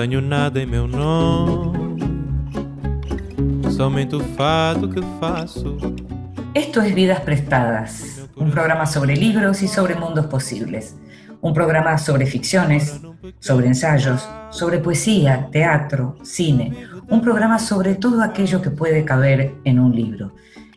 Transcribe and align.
Tenho 0.00 0.22
nada 0.22 0.58
em 0.58 0.64
meu 0.64 0.88
nome, 0.88 2.00
somente 3.70 4.16
o 4.16 4.20
fato 4.34 4.88
que 4.88 5.02
faço. 5.20 5.76
Esto 6.54 6.80
es 6.80 6.94
Vidas 6.94 7.20
Prestadas, 7.20 8.26
un 8.34 8.50
programa 8.50 8.86
sobre 8.86 9.14
libros 9.14 9.60
y 9.60 9.68
sobre 9.68 9.94
mundos 9.94 10.24
posibles. 10.24 10.96
Un 11.42 11.52
programa 11.52 11.98
sobre 11.98 12.24
ficciones, 12.24 12.98
sobre 13.40 13.66
ensayos, 13.66 14.26
sobre 14.48 14.78
poesía, 14.78 15.50
teatro, 15.52 16.16
cine. 16.22 16.72
Un 17.10 17.20
programa 17.20 17.58
sobre 17.58 17.94
todo 17.94 18.22
aquello 18.22 18.62
que 18.62 18.70
puede 18.70 19.04
caber 19.04 19.56
en 19.64 19.78
un 19.78 19.94
libro. 19.94 20.32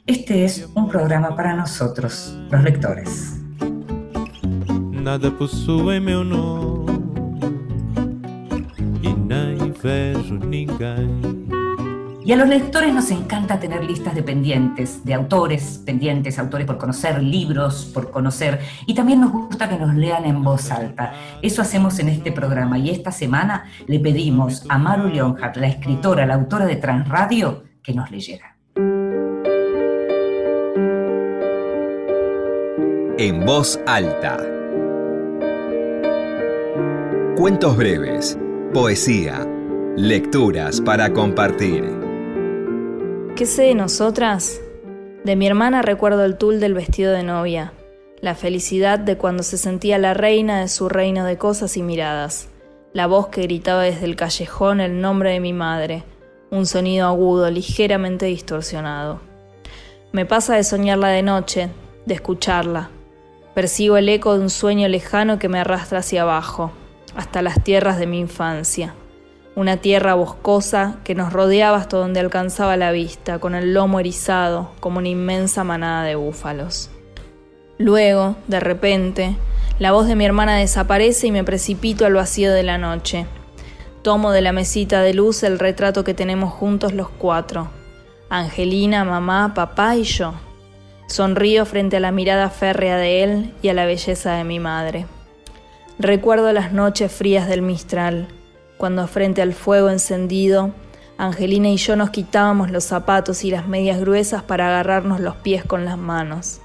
Este 0.06 0.44
es 0.44 0.68
un 0.76 0.90
programa 0.90 1.34
para 1.34 1.56
nosotros, 1.56 2.38
los 2.52 2.62
lectores. 2.62 3.40
Nada 4.92 5.32
possui 5.32 6.02
meu 6.02 6.26
nome 6.26 6.93
Y 12.26 12.32
a 12.32 12.38
los 12.38 12.48
lectores 12.48 12.94
nos 12.94 13.12
encanta 13.12 13.60
tener 13.60 13.84
listas 13.84 14.16
de 14.16 14.24
pendientes, 14.24 15.04
de 15.04 15.14
autores 15.14 15.82
pendientes, 15.86 16.40
autores 16.40 16.66
por 16.66 16.78
conocer, 16.78 17.22
libros 17.22 17.92
por 17.94 18.10
conocer, 18.10 18.62
y 18.88 18.94
también 18.94 19.20
nos 19.20 19.34
gusta 19.34 19.68
que 19.68 19.76
nos 19.76 19.94
lean 19.94 20.24
en 20.24 20.42
voz 20.42 20.72
alta. 20.72 21.14
Eso 21.42 21.62
hacemos 21.62 22.00
en 22.00 22.08
este 22.08 22.32
programa 22.32 22.78
y 22.78 22.92
esta 22.92 23.12
semana 23.12 23.66
le 23.88 24.00
pedimos 24.00 24.64
a 24.70 24.78
Maru 24.78 25.10
Leonhardt, 25.10 25.58
la 25.58 25.68
escritora, 25.68 26.26
la 26.26 26.36
autora 26.36 26.66
de 26.66 26.78
Transradio, 26.78 27.64
que 27.84 27.94
nos 27.94 28.10
leyera. 28.10 28.56
En 33.18 33.46
voz 33.46 33.80
alta. 33.86 34.38
Cuentos 37.36 37.76
breves, 37.76 38.38
poesía, 38.74 39.46
lecturas 39.96 40.82
para 40.82 41.14
compartir. 41.14 41.84
¿Qué 43.36 43.46
sé 43.46 43.64
de 43.64 43.76
nosotras? 43.76 44.60
De 45.24 45.36
mi 45.36 45.46
hermana 45.46 45.84
recuerdo 45.84 46.26
el 46.26 46.36
tul 46.36 46.60
del 46.60 46.74
vestido 46.74 47.12
de 47.12 47.22
novia, 47.22 47.74
la 48.20 48.34
felicidad 48.34 48.98
de 48.98 49.18
cuando 49.18 49.44
se 49.44 49.60
sentía 49.60 50.00
la 50.00 50.16
reina 50.16 50.62
de 50.62 50.68
su 50.68 50.90
reino 50.90 51.26
de 51.26 51.38
cosas 51.38 51.78
y 51.78 51.84
miradas, 51.84 52.50
la 52.92 53.06
voz 53.06 53.28
que 53.28 53.44
gritaba 53.44 53.84
desde 53.84 54.06
el 54.06 54.16
callejón 54.16 54.82
el 54.82 55.00
nombre 55.00 55.30
de 55.30 55.40
mi 55.40 55.54
madre, 55.54 56.04
un 56.50 56.66
sonido 56.66 57.08
agudo 57.08 57.52
ligeramente 57.52 58.26
distorsionado. 58.26 59.22
Me 60.12 60.26
pasa 60.26 60.56
de 60.56 60.64
soñarla 60.64 61.10
de 61.10 61.22
noche, 61.22 61.70
de 62.08 62.16
escucharla. 62.16 62.90
Percibo 63.54 63.98
el 63.98 64.10
eco 64.10 64.34
de 64.34 64.42
un 64.42 64.50
sueño 64.50 64.88
lejano 64.88 65.38
que 65.38 65.50
me 65.50 65.60
arrastra 65.60 66.00
hacia 66.00 66.24
abajo, 66.24 66.72
hasta 67.16 67.44
las 67.44 67.64
tierras 67.64 68.00
de 68.00 68.08
mi 68.08 68.18
infancia 68.20 68.96
una 69.56 69.78
tierra 69.78 70.16
boscosa 70.16 70.98
que 71.04 71.16
nos 71.16 71.32
rodeaba 71.32 71.78
hasta 71.78 71.98
donde 71.98 72.20
alcanzaba 72.20 72.76
la 72.78 72.92
vista, 72.92 73.40
con 73.40 73.54
el 73.56 73.74
lomo 73.74 74.00
erizado 74.00 74.72
como 74.80 74.98
una 74.98 75.10
inmensa 75.10 75.64
manada 75.64 76.04
de 76.04 76.16
búfalos. 76.16 76.90
Luego, 77.78 78.36
de 78.48 78.60
repente, 78.60 79.36
la 79.80 79.92
voz 79.92 80.08
de 80.08 80.16
mi 80.16 80.26
hermana 80.26 80.58
desaparece 80.58 81.28
y 81.28 81.32
me 81.32 81.44
precipito 81.44 82.06
al 82.06 82.14
vacío 82.14 82.52
de 82.52 82.64
la 82.64 82.78
noche. 82.78 83.26
Tomo 84.02 84.32
de 84.32 84.42
la 84.42 84.52
mesita 84.52 85.02
de 85.02 85.14
luz 85.14 85.44
el 85.44 85.60
retrato 85.60 86.04
que 86.04 86.14
tenemos 86.14 86.54
juntos 86.54 86.94
los 86.94 87.10
cuatro. 87.10 87.70
Angelina, 88.30 89.04
mamá, 89.04 89.54
papá 89.54 89.96
y 89.96 90.04
yo. 90.04 90.34
Sonrío 91.08 91.66
frente 91.66 91.98
a 91.98 92.00
la 92.00 92.12
mirada 92.12 92.50
férrea 92.50 92.98
de 92.98 93.24
él 93.24 93.54
y 93.62 93.70
a 93.70 93.74
la 93.74 93.86
belleza 93.86 94.34
de 94.34 94.44
mi 94.44 94.60
madre. 94.60 95.06
Recuerdo 96.00 96.52
las 96.54 96.74
noches 96.74 97.12
frías 97.12 97.48
del 97.48 97.62
Mistral, 97.62 98.28
cuando 98.84 99.08
frente 99.08 99.42
al 99.42 99.54
fuego 99.54 99.90
encendido, 99.90 100.72
Angelina 101.18 101.70
y 101.70 101.78
yo 101.78 101.96
nos 101.96 102.10
quitábamos 102.10 102.70
los 102.70 102.84
zapatos 102.84 103.46
y 103.46 103.50
las 103.50 103.66
medias 103.66 103.98
gruesas 103.98 104.44
para 104.44 104.68
agarrarnos 104.68 105.22
los 105.22 105.38
pies 105.38 105.64
con 105.64 105.86
las 105.86 105.98
manos. 105.98 106.60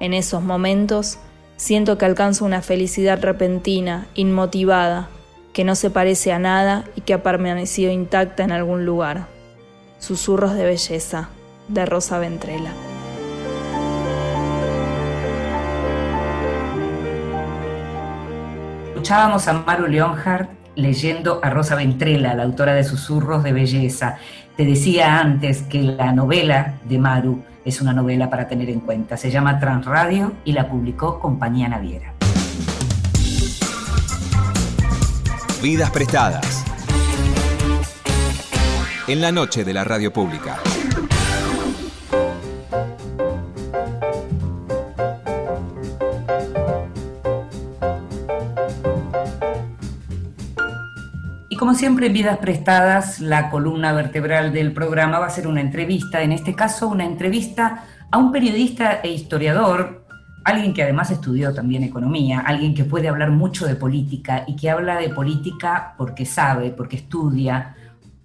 En 0.00 0.14
esos 0.14 0.42
momentos 0.42 1.18
siento 1.56 1.96
que 1.96 2.06
alcanzo 2.06 2.44
una 2.44 2.60
felicidad 2.60 3.22
repentina, 3.22 4.08
inmotivada, 4.16 5.08
que 5.52 5.62
no 5.62 5.76
se 5.76 5.90
parece 5.90 6.32
a 6.32 6.40
nada 6.40 6.86
y 6.96 7.02
que 7.02 7.14
ha 7.14 7.22
permanecido 7.22 7.92
intacta 7.92 8.42
en 8.42 8.50
algún 8.50 8.84
lugar. 8.84 9.28
Susurros 10.00 10.54
de 10.54 10.64
belleza, 10.64 11.28
de 11.68 11.86
Rosa 11.86 12.18
Ventrela. 12.18 12.72
Escuchábamos 18.88 19.46
a 19.46 19.52
Maru 19.52 19.86
Leonhardt 19.86 20.63
leyendo 20.76 21.40
a 21.42 21.50
Rosa 21.50 21.74
Ventrela, 21.74 22.34
la 22.34 22.42
autora 22.42 22.74
de 22.74 22.84
Susurros 22.84 23.42
de 23.42 23.52
Belleza. 23.52 24.18
Te 24.56 24.64
decía 24.64 25.18
antes 25.18 25.62
que 25.62 25.82
la 25.82 26.12
novela 26.12 26.74
de 26.84 26.98
Maru 26.98 27.42
es 27.64 27.80
una 27.80 27.92
novela 27.92 28.30
para 28.30 28.46
tener 28.46 28.68
en 28.70 28.80
cuenta. 28.80 29.16
Se 29.16 29.30
llama 29.30 29.58
Transradio 29.58 30.32
y 30.44 30.52
la 30.52 30.68
publicó 30.68 31.18
Compañía 31.18 31.68
Naviera. 31.68 32.12
Vidas 35.62 35.90
prestadas. 35.90 36.64
En 39.08 39.20
la 39.20 39.32
noche 39.32 39.64
de 39.64 39.72
la 39.72 39.84
radio 39.84 40.12
pública. 40.12 40.58
Como 51.64 51.76
siempre 51.76 52.08
en 52.08 52.12
Vidas 52.12 52.36
Prestadas, 52.36 53.20
la 53.20 53.48
columna 53.48 53.94
vertebral 53.94 54.52
del 54.52 54.74
programa 54.74 55.18
va 55.18 55.28
a 55.28 55.30
ser 55.30 55.46
una 55.46 55.62
entrevista, 55.62 56.20
en 56.20 56.32
este 56.32 56.54
caso 56.54 56.88
una 56.88 57.06
entrevista 57.06 57.86
a 58.10 58.18
un 58.18 58.32
periodista 58.32 59.00
e 59.02 59.08
historiador, 59.08 60.04
alguien 60.44 60.74
que 60.74 60.82
además 60.82 61.10
estudió 61.10 61.54
también 61.54 61.82
economía, 61.82 62.40
alguien 62.40 62.74
que 62.74 62.84
puede 62.84 63.08
hablar 63.08 63.30
mucho 63.30 63.66
de 63.66 63.76
política 63.76 64.44
y 64.46 64.56
que 64.56 64.68
habla 64.68 64.98
de 64.98 65.08
política 65.08 65.94
porque 65.96 66.26
sabe, 66.26 66.68
porque 66.68 66.96
estudia 66.96 67.74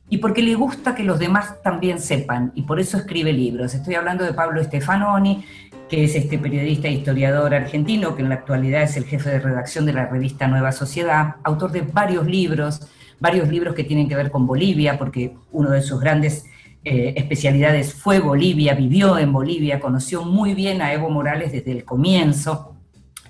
y 0.10 0.18
porque 0.18 0.42
le 0.42 0.56
gusta 0.56 0.94
que 0.94 1.06
los 1.06 1.18
demás 1.18 1.64
también 1.64 2.02
sepan 2.02 2.52
y 2.56 2.64
por 2.64 2.82
eso 2.82 2.98
escribe 2.98 3.32
libros. 3.32 3.74
Estoy 3.74 3.96
hablando 3.96 4.26
de 4.26 4.34
Pablo 4.34 4.62
Stefanoni, 4.62 5.46
que 5.88 6.04
es 6.04 6.14
este 6.14 6.40
periodista 6.40 6.90
e 6.90 6.92
historiador 6.92 7.56
argentino, 7.56 8.18
que 8.18 8.22
en 8.22 8.28
la 8.28 8.36
actualidad 8.36 8.82
es 8.82 8.98
el 8.98 9.06
jefe 9.06 9.30
de 9.30 9.40
redacción 9.40 9.86
de 9.86 9.94
la 9.94 10.08
revista 10.08 10.50
Nueva 10.50 10.74
Sociedad, 10.74 11.38
autor 11.46 11.72
de 11.72 11.84
varios 11.84 12.26
libros, 12.26 12.82
varios 13.20 13.50
libros 13.50 13.76
que 13.76 13.84
tienen 13.84 14.08
que 14.08 14.16
ver 14.16 14.32
con 14.32 14.48
Bolivia, 14.48 14.98
porque 14.98 15.36
uno 15.52 15.72
de 15.72 15.82
sus 15.82 16.00
grandes 16.00 16.46
eh, 16.84 17.14
especialidades 17.18 17.94
fue 17.94 18.20
Bolivia, 18.20 18.74
vivió 18.74 19.18
en 19.18 19.34
Bolivia, 19.34 19.80
conoció 19.80 20.24
muy 20.24 20.54
bien 20.54 20.82
a 20.82 20.94
Evo 20.94 21.10
Morales 21.10 21.52
desde 21.52 21.72
el 21.72 21.84
comienzo, 21.84 22.76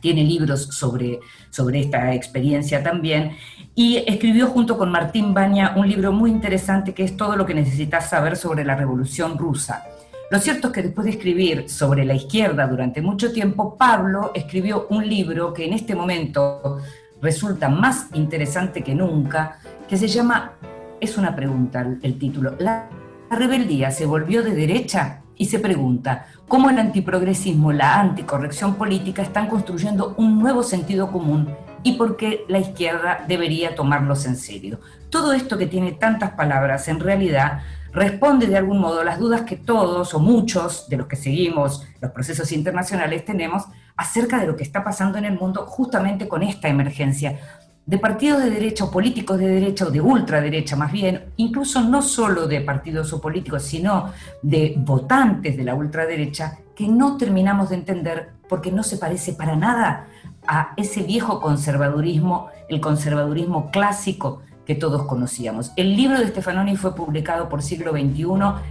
tiene 0.01 0.23
libros 0.23 0.63
sobre, 0.67 1.19
sobre 1.49 1.79
esta 1.79 2.13
experiencia 2.13 2.83
también, 2.83 3.31
y 3.75 3.97
escribió 4.07 4.47
junto 4.47 4.77
con 4.77 4.91
Martín 4.91 5.33
Baña 5.33 5.73
un 5.75 5.87
libro 5.87 6.11
muy 6.11 6.29
interesante 6.29 6.93
que 6.93 7.03
es 7.03 7.17
todo 7.17 7.35
lo 7.35 7.45
que 7.45 7.53
necesitas 7.53 8.09
saber 8.09 8.35
sobre 8.37 8.63
la 8.63 8.75
Revolución 8.75 9.37
Rusa. 9.37 9.83
Lo 10.31 10.37
cierto 10.37 10.67
es 10.67 10.73
que 10.73 10.83
después 10.83 11.05
de 11.05 11.11
escribir 11.11 11.69
sobre 11.69 12.05
la 12.05 12.13
izquierda 12.13 12.67
durante 12.67 13.01
mucho 13.01 13.31
tiempo, 13.31 13.75
Pablo 13.75 14.31
escribió 14.35 14.85
un 14.91 15.07
libro 15.07 15.53
que 15.53 15.65
en 15.65 15.73
este 15.73 15.95
momento 15.95 16.77
resulta 17.21 17.69
más 17.69 18.07
interesante 18.13 18.83
que 18.83 18.95
nunca, 18.95 19.59
que 19.87 19.97
se 19.97 20.07
llama, 20.07 20.53
es 20.99 21.17
una 21.17 21.35
pregunta 21.35 21.85
el 22.01 22.17
título, 22.17 22.55
la, 22.59 22.89
rebeldía 23.29 23.91
se 23.91 24.05
volvió 24.05 24.43
de 24.43 24.55
derecha 24.55 25.21
y 25.35 25.45
se 25.45 25.59
pregunta 25.59 26.25
cómo 26.47 26.69
el 26.69 26.79
antiprogresismo, 26.79 27.71
la 27.71 27.99
anticorrección 27.99 28.75
política 28.75 29.21
están 29.21 29.47
construyendo 29.47 30.15
un 30.17 30.39
nuevo 30.39 30.63
sentido 30.63 31.11
común 31.11 31.55
y 31.83 31.93
por 31.93 32.17
qué 32.17 32.43
la 32.47 32.59
izquierda 32.59 33.23
debería 33.27 33.75
tomarlos 33.75 34.25
en 34.25 34.35
serio. 34.35 34.79
Todo 35.09 35.31
esto 35.33 35.57
que 35.57 35.67
tiene 35.67 35.93
tantas 35.93 36.31
palabras 36.31 36.87
en 36.87 36.99
realidad 36.99 37.61
responde 37.93 38.47
de 38.47 38.57
algún 38.57 38.79
modo 38.79 39.03
las 39.03 39.19
dudas 39.19 39.41
que 39.41 39.55
todos 39.55 40.13
o 40.13 40.19
muchos 40.19 40.87
de 40.89 40.97
los 40.97 41.07
que 41.07 41.15
seguimos 41.15 41.85
los 42.01 42.11
procesos 42.11 42.51
internacionales 42.51 43.25
tenemos 43.25 43.63
acerca 43.95 44.39
de 44.39 44.47
lo 44.47 44.55
que 44.55 44.63
está 44.63 44.83
pasando 44.83 45.17
en 45.17 45.25
el 45.25 45.37
mundo 45.37 45.65
justamente 45.65 46.27
con 46.27 46.43
esta 46.43 46.67
emergencia. 46.67 47.39
De 47.85 47.97
partidos 47.97 48.43
de 48.43 48.51
derecha 48.51 48.83
o 48.85 48.91
políticos 48.91 49.39
de 49.39 49.47
derecha 49.47 49.85
o 49.85 49.89
de 49.89 49.99
ultraderecha 49.99 50.75
más 50.75 50.91
bien, 50.91 51.25
incluso 51.37 51.81
no 51.81 52.01
solo 52.01 52.47
de 52.47 52.61
partidos 52.61 53.11
o 53.13 53.19
políticos, 53.19 53.63
sino 53.63 54.11
de 54.43 54.75
votantes 54.77 55.57
de 55.57 55.63
la 55.63 55.73
ultraderecha, 55.73 56.59
que 56.75 56.87
no 56.87 57.17
terminamos 57.17 57.69
de 57.69 57.75
entender 57.75 58.29
porque 58.47 58.71
no 58.71 58.83
se 58.83 58.97
parece 58.97 59.33
para 59.33 59.55
nada 59.55 60.07
a 60.47 60.73
ese 60.77 61.03
viejo 61.03 61.41
conservadurismo, 61.41 62.49
el 62.69 62.79
conservadurismo 62.79 63.69
clásico 63.71 64.43
que 64.69 64.75
todos 64.75 65.07
conocíamos. 65.07 65.71
El 65.77 65.97
libro 65.97 66.19
de 66.19 66.27
Stefanoni 66.27 66.75
fue 66.75 66.93
publicado 66.93 67.49
por 67.49 67.63
Siglo 67.63 67.93
XXI, 67.93 68.25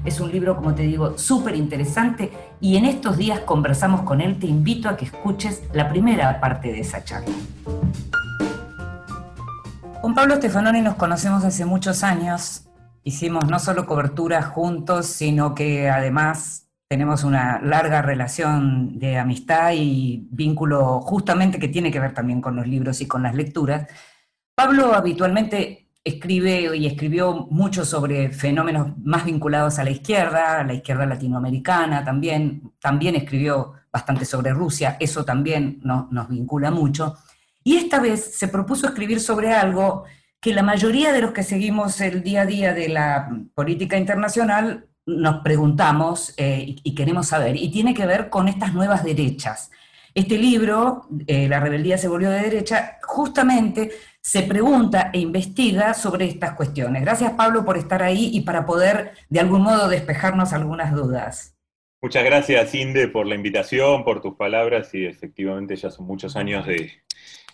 es 0.05 0.21
un 0.21 0.31
libro, 0.31 0.55
como 0.55 0.73
te 0.73 0.85
digo, 0.85 1.19
súper 1.19 1.56
interesante 1.56 2.31
y 2.61 2.77
en 2.77 2.85
estos 2.85 3.17
días 3.17 3.41
conversamos 3.41 4.03
con 4.03 4.21
él, 4.21 4.39
te 4.39 4.47
invito 4.47 4.89
a 4.89 4.97
que 4.97 5.06
escuches 5.06 5.65
la 5.73 5.89
primera 5.89 6.39
parte 6.39 6.71
de 6.71 6.79
esa 6.79 7.03
charla. 7.03 7.35
Con 10.00 10.15
Pablo 10.15 10.37
Stefanoni 10.37 10.83
nos 10.83 10.95
conocemos 10.95 11.43
hace 11.43 11.65
muchos 11.65 12.05
años. 12.05 12.69
Hicimos 13.03 13.49
no 13.49 13.59
solo 13.59 13.85
cobertura 13.85 14.41
juntos, 14.43 15.06
sino 15.06 15.53
que 15.56 15.91
además 15.91 16.69
tenemos 16.87 17.25
una 17.25 17.61
larga 17.61 18.03
relación 18.03 19.01
de 19.01 19.19
amistad 19.19 19.73
y 19.75 20.29
vínculo 20.31 21.01
justamente 21.01 21.59
que 21.59 21.67
tiene 21.67 21.91
que 21.91 21.99
ver 21.99 22.15
también 22.15 22.41
con 22.41 22.55
los 22.55 22.69
libros 22.69 23.01
y 23.01 23.09
con 23.09 23.25
las 23.25 23.35
lecturas. 23.35 23.89
Pablo 24.55 24.94
habitualmente 24.94 25.88
escribe 26.08 26.76
y 26.76 26.87
escribió 26.87 27.46
mucho 27.50 27.84
sobre 27.84 28.31
fenómenos 28.31 28.96
más 28.99 29.25
vinculados 29.25 29.78
a 29.78 29.84
la 29.84 29.90
izquierda, 29.90 30.60
a 30.60 30.64
la 30.64 30.75
izquierda 30.75 31.06
latinoamericana 31.06 32.05
también, 32.05 32.72
también 32.81 33.14
escribió 33.16 33.72
bastante 33.93 34.25
sobre 34.25 34.52
Rusia, 34.52 34.96
eso 35.00 35.25
también 35.25 35.81
nos 35.82 36.28
vincula 36.28 36.70
mucho. 36.70 37.16
Y 37.64 37.76
esta 37.76 38.00
vez 38.00 38.37
se 38.37 38.49
propuso 38.49 38.87
escribir 38.87 39.20
sobre 39.20 39.52
algo 39.52 40.05
que 40.40 40.52
la 40.52 40.62
mayoría 40.62 41.12
de 41.12 41.20
los 41.20 41.32
que 41.32 41.43
seguimos 41.43 42.00
el 42.00 42.22
día 42.22 42.43
a 42.43 42.46
día 42.46 42.72
de 42.72 42.88
la 42.88 43.28
política 43.55 43.99
internacional 43.99 44.88
nos 45.06 45.43
preguntamos 45.43 46.34
eh, 46.37 46.76
y, 46.82 46.94
queremos 46.94 47.28
saber, 47.28 47.56
y 47.56 47.70
tiene 47.70 47.94
que 47.94 48.06
ver 48.06 48.28
con 48.28 48.46
estas 48.46 48.75
nuevas 48.75 49.05
derechas. 49.05 49.70
Este 50.14 50.38
libro, 50.38 51.06
eh, 51.26 51.49
La 51.49 51.60
rebeldía 51.60 51.99
se 51.99 52.08
volvió 52.08 52.31
de 52.31 52.40
derecha, 52.40 52.99
justamente 53.02 53.90
se 54.20 54.43
pregunta 54.43 55.10
e 55.12 55.20
investiga 55.20 55.94
sobre 55.94 56.26
estas 56.26 56.52
cuestiones. 56.52 57.02
Gracias 57.02 57.32
Pablo 57.32 57.64
por 57.64 57.78
estar 57.78 58.02
ahí 58.02 58.31
y 58.32 58.43
para 58.43 58.66
poder 58.66 59.12
de 59.28 59.40
algún 59.40 59.62
modo 59.62 59.88
despejarnos 59.88 60.52
algunas 60.52 60.93
dudas. 60.93 61.56
Muchas 62.00 62.25
gracias, 62.25 62.75
Inde, 62.75 63.08
por 63.08 63.26
la 63.26 63.34
invitación, 63.34 64.05
por 64.05 64.20
tus 64.20 64.37
palabras 64.37 64.94
y 64.94 65.05
efectivamente 65.05 65.75
ya 65.76 65.90
son 65.90 66.06
muchos 66.06 66.37
años 66.37 66.66
de, 66.66 66.93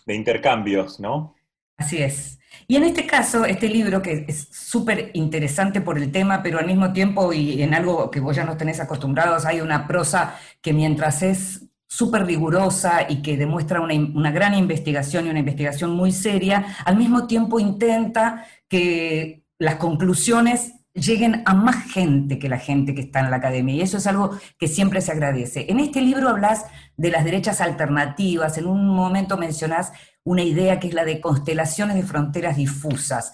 de 0.04 0.14
intercambios, 0.14 1.00
¿no? 1.00 1.34
Así 1.76 2.02
es. 2.02 2.38
Y 2.68 2.76
en 2.76 2.84
este 2.84 3.06
caso, 3.06 3.44
este 3.44 3.68
libro, 3.68 4.00
que 4.00 4.26
es 4.28 4.48
súper 4.50 5.10
interesante 5.14 5.80
por 5.80 5.98
el 5.98 6.12
tema, 6.12 6.42
pero 6.42 6.58
al 6.58 6.66
mismo 6.66 6.92
tiempo, 6.92 7.32
y 7.32 7.62
en 7.62 7.74
algo 7.74 8.10
que 8.10 8.20
vos 8.20 8.36
ya 8.36 8.44
nos 8.44 8.56
tenés 8.56 8.80
acostumbrados, 8.80 9.44
hay 9.44 9.60
una 9.60 9.86
prosa 9.86 10.38
que 10.60 10.72
mientras 10.72 11.22
es 11.22 11.66
súper 11.94 12.26
rigurosa 12.26 13.06
y 13.08 13.22
que 13.22 13.36
demuestra 13.36 13.80
una, 13.80 13.94
una, 13.94 14.32
gran 14.32 14.54
investigación 14.54 15.26
y 15.26 15.30
una 15.30 15.38
investigación 15.38 15.90
muy 15.92 16.10
seria, 16.10 16.76
al 16.84 16.96
mismo 16.96 17.28
tiempo 17.28 17.60
intenta 17.60 18.46
que 18.68 19.44
las 19.58 19.76
conclusiones 19.76 20.72
lleguen 20.92 21.42
a 21.44 21.54
más 21.54 21.92
gente 21.92 22.38
que 22.40 22.48
la 22.48 22.58
gente 22.58 22.94
que 22.94 23.02
está 23.02 23.20
en 23.20 23.30
la 23.30 23.36
academia, 23.36 23.74
y 23.76 23.80
eso 23.80 23.98
es 23.98 24.06
algo 24.08 24.36
que 24.58 24.66
siempre 24.66 25.00
se 25.00 25.12
agradece. 25.12 25.66
En 25.68 25.78
este 25.78 26.00
libro 26.00 26.28
hablas 26.28 26.66
de 26.96 27.10
las 27.10 27.24
derechas 27.24 27.60
alternativas, 27.60 28.58
en 28.58 28.66
un 28.66 28.88
momento 28.88 29.36
mencionás 29.36 29.92
una 30.24 30.42
idea 30.42 30.80
que 30.80 30.88
es 30.88 30.94
la 30.94 31.04
de 31.04 31.20
constelaciones 31.20 31.94
de 31.94 32.02
fronteras 32.02 32.56
difusas. 32.56 33.32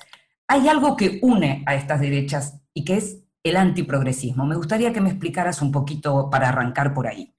Hay 0.49 0.69
algo 0.69 0.97
que 0.97 1.19
une 1.23 1.63
a 1.67 1.75
estas 1.77 2.01
derechas 2.01 2.61
y 2.75 2.85
que 2.85 2.97
es 2.97 3.25
el 3.43 3.57
antiprogresismo. 3.57 4.45
Me 4.45 4.57
gustaría 4.57 4.93
que 4.93 5.01
me 5.01 5.11
explicaras 5.11 5.63
un 5.63 5.73
poquito 5.73 6.29
para 6.29 6.49
arrancar 6.49 6.93
por 6.93 7.07
ahí. 7.07 7.35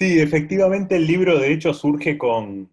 Sí, 0.00 0.18
efectivamente 0.18 0.96
el 0.96 1.06
libro 1.06 1.38
de 1.38 1.52
hecho 1.52 1.74
surge 1.74 2.16
con, 2.16 2.70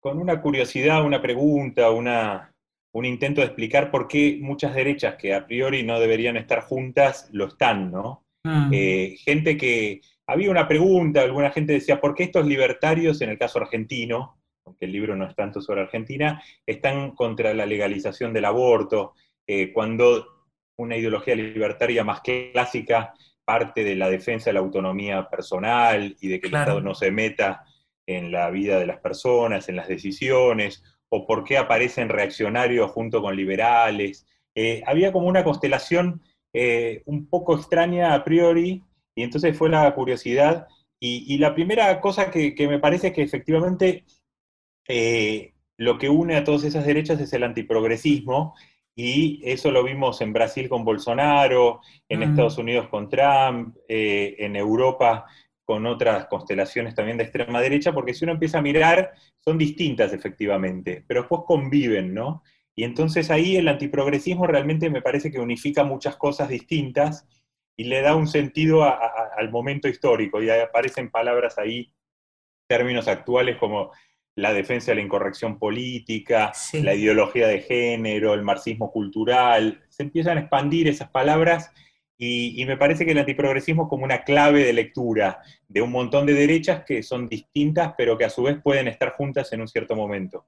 con 0.00 0.18
una 0.18 0.42
curiosidad, 0.42 1.02
una 1.04 1.22
pregunta, 1.22 1.90
una, 1.90 2.52
un 2.92 3.04
intento 3.06 3.40
de 3.40 3.46
explicar 3.46 3.90
por 3.90 4.06
qué 4.06 4.38
muchas 4.38 4.74
derechas 4.74 5.16
que 5.16 5.32
a 5.32 5.46
priori 5.46 5.82
no 5.82 5.98
deberían 5.98 6.36
estar 6.36 6.60
juntas 6.60 7.30
lo 7.32 7.46
están, 7.46 7.90
¿no? 7.90 8.24
Mm. 8.44 8.70
Eh, 8.72 9.16
gente 9.24 9.56
que, 9.56 10.02
había 10.30 10.50
una 10.50 10.68
pregunta, 10.68 11.22
alguna 11.22 11.50
gente 11.50 11.72
decía, 11.72 12.00
¿por 12.00 12.14
qué 12.14 12.22
estos 12.22 12.46
libertarios, 12.46 13.20
en 13.20 13.30
el 13.30 13.38
caso 13.38 13.58
argentino, 13.58 14.38
aunque 14.64 14.84
el 14.84 14.92
libro 14.92 15.16
no 15.16 15.26
es 15.26 15.34
tanto 15.34 15.60
sobre 15.60 15.80
Argentina, 15.80 16.40
están 16.64 17.16
contra 17.16 17.52
la 17.52 17.66
legalización 17.66 18.32
del 18.32 18.44
aborto, 18.44 19.14
eh, 19.44 19.72
cuando 19.72 20.24
una 20.76 20.96
ideología 20.96 21.34
libertaria 21.34 22.04
más 22.04 22.20
clásica 22.20 23.12
parte 23.50 23.82
de 23.82 23.96
la 23.96 24.08
defensa 24.08 24.50
de 24.50 24.54
la 24.54 24.60
autonomía 24.60 25.28
personal 25.28 26.16
y 26.20 26.28
de 26.28 26.38
que 26.38 26.46
el 26.46 26.54
Estado 26.54 26.80
no 26.80 26.94
se 26.94 27.10
meta 27.10 27.64
en 28.06 28.30
la 28.30 28.48
vida 28.48 28.78
de 28.78 28.86
las 28.86 29.00
personas, 29.00 29.68
en 29.68 29.74
las 29.74 29.88
decisiones, 29.88 30.84
o 31.08 31.26
por 31.26 31.42
qué 31.42 31.58
aparecen 31.58 32.08
reaccionarios 32.08 32.92
junto 32.92 33.20
con 33.20 33.34
liberales. 33.34 34.24
Eh, 34.54 34.84
había 34.86 35.10
como 35.10 35.26
una 35.26 35.42
constelación 35.42 36.22
eh, 36.52 37.02
un 37.06 37.26
poco 37.26 37.56
extraña 37.56 38.14
a 38.14 38.22
priori, 38.22 38.84
y 39.16 39.24
entonces 39.24 39.58
fue 39.58 39.68
la 39.68 39.92
curiosidad. 39.96 40.68
Y, 41.00 41.36
la 41.38 41.52
primera 41.52 42.00
cosa 42.00 42.30
que, 42.30 42.54
me 42.68 42.78
parece 42.78 43.08
es 43.08 43.14
que 43.14 43.22
efectivamente 43.22 44.04
eh, 44.86 45.54
lo 45.76 45.98
que 45.98 46.08
une 46.08 46.36
a 46.36 46.44
todas 46.44 46.62
esas 46.62 46.86
derechas 46.86 47.18
es 47.20 47.32
el 47.32 47.42
antiprogresismo, 47.42 48.54
y 48.94 49.40
eso 49.44 49.70
lo 49.70 49.84
vimos 49.84 50.20
en 50.20 50.32
Brasil 50.32 50.68
con 50.68 50.84
Bolsonaro, 50.84 51.80
en 52.08 52.20
mm. 52.20 52.22
Estados 52.22 52.58
Unidos 52.58 52.88
con 52.88 53.08
Trump, 53.08 53.76
en 53.88 54.56
Europa 54.56 55.26
con 55.64 55.86
otras 55.86 56.26
constelaciones 56.26 56.96
también 56.96 57.16
de 57.16 57.22
extrema 57.22 57.60
derecha, 57.60 57.92
porque 57.92 58.12
si 58.12 58.24
uno 58.24 58.32
empieza 58.32 58.58
a 58.58 58.62
mirar, 58.62 59.12
son 59.38 59.56
distintas 59.56 60.12
efectivamente, 60.12 61.04
pero 61.06 61.20
después 61.20 61.42
conviven, 61.46 62.12
¿no? 62.12 62.42
Y 62.74 62.82
entonces 62.82 63.30
ahí 63.30 63.56
el 63.56 63.68
antiprogresismo 63.68 64.48
realmente 64.48 64.90
me 64.90 65.00
parece 65.00 65.30
que 65.30 65.38
unifica 65.38 65.84
muchas 65.84 66.16
cosas 66.16 66.48
distintas 66.48 67.24
y 67.76 67.84
le 67.84 68.02
da 68.02 68.16
un 68.16 68.26
sentido 68.26 68.82
al 68.82 69.50
momento 69.52 69.86
histórico, 69.86 70.42
y 70.42 70.50
aparecen 70.50 71.08
palabras 71.08 71.56
ahí, 71.56 71.92
términos 72.68 73.06
actuales 73.06 73.56
como 73.56 73.92
la 74.36 74.52
defensa 74.52 74.92
de 74.92 74.96
la 74.96 75.02
incorrección 75.02 75.58
política, 75.58 76.52
la 76.72 76.94
ideología 76.94 77.46
de 77.48 77.60
género, 77.60 78.34
el 78.34 78.42
marxismo 78.42 78.90
cultural, 78.90 79.82
se 79.88 80.02
empiezan 80.02 80.38
a 80.38 80.40
expandir 80.40 80.88
esas 80.88 81.10
palabras 81.10 81.70
y, 82.22 82.62
me 82.66 82.76
parece 82.76 83.06
que 83.06 83.12
el 83.12 83.18
antiprogresismo 83.18 83.84
es 83.84 83.88
como 83.88 84.04
una 84.04 84.24
clave 84.24 84.62
de 84.62 84.74
lectura 84.74 85.40
de 85.66 85.80
un 85.80 85.90
montón 85.90 86.26
de 86.26 86.34
derechas 86.34 86.84
que 86.84 87.02
son 87.02 87.28
distintas, 87.28 87.94
pero 87.96 88.18
que 88.18 88.26
a 88.26 88.30
su 88.30 88.42
vez 88.42 88.58
pueden 88.62 88.88
estar 88.88 89.12
juntas 89.12 89.50
en 89.54 89.62
un 89.62 89.68
cierto 89.68 89.96
momento. 89.96 90.46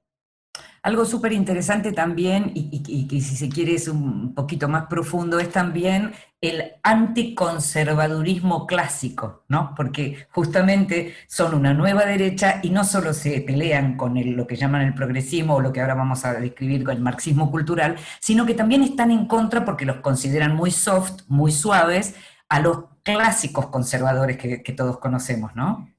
Algo 0.83 1.05
súper 1.05 1.31
interesante 1.31 1.93
también, 1.93 2.51
y, 2.53 3.07
que 3.07 3.21
si 3.21 3.37
se 3.37 3.47
quiere 3.47 3.75
es 3.75 3.87
un 3.87 4.35
poquito 4.35 4.67
más 4.67 4.87
profundo, 4.87 5.39
es 5.39 5.49
también 5.49 6.11
el 6.41 6.73
anticonservadurismo 6.83 8.67
clásico, 8.67 9.45
¿no? 9.47 9.73
Porque 9.77 10.27
justamente 10.31 11.13
son 11.25 11.53
una 11.55 11.73
nueva 11.73 12.05
derecha 12.05 12.59
y 12.61 12.69
no 12.69 12.83
solo 12.83 13.13
se 13.13 13.39
pelean 13.39 13.95
con 13.95 14.13
lo 14.35 14.45
que 14.45 14.57
llaman 14.57 14.81
el 14.81 14.93
progresismo 14.93 15.55
o 15.55 15.61
lo 15.61 15.71
que 15.71 15.79
ahora 15.79 15.95
vamos 15.95 16.25
a 16.25 16.33
describir 16.33 16.83
con 16.83 16.97
el 16.97 17.01
marxismo 17.01 17.49
cultural, 17.49 17.95
sino 18.19 18.45
que 18.45 18.53
también 18.53 18.83
están 18.83 19.09
en 19.09 19.25
contra 19.25 19.63
porque 19.63 19.85
los 19.85 20.01
consideran 20.01 20.53
muy 20.53 20.71
soft, 20.71 21.21
muy 21.29 21.53
suaves, 21.53 22.13
a 22.49 22.59
los 22.59 22.79
clásicos 23.03 23.67
conservadores 23.67 24.37
que, 24.37 24.61
que 24.61 24.73
todos 24.73 24.97
conocemos, 24.97 25.55
¿no? 25.55 25.89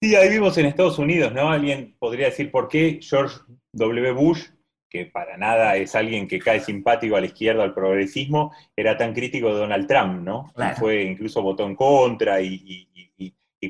Sí, 0.00 0.16
ahí 0.16 0.30
vimos 0.30 0.56
en 0.56 0.66
Estados 0.66 0.98
Unidos, 0.98 1.34
¿no? 1.34 1.50
Alguien 1.50 1.96
podría 1.98 2.26
decir 2.26 2.50
por 2.50 2.68
qué 2.68 2.98
George 3.02 3.40
W. 3.76 4.12
Bush, 4.12 4.46
que 4.88 5.06
para 5.06 5.36
nada 5.36 5.76
es 5.76 5.94
alguien 5.94 6.26
que 6.26 6.38
cae 6.38 6.60
simpático 6.60 7.16
a 7.16 7.20
la 7.20 7.26
izquierda, 7.26 7.62
al 7.62 7.74
progresismo, 7.74 8.54
era 8.74 8.96
tan 8.96 9.12
crítico 9.12 9.48
de 9.48 9.60
Donald 9.60 9.86
Trump, 9.86 10.22
¿no? 10.22 10.52
Fue, 10.78 11.02
incluso 11.02 11.42
votó 11.42 11.66
en 11.66 11.74
contra 11.74 12.40
y, 12.40 12.88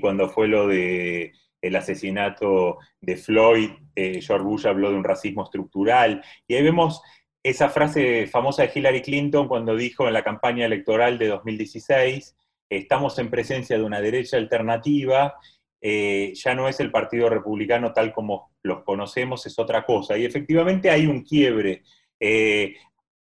cuando 0.01 0.29
fue 0.29 0.47
lo 0.47 0.69
de 0.69 1.33
el 1.63 1.75
asesinato 1.75 2.79
de 3.01 3.17
Floyd, 3.17 3.71
eh, 3.95 4.21
George 4.21 4.45
Bush 4.45 4.67
habló 4.67 4.91
de 4.91 4.97
un 4.97 5.05
racismo 5.05 5.43
estructural. 5.43 6.23
Y 6.47 6.55
ahí 6.55 6.63
vemos 6.63 7.03
esa 7.43 7.71
frase 7.71 8.27
famosa 8.27 8.63
de 8.63 8.73
Hillary 8.75 9.01
Clinton 9.01 9.49
cuando 9.49 9.75
dijo 9.75 10.07
en 10.07 10.13
la 10.13 10.23
campaña 10.23 10.67
electoral 10.67 11.17
de 11.17 11.29
2016, 11.29 12.37
estamos 12.69 13.19
en 13.19 13.31
presencia 13.31 13.79
de 13.79 13.85
una 13.85 14.01
derecha 14.01 14.37
alternativa 14.37 15.35
eh, 15.80 16.33
ya 16.35 16.54
no 16.54 16.68
es 16.68 16.80
el 16.80 16.90
Partido 16.90 17.28
Republicano 17.28 17.92
tal 17.92 18.12
como 18.12 18.52
los 18.62 18.83
conocemos, 18.83 19.47
es 19.47 19.59
otra 19.59 19.85
cosa. 19.85 20.16
Y 20.16 20.25
efectivamente 20.25 20.90
hay 20.90 21.06
un 21.06 21.23
quiebre. 21.23 21.83
Eh, 22.18 22.76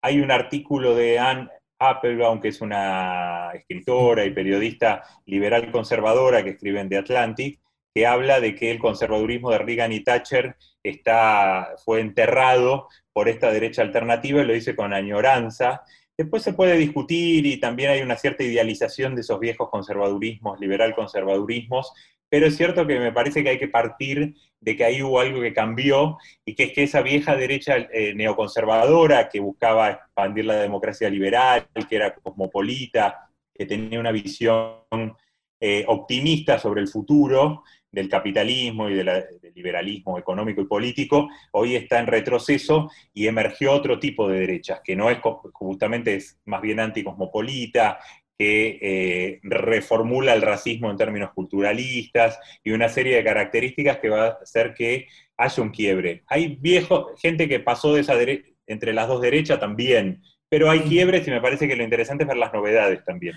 hay 0.01 0.19
un 0.19 0.31
artículo 0.31 0.95
de 0.95 1.19
Anne 1.19 1.49
Applebaum, 1.79 2.39
que 2.39 2.49
es 2.49 2.61
una 2.61 3.51
escritora 3.53 4.25
y 4.25 4.31
periodista 4.31 5.03
liberal 5.25 5.71
conservadora 5.71 6.43
que 6.43 6.51
escribe 6.51 6.79
en 6.81 6.89
The 6.89 6.97
Atlantic, 6.97 7.59
que 7.93 8.05
habla 8.05 8.39
de 8.39 8.55
que 8.55 8.71
el 8.71 8.79
conservadurismo 8.79 9.51
de 9.51 9.59
Reagan 9.59 9.91
y 9.91 10.03
Thatcher 10.03 10.55
está, 10.83 11.75
fue 11.83 12.01
enterrado 12.01 12.87
por 13.13 13.29
esta 13.29 13.51
derecha 13.51 13.81
alternativa 13.81 14.41
y 14.41 14.45
lo 14.45 14.53
dice 14.53 14.75
con 14.75 14.93
añoranza. 14.93 15.83
Después 16.17 16.43
se 16.43 16.53
puede 16.53 16.77
discutir 16.77 17.45
y 17.45 17.59
también 17.59 17.91
hay 17.91 18.01
una 18.01 18.17
cierta 18.17 18.43
idealización 18.43 19.15
de 19.15 19.21
esos 19.21 19.39
viejos 19.39 19.69
conservadurismos, 19.69 20.59
liberal 20.59 20.93
conservadurismos, 20.93 21.93
pero 22.29 22.45
es 22.45 22.55
cierto 22.55 22.85
que 22.85 22.99
me 22.99 23.11
parece 23.11 23.43
que 23.43 23.49
hay 23.49 23.59
que 23.59 23.67
partir 23.67 24.35
de 24.59 24.75
que 24.75 24.85
ahí 24.85 25.01
hubo 25.01 25.19
algo 25.19 25.41
que 25.41 25.53
cambió 25.53 26.17
y 26.45 26.55
que 26.55 26.63
es 26.63 26.73
que 26.73 26.83
esa 26.83 27.01
vieja 27.01 27.35
derecha 27.35 27.75
eh, 27.91 28.13
neoconservadora 28.13 29.29
que 29.29 29.39
buscaba 29.39 29.89
expandir 29.89 30.45
la 30.45 30.55
democracia 30.57 31.09
liberal, 31.09 31.67
que 31.89 31.95
era 31.95 32.13
cosmopolita, 32.13 33.29
que 33.53 33.65
tenía 33.65 33.99
una 33.99 34.11
visión 34.11 35.15
eh, 35.59 35.83
optimista 35.87 36.59
sobre 36.59 36.81
el 36.81 36.87
futuro, 36.87 37.63
del 37.91 38.07
capitalismo 38.07 38.89
y 38.89 38.95
del 38.95 39.09
liberalismo 39.55 40.17
económico 40.17 40.61
y 40.61 40.65
político, 40.65 41.29
hoy 41.51 41.75
está 41.75 41.99
en 41.99 42.07
retroceso 42.07 42.89
y 43.13 43.27
emergió 43.27 43.71
otro 43.71 43.99
tipo 43.99 44.29
de 44.29 44.39
derechas, 44.41 44.81
que 44.83 44.95
no 44.95 45.09
es 45.09 45.17
justamente 45.53 46.19
más 46.45 46.61
bien 46.61 46.79
anticosmopolita, 46.79 47.99
que 48.39 48.79
eh, 48.81 49.39
reformula 49.43 50.33
el 50.33 50.41
racismo 50.41 50.89
en 50.89 50.95
términos 50.95 51.31
culturalistas 51.35 52.39
y 52.63 52.71
una 52.71 52.87
serie 52.87 53.17
de 53.17 53.23
características 53.25 53.97
que 53.97 54.07
va 54.07 54.27
a 54.27 54.37
hacer 54.41 54.73
que 54.73 55.07
haya 55.35 55.61
un 55.61 55.71
quiebre. 55.71 56.23
Hay 56.27 56.55
viejo, 56.55 57.09
gente 57.17 57.49
que 57.49 57.59
pasó 57.59 57.93
de 57.93 58.01
esa 58.01 58.15
entre 58.65 58.93
las 58.93 59.09
dos 59.09 59.19
derechas 59.19 59.59
también, 59.59 60.21
pero 60.47 60.71
hay 60.71 60.79
quiebres 60.81 61.27
y 61.27 61.31
me 61.31 61.41
parece 61.41 61.67
que 61.67 61.75
lo 61.75 61.83
interesante 61.83 62.23
es 62.23 62.29
ver 62.29 62.37
las 62.37 62.53
novedades 62.53 63.03
también. 63.03 63.35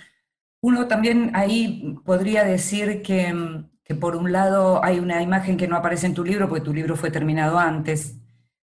Uno 0.61 0.87
también 0.87 1.33
ahí 1.35 1.97
podría 2.05 2.45
decir 2.45 3.03
que, 3.03 3.35
que 3.83 3.97
por 3.97 4.15
un 4.15 4.31
lado 4.31 4.85
hay 4.85 5.01
una 5.01 5.21
imagen 5.21 5.57
que 5.57 5.67
no 5.67 5.75
aparece 5.75 6.07
en 6.07 6.15
tu 6.15 6.25
libro, 6.25 6.49
porque 6.49 6.65
tu 6.65 6.73
libro 6.73 6.95
fue 6.95 7.11
terminado 7.11 7.59
antes, 7.59 8.21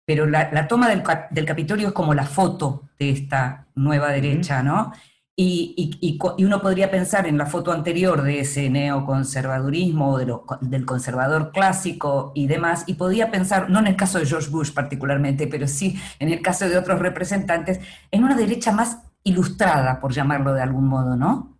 pero 0.05 0.27
la, 0.27 0.51
la 0.53 0.67
toma 0.67 0.89
del, 0.89 1.05
del 1.31 1.47
Capitolio 1.47 1.89
es 1.89 1.95
como 1.95 2.13
la 2.13 2.27
foto 2.27 2.91
de 2.99 3.11
esta 3.11 3.69
nueva 3.77 4.11
derecha, 4.11 4.65
¿no? 4.65 4.93
Y, 5.37 5.75
y- 6.01 6.19
y 6.39 6.45
uno 6.45 6.61
podría 6.63 6.93
pensar 6.93 7.27
en 7.27 7.37
la 7.39 7.47
foto 7.47 7.73
anterior 7.73 8.23
de 8.23 8.39
ese 8.41 8.71
neoconservadurismo, 8.71 10.17
de 10.19 10.27
lo- 10.27 10.45
del 10.61 10.85
conservador 10.87 11.51
clásico 11.53 12.31
y 12.37 12.47
demás, 12.47 12.85
y 12.87 12.95
podía 12.95 13.33
pensar, 13.33 13.69
no 13.69 13.81
en 13.81 13.89
el 13.89 13.97
caso 13.97 14.19
de 14.21 14.27
George 14.27 14.49
Bush 14.51 14.73
particularmente, 14.73 15.49
pero 15.49 15.67
sí 15.67 15.99
en 16.21 16.29
el 16.31 16.41
caso 16.41 16.69
de 16.69 16.79
otros 16.79 17.01
representantes, 17.01 17.81
en 18.13 18.23
una 18.25 18.37
derecha 18.37 18.71
más 18.73 18.99
ilustrada, 19.25 20.01
por 20.01 20.13
llamarlo 20.13 20.53
de 20.55 20.63
algún 20.63 20.87
modo, 20.87 21.17
¿no? 21.17 21.59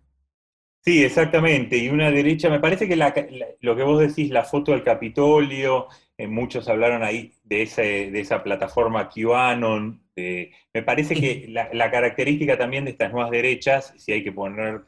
Sí, 0.83 1.03
exactamente. 1.03 1.77
Y 1.77 1.89
una 1.89 2.11
derecha, 2.11 2.49
me 2.49 2.59
parece 2.59 2.87
que 2.87 2.95
la- 2.95 3.09
la- 3.31 3.47
lo 3.61 3.75
que 3.75 3.83
vos 3.83 3.99
decís, 3.99 4.29
la 4.29 4.43
foto 4.43 4.71
del 4.71 4.83
Capitolio, 4.83 5.87
eh, 6.17 6.27
muchos 6.27 6.67
hablaron 6.69 7.03
ahí 7.03 7.33
de, 7.43 7.63
ese, 7.63 8.11
de 8.11 8.19
esa 8.19 8.43
plataforma 8.43 9.09
QAnon. 9.09 10.01
de- 10.15 10.51
me 10.73 10.83
parece 10.83 11.15
que 11.15 11.45
la, 11.49 11.69
la 11.73 11.91
característica 11.91 12.57
también 12.57 12.85
de 12.85 12.91
estas 12.91 13.11
nuevas 13.11 13.31
derechas, 13.31 13.93
si 13.97 14.13
hay 14.13 14.23
que 14.23 14.31
poner, 14.31 14.81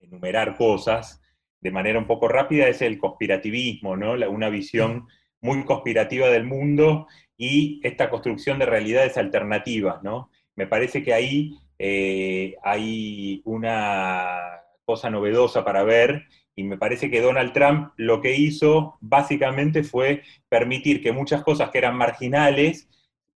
enumerar 0.00 0.56
cosas 0.56 1.22
de 1.60 1.70
manera 1.70 1.98
un 1.98 2.06
poco 2.06 2.28
rápida, 2.28 2.68
es 2.68 2.82
el 2.82 2.98
conspirativismo, 2.98 3.96
¿no? 3.96 4.16
La- 4.16 4.28
una 4.28 4.48
visión 4.50 5.08
muy 5.40 5.64
conspirativa 5.64 6.28
del 6.28 6.44
mundo 6.44 7.06
y 7.36 7.80
esta 7.82 8.08
construcción 8.10 8.58
de 8.58 8.66
realidades 8.66 9.16
alternativas, 9.16 10.02
¿no? 10.02 10.30
Me 10.54 10.66
parece 10.66 11.02
que 11.02 11.12
ahí 11.14 11.58
eh, 11.78 12.56
hay 12.62 13.42
una 13.44 14.62
cosa 14.84 15.10
novedosa 15.10 15.64
para 15.64 15.82
ver 15.82 16.24
y 16.56 16.64
me 16.64 16.78
parece 16.78 17.10
que 17.10 17.20
Donald 17.20 17.52
Trump 17.52 17.92
lo 17.96 18.22
que 18.22 18.34
hizo 18.34 18.96
básicamente 19.00 19.84
fue 19.84 20.22
permitir 20.48 21.02
que 21.02 21.12
muchas 21.12 21.42
cosas 21.44 21.70
que 21.70 21.78
eran 21.78 21.96
marginales 21.96 22.88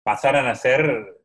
pasaran 0.04 0.48
a 0.48 0.56
ser 0.56 1.18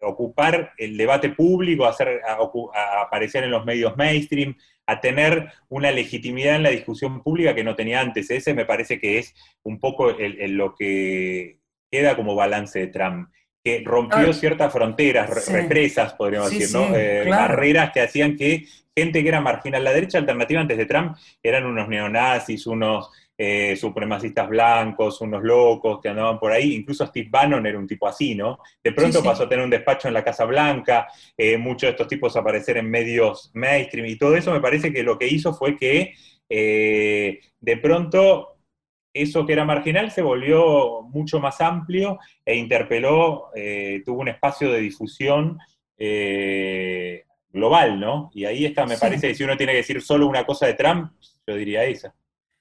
ocupar 0.00 0.72
el 0.78 0.96
debate 0.96 1.28
público, 1.28 1.84
a, 1.84 1.90
hacer, 1.90 2.20
a, 2.26 3.02
aparecer 3.02 3.44
en 3.44 3.52
los 3.52 3.64
medios 3.64 3.96
mainstream, 3.96 4.56
a 4.86 5.00
tener 5.00 5.52
una 5.68 5.92
legitimidad 5.92 6.56
en 6.56 6.64
la 6.64 6.70
discusión 6.70 7.22
pública 7.22 7.54
que 7.54 7.62
no 7.62 7.76
tenía 7.76 8.00
antes. 8.00 8.30
Ese 8.30 8.52
me 8.54 8.64
parece 8.64 8.98
que 8.98 9.18
es 9.18 9.34
un 9.62 9.78
poco 9.78 10.10
el- 10.10 10.40
el- 10.40 10.56
lo 10.56 10.74
que 10.74 11.58
queda 11.90 12.16
como 12.16 12.34
balance 12.34 12.80
de 12.80 12.86
Trump, 12.88 13.28
que 13.64 13.82
rompió 13.84 14.30
Ah, 14.30 14.32
ciertas 14.32 14.72
fronteras, 14.72 15.44
sí. 15.44 15.52
represas, 15.52 16.14
podríamos 16.14 16.48
Sí, 16.50 16.58
decir, 16.58 16.68
sí, 16.68 16.74
¿no? 16.90 16.94
Eh, 16.96 17.22
claro. 17.26 17.42
barreras 17.48 17.90
que 17.92 18.00
hacían 18.00 18.36
que 18.36 18.64
gente 18.94 19.22
que 19.22 19.28
era 19.28 19.40
marginal, 19.40 19.84
la 19.84 19.92
derecha 19.92 20.18
alternativa 20.18 20.60
antes 20.60 20.76
de 20.76 20.86
Trump 20.86 21.16
eran 21.42 21.64
unos 21.66 21.88
neonazis, 21.88 22.66
unos 22.66 23.10
eh, 23.38 23.74
supremacistas 23.76 24.48
blancos, 24.48 25.20
unos 25.22 25.42
locos 25.42 26.00
que 26.00 26.08
andaban 26.10 26.38
por 26.38 26.52
ahí, 26.52 26.74
incluso 26.74 27.06
Steve 27.06 27.28
Bannon 27.30 27.66
era 27.66 27.78
un 27.78 27.86
tipo 27.86 28.06
así, 28.06 28.34
¿no? 28.34 28.58
De 28.84 28.92
pronto 28.92 29.22
pasó 29.22 29.44
a 29.44 29.48
tener 29.48 29.64
un 29.64 29.70
despacho 29.70 30.06
en 30.08 30.14
la 30.14 30.22
Casa 30.22 30.44
Blanca, 30.44 31.08
eh, 31.36 31.56
muchos 31.56 31.82
de 31.82 31.90
estos 31.90 32.08
tipos 32.08 32.36
aparecer 32.36 32.76
en 32.76 32.90
medios 32.90 33.50
mainstream 33.54 34.06
y 34.06 34.16
todo 34.18 34.36
eso 34.36 34.52
me 34.52 34.60
parece 34.60 34.92
que 34.92 35.02
lo 35.02 35.18
que 35.18 35.26
hizo 35.26 35.54
fue 35.54 35.76
que 35.76 36.12
eh, 36.48 37.40
de 37.60 37.76
pronto 37.78 38.51
eso 39.14 39.44
que 39.46 39.52
era 39.52 39.64
marginal 39.64 40.10
se 40.10 40.22
volvió 40.22 41.02
mucho 41.02 41.38
más 41.40 41.60
amplio 41.60 42.18
e 42.44 42.56
interpeló, 42.56 43.48
eh, 43.54 44.02
tuvo 44.04 44.20
un 44.20 44.28
espacio 44.28 44.70
de 44.72 44.80
difusión 44.80 45.58
eh, 45.98 47.24
global, 47.50 48.00
¿no? 48.00 48.30
Y 48.34 48.44
ahí 48.44 48.64
está, 48.64 48.86
me 48.86 48.94
Sí. 48.96 49.00
parece 49.00 49.28
que 49.28 49.34
si 49.34 49.44
uno 49.44 49.56
tiene 49.56 49.72
que 49.72 49.78
decir 49.78 50.00
solo 50.02 50.26
una 50.26 50.44
cosa 50.44 50.66
de 50.66 50.74
Trump, 50.74 51.12
yo 51.46 51.54
diría 51.54 51.84
esa. 51.84 52.14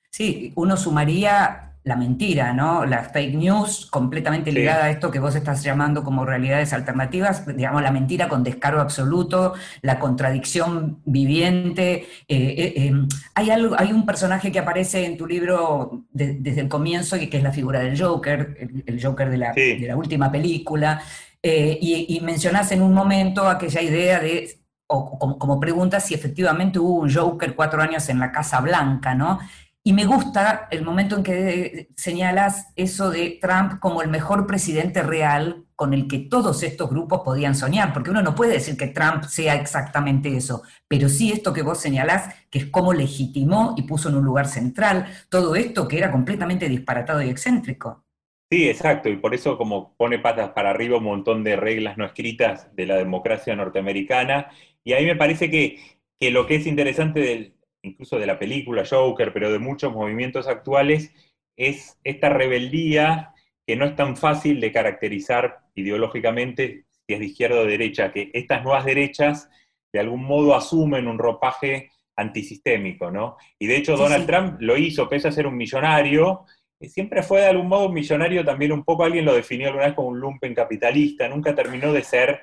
Sí, 0.09 0.51
uno 0.55 0.75
sumaría 0.77 1.70
la 1.83 1.95
mentira, 1.95 2.53
¿no? 2.53 2.85
La 2.85 3.03
fake 3.05 3.33
news 3.35 3.87
completamente 3.89 4.51
Sí. 4.51 4.57
ligada 4.57 4.85
a 4.85 4.89
esto 4.91 5.09
que 5.09 5.17
vos 5.19 5.33
estás 5.35 5.63
llamando 5.63 6.03
como 6.03 6.25
realidades 6.25 6.73
alternativas, 6.73 7.43
digamos, 7.47 7.81
la 7.81 7.91
mentira 7.91 8.27
con 8.29 8.43
descaro 8.43 8.79
absoluto, 8.79 9.53
la 9.81 9.97
contradicción 9.97 10.99
viviente. 11.05 12.07
eh, 12.27 12.55
eh, 12.57 12.73
eh, 12.75 12.93
hay, 13.35 13.49
algo, 13.49 13.75
hay 13.77 13.91
un 13.93 14.05
personaje 14.05 14.51
que 14.51 14.59
aparece 14.59 15.05
en 15.05 15.17
tu 15.17 15.25
libro 15.25 16.05
de- 16.11 16.35
desde 16.39 16.61
el 16.61 16.67
comienzo, 16.69 17.17
y 17.17 17.27
que 17.27 17.37
es 17.37 17.43
la 17.43 17.51
figura 17.51 17.79
del 17.79 17.99
Joker, 17.99 18.55
el, 18.59 18.83
el 18.85 19.03
Joker 19.03 19.29
de 19.29 19.37
la, 19.37 19.53
Sí. 19.53 19.77
de 19.77 19.87
la 19.87 19.95
última 19.97 20.31
película, 20.31 21.01
eh, 21.41 21.79
y, 21.81 22.15
y 22.15 22.19
mencionás 22.21 22.71
en 22.71 22.83
un 22.83 22.93
momento 22.93 23.49
aquella 23.49 23.81
idea 23.81 24.19
de, 24.19 24.59
o 24.87 25.17
como, 25.17 25.39
como 25.39 25.59
pregunta, 25.59 25.99
si 25.99 26.13
efectivamente 26.13 26.77
hubo 26.77 26.99
un 27.01 27.11
Joker 27.11 27.55
cuatro 27.55 27.81
años 27.81 28.07
en 28.09 28.19
la 28.19 28.31
Casa 28.31 28.61
Blanca, 28.61 29.15
¿no? 29.15 29.39
Y 29.83 29.93
me 29.93 30.05
gusta 30.05 30.67
el 30.69 30.85
momento 30.85 31.17
en 31.17 31.23
que 31.23 31.89
señalas 31.95 32.71
eso 32.75 33.09
de 33.09 33.39
Trump 33.41 33.79
como 33.79 34.03
el 34.03 34.09
mejor 34.09 34.45
presidente 34.45 35.01
real 35.01 35.65
con 35.75 35.95
el 35.95 36.07
que 36.07 36.19
todos 36.19 36.61
estos 36.61 36.87
grupos 36.91 37.21
podían 37.25 37.55
soñar, 37.55 37.91
porque 37.91 38.11
uno 38.11 38.21
no 38.21 38.35
puede 38.35 38.53
decir 38.53 38.77
que 38.77 38.89
Trump 38.89 39.23
sea 39.23 39.55
exactamente 39.55 40.37
eso, 40.37 40.61
pero 40.87 41.09
sí 41.09 41.31
esto 41.31 41.51
que 41.51 41.63
vos 41.63 41.79
señalás, 41.79 42.35
que 42.51 42.59
es 42.59 42.65
cómo 42.67 42.93
legitimó 42.93 43.73
y 43.75 43.81
puso 43.81 44.09
en 44.09 44.15
un 44.17 44.25
lugar 44.25 44.47
central 44.47 45.07
todo 45.29 45.55
esto 45.55 45.87
que 45.87 45.97
era 45.97 46.11
completamente 46.11 46.69
disparatado 46.69 47.23
y 47.23 47.29
excéntrico. 47.29 48.05
Sí, 48.51 48.69
exacto, 48.69 49.09
y 49.09 49.15
por 49.15 49.33
eso 49.33 49.57
como 49.57 49.95
pone 49.95 50.19
patas 50.19 50.51
para 50.51 50.69
arriba 50.69 50.97
un 50.97 51.05
montón 51.05 51.43
de 51.43 51.55
reglas 51.55 51.97
no 51.97 52.05
escritas 52.05 52.69
de 52.75 52.85
la 52.85 52.97
democracia 52.97 53.55
norteamericana, 53.55 54.51
y 54.83 54.93
a 54.93 54.99
mí 54.99 55.05
me 55.05 55.15
parece 55.15 55.49
que, 55.49 55.79
que 56.19 56.29
lo 56.29 56.45
que 56.45 56.57
es 56.57 56.67
interesante 56.67 57.21
del, 57.21 57.55
incluso 57.83 58.19
de 58.19 58.25
la 58.25 58.39
película 58.39 58.85
Joker, 58.89 59.33
pero 59.33 59.51
de 59.51 59.59
muchos 59.59 59.93
movimientos 59.93 60.47
actuales, 60.47 61.13
es 61.57 61.99
esta 62.03 62.29
rebeldía 62.29 63.33
que 63.65 63.75
no 63.75 63.85
es 63.85 63.95
tan 63.95 64.17
fácil 64.17 64.59
de 64.59 64.71
caracterizar 64.71 65.59
ideológicamente 65.75 66.85
si 67.05 67.13
es 67.13 67.19
de 67.19 67.25
izquierda 67.25 67.59
o 67.59 67.63
de 67.63 67.71
derecha, 67.71 68.11
que 68.11 68.31
estas 68.33 68.63
nuevas 68.63 68.85
derechas 68.85 69.49
de 69.93 69.99
algún 69.99 70.23
modo 70.23 70.55
asumen 70.55 71.07
un 71.07 71.19
ropaje 71.19 71.91
antisistémico, 72.15 73.11
¿no? 73.11 73.37
Y 73.59 73.67
de 73.67 73.77
hecho 73.77 73.95
Sí, 73.95 74.03
Donald 74.03 74.23
sí. 74.23 74.27
Trump 74.27 74.61
lo 74.61 74.77
hizo, 74.77 75.09
pese 75.09 75.27
a 75.27 75.31
ser 75.31 75.47
un 75.47 75.57
millonario, 75.57 76.45
eh, 76.79 76.89
siempre 76.89 77.23
fue 77.23 77.41
de 77.41 77.47
algún 77.47 77.67
modo 77.67 77.87
un 77.87 77.93
millonario 77.93 78.45
también 78.45 78.71
un 78.71 78.83
poco, 78.83 79.03
alguien 79.03 79.25
lo 79.25 79.33
definió 79.33 79.67
alguna 79.67 79.87
vez 79.87 79.95
como 79.95 80.09
un 80.09 80.19
lumpen 80.19 80.53
capitalista, 80.53 81.27
nunca 81.27 81.55
terminó 81.55 81.91
de 81.93 82.03
ser 82.03 82.41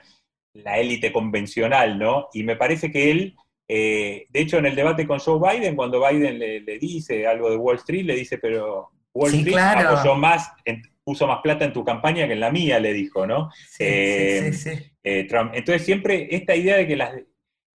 la 0.53 0.79
élite 0.79 1.13
convencional, 1.13 1.99
¿no? 1.99 2.29
Y 2.33 2.43
me 2.43 2.57
parece 2.57 2.91
que 2.91 3.11
él, 3.11 3.37
eh, 3.69 4.27
de 4.31 4.41
hecho 4.41 4.59
en 4.59 4.67
el 4.67 4.75
debate 4.75 5.07
con 5.07 5.19
Joe 5.19 5.39
Biden, 5.59 5.77
cuando 5.77 6.01
Biden 6.07 6.39
le, 6.39 6.61
le 6.61 6.79
dice 6.79 7.27
algo 7.27 7.51
de 7.51 7.57
Wall 7.57 7.77
Street, 7.77 8.05
le 8.05 8.15
dice, 8.17 8.39
pero 8.39 8.91
Wall 9.13 9.31
Sí, 9.31 9.37
Street 9.39 9.55
claro. 9.55 9.89
apoyó 9.91 10.15
más, 10.15 10.51
en- 10.65 10.83
puso 11.05 11.27
más 11.27 11.41
plata 11.43 11.65
en 11.65 11.73
tu 11.73 11.85
campaña 11.85 12.27
que 12.27 12.35
en 12.35 12.41
la 12.41 12.51
mía, 12.51 12.79
le 12.81 12.93
dijo, 12.93 13.27
¿no? 13.27 13.51
Sí, 13.69 13.85
Eh, 13.87 14.53
sí, 14.53 14.71
eh, 15.03 15.25
Trump. 15.25 15.53
Entonces 15.55 15.85
siempre 15.85 16.29
esta 16.31 16.55
idea 16.55 16.77
de 16.77 16.87
que 16.87 16.97
las, 16.97 17.13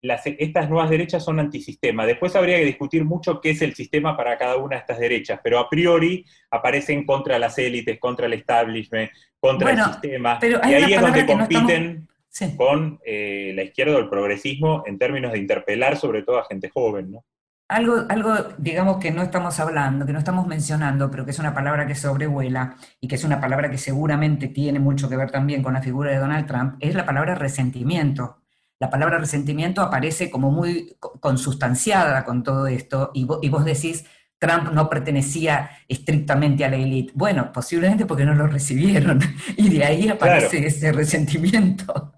las- 0.02 0.26
estas 0.26 0.70
nuevas 0.70 0.90
derechas 0.90 1.24
son 1.26 1.40
antisistema. 1.40 2.06
Después 2.08 2.36
habría 2.36 2.58
que 2.58 2.66
discutir 2.66 3.04
mucho 3.06 3.40
qué 3.42 3.52
es 3.52 3.62
el 3.62 3.76
sistema 3.76 4.18
para 4.18 4.38
cada 4.38 4.58
una 4.58 4.78
de 4.78 4.80
estas 4.82 4.98
derechas, 5.00 5.40
pero 5.44 5.60
a 5.60 5.70
priori 5.70 6.26
aparecen 6.50 7.06
contra 7.06 7.38
las 7.38 7.58
élites, 7.60 8.00
contra 8.00 8.26
el 8.26 8.34
establishment, 8.34 9.12
contra 9.40 9.68
Bueno, 9.70 9.86
el 9.86 9.92
sistema, 9.94 10.38
pero 10.40 10.60
y 10.68 10.74
ahí 10.74 10.94
es 10.94 11.02
donde 11.02 11.24
no 11.24 11.44
estamos- 11.44 11.48
compiten 11.50 12.08
Sí. 12.32 12.56
con 12.56 13.00
eh, 13.06 13.52
la 13.56 13.64
izquierda 13.64 13.96
o 13.96 14.00
el 14.00 14.10
progresismo 14.10 14.84
en 14.86 14.98
términos 14.98 15.32
de 15.34 15.40
interpelar 15.40 15.98
sobre 15.98 16.24
todo 16.24 16.40
a 16.40 16.46
gente 16.46 16.70
joven, 16.70 17.12
¿no? 17.12 17.26
Algo, 17.68 18.04
algo, 18.10 18.34
digamos, 18.58 18.98
que 18.98 19.12
no 19.12 19.22
estamos 19.22 19.60
hablando, 19.60 20.04
que 20.06 20.14
no 20.14 20.18
estamos 20.20 20.48
mencionando, 20.48 21.12
pero 21.12 21.24
que 21.24 21.32
es 21.32 21.38
una 21.40 21.54
palabra 21.54 21.86
que 21.86 21.94
sobrevuela 21.94 22.76
y 23.00 23.08
que 23.08 23.14
es 23.16 23.24
una 23.24 23.40
palabra 23.40 23.70
que 23.70 23.78
seguramente 23.78 24.48
tiene 24.48 24.80
mucho 24.80 25.08
que 25.08 25.16
ver 25.18 25.30
también 25.30 25.62
con 25.62 25.74
la 25.74 25.82
figura 25.82 26.10
de 26.12 26.18
Donald 26.18 26.48
Trump, 26.48 26.76
es 26.80 26.96
la 26.96 27.06
palabra 27.06 27.36
resentimiento. 27.36 28.38
La 28.80 28.90
palabra 28.90 29.20
resentimiento 29.20 29.82
aparece 29.82 30.32
como 30.32 30.50
muy 30.52 30.96
co- 31.00 31.20
consustanciada 31.20 32.24
con 32.26 32.42
todo 32.44 32.66
esto 32.66 33.12
y, 33.14 33.26
vo- 33.28 33.40
y 33.42 33.50
vos 33.50 33.66
decís, 33.66 34.04
Trump 34.40 34.72
no 34.72 34.90
pertenecía 34.90 35.70
estrictamente 35.88 36.66
a 36.66 36.70
la 36.70 36.78
élite. 36.78 37.12
Bueno, 37.14 37.52
posiblemente 37.52 38.06
porque 38.08 38.26
no 38.26 38.34
lo 38.34 38.48
recibieron 38.48 39.20
y 39.58 39.70
de 39.70 39.84
ahí 39.84 40.08
aparece 40.10 40.50
Claro. 40.58 40.68
ese 40.68 40.92
resentimiento. 40.92 42.14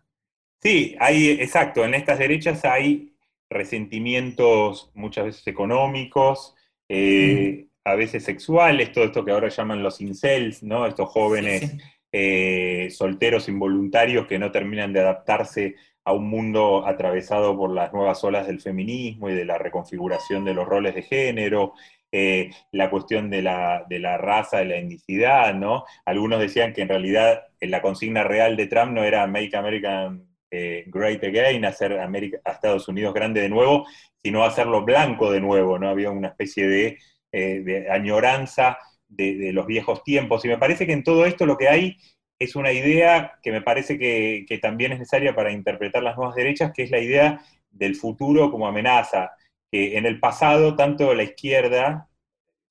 Sí, 0.62 0.96
hay, 1.00 1.32
exacto, 1.32 1.84
en 1.84 1.96
estas 1.96 2.20
derechas 2.20 2.64
hay 2.66 3.14
resentimientos 3.50 4.92
muchas 4.94 5.26
veces 5.26 5.48
económicos, 5.48 6.56
eh, 6.88 7.68
a 7.84 7.96
veces 7.96 8.24
sexuales, 8.24 8.92
todo 8.92 9.06
esto 9.06 9.26
que 9.26 9.32
ahora 9.32 9.50
llaman 9.50 9.82
los 9.82 10.00
incels, 10.02 10.62
¿no? 10.64 10.86
Estos 10.86 11.10
jóvenes 11.10 11.62
Sí, 11.62 11.68
sí. 11.68 11.78
eh, 12.12 12.90
solteros 12.92 13.48
involuntarios 13.50 14.28
que 14.28 14.38
no 14.40 14.52
terminan 14.52 14.94
de 14.94 15.00
adaptarse 15.00 15.76
a 16.04 16.14
un 16.14 16.28
mundo 16.30 16.86
atravesado 16.88 17.58
por 17.58 17.72
las 17.72 17.92
nuevas 17.94 18.24
olas 18.24 18.46
del 18.48 18.62
feminismo 18.62 19.30
y 19.30 19.34
de 19.36 19.46
la 19.46 19.58
reconfiguración 19.58 20.46
de 20.46 20.54
los 20.54 20.68
roles 20.68 20.94
de 20.96 21.04
género, 21.04 21.74
eh, 22.12 22.52
la 22.72 22.90
cuestión 22.90 23.30
de 23.30 23.42
la, 23.42 23.86
de 23.90 24.00
la 24.00 24.18
raza, 24.18 24.58
de 24.60 24.66
la 24.66 24.78
etnicidad, 24.78 25.54
¿no? 25.56 25.86
Algunos 26.06 26.40
decían 26.40 26.74
que 26.74 26.82
en 26.82 26.90
realidad 26.90 27.48
la 27.62 27.82
consigna 27.82 28.24
real 28.24 28.56
de 28.58 28.68
Trump 28.68 28.92
no 28.94 29.04
era 29.04 29.26
Make 29.28 29.56
America 29.56 30.14
eh, 30.52 30.84
Great 30.88 31.24
Again, 31.24 31.66
hacer 31.66 32.00
América, 32.00 32.40
a 32.46 32.52
Estados 32.52 32.88
Unidos 32.88 33.14
grande 33.14 33.42
de 33.42 33.50
nuevo, 33.50 33.88
sino 34.22 34.44
hacerlo 34.44 34.84
blanco 34.84 35.32
de 35.32 35.42
nuevo, 35.42 35.80
¿no? 35.80 35.90
Había 35.90 36.12
una 36.12 36.28
especie 36.28 36.68
de, 36.68 36.98
eh, 37.32 37.88
añoranza 37.90 38.78
de, 39.08 39.36
de 39.36 39.54
los 39.54 39.66
viejos 39.66 40.04
tiempos. 40.04 40.44
Y 40.46 40.50
me 40.50 40.58
parece 40.58 40.86
que 40.86 40.94
en 40.94 41.04
todo 41.04 41.26
esto 41.26 41.46
lo 41.46 41.58
que 41.58 41.70
hay 41.70 41.98
es 42.38 42.56
una 42.56 42.72
idea 42.72 43.40
que 43.44 43.52
me 43.52 43.62
parece 43.62 43.98
que, 43.98 44.46
que 44.48 44.58
también 44.58 44.92
es 44.92 45.00
necesaria 45.00 45.36
para 45.36 45.52
interpretar 45.52 46.04
las 46.04 46.18
nuevas 46.18 46.36
derechas, 46.36 46.72
que 46.74 46.84
es 46.84 46.92
la 46.92 47.00
idea 47.00 47.42
del 47.70 47.96
futuro 47.96 48.52
como 48.52 48.68
amenaza, 48.68 49.32
que 49.72 49.98
en 49.98 50.06
el 50.06 50.20
pasado 50.20 50.76
tanto 50.76 51.14
la 51.14 51.24
izquierda 51.24 52.10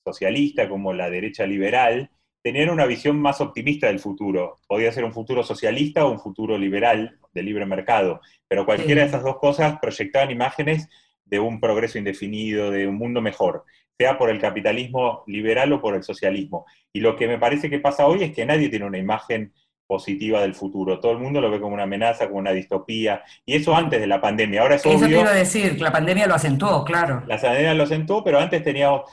socialista 0.04 0.68
como 0.68 0.92
la 0.92 1.08
derecha 1.08 1.46
liberal 1.46 2.10
tenían 2.42 2.70
una 2.70 2.87
visión 2.87 3.20
más 3.20 3.40
optimista 3.40 3.87
del 3.87 4.00
futuro. 4.00 4.56
Podía 4.66 4.92
ser 4.92 5.04
un 5.04 5.12
futuro 5.12 5.42
socialista 5.42 6.04
o 6.04 6.10
un 6.10 6.18
futuro 6.18 6.58
liberal 6.58 7.20
de 7.32 7.42
libre 7.42 7.66
mercado, 7.66 8.20
pero 8.49 8.66
cualquiera 8.66 9.02
de 9.02 9.08
esas 9.08 9.22
dos 9.22 9.38
cosas 9.38 9.78
proyectaban 9.80 10.30
imágenes 10.30 10.88
de 11.25 11.38
un 11.38 11.60
progreso 11.60 11.99
indefinido, 11.99 12.70
de 12.70 12.87
un 12.87 12.96
mundo 12.96 13.20
mejor, 13.20 13.64
sea 13.96 14.18
por 14.18 14.30
el 14.30 14.40
capitalismo 14.40 15.22
liberal 15.26 15.72
o 15.72 15.80
por 15.80 15.94
el 15.94 16.02
socialismo. 16.02 16.66
Y 16.92 17.00
lo 17.00 17.16
que 17.16 17.28
me 17.28 17.38
parece 17.38 17.70
que 17.70 17.78
pasa 17.78 18.06
hoy 18.06 18.25
es 18.25 18.32
que 18.32 18.46
nadie 18.46 18.68
tiene 18.68 18.87
una 18.87 18.99
imagen 18.99 19.52
positiva 19.87 20.40
del 20.40 20.54
futuro. 20.54 21.00
Todo 21.00 21.12
el 21.12 21.18
mundo 21.18 21.40
lo 21.40 21.50
ve 21.50 21.60
como 21.60 21.75
una 21.75 21.82
amenaza, 21.82 22.26
como 22.26 22.38
una 22.38 22.52
distopía. 22.52 23.25
Y 23.44 23.56
eso 23.56 23.75
antes 23.75 24.00
de 24.00 24.06
la 24.06 24.20
pandemia. 24.20 24.62
Ahora 24.62 24.76
es 24.76 24.87
Eso 24.87 24.96
obvio, 24.96 25.20
iba 25.20 25.30
a 25.30 25.34
decir, 25.34 25.76
que 25.76 25.82
la 25.82 25.90
pandemia 25.90 26.28
lo 26.28 26.34
acentuó, 26.34 26.84
claro. 26.84 27.25
la 27.26 27.40
pandemia 27.40 27.75
lo 27.75 27.87
sentó, 27.87 28.22
pero 28.22 28.38
antes 28.38 28.62
teníamos, 28.62 29.10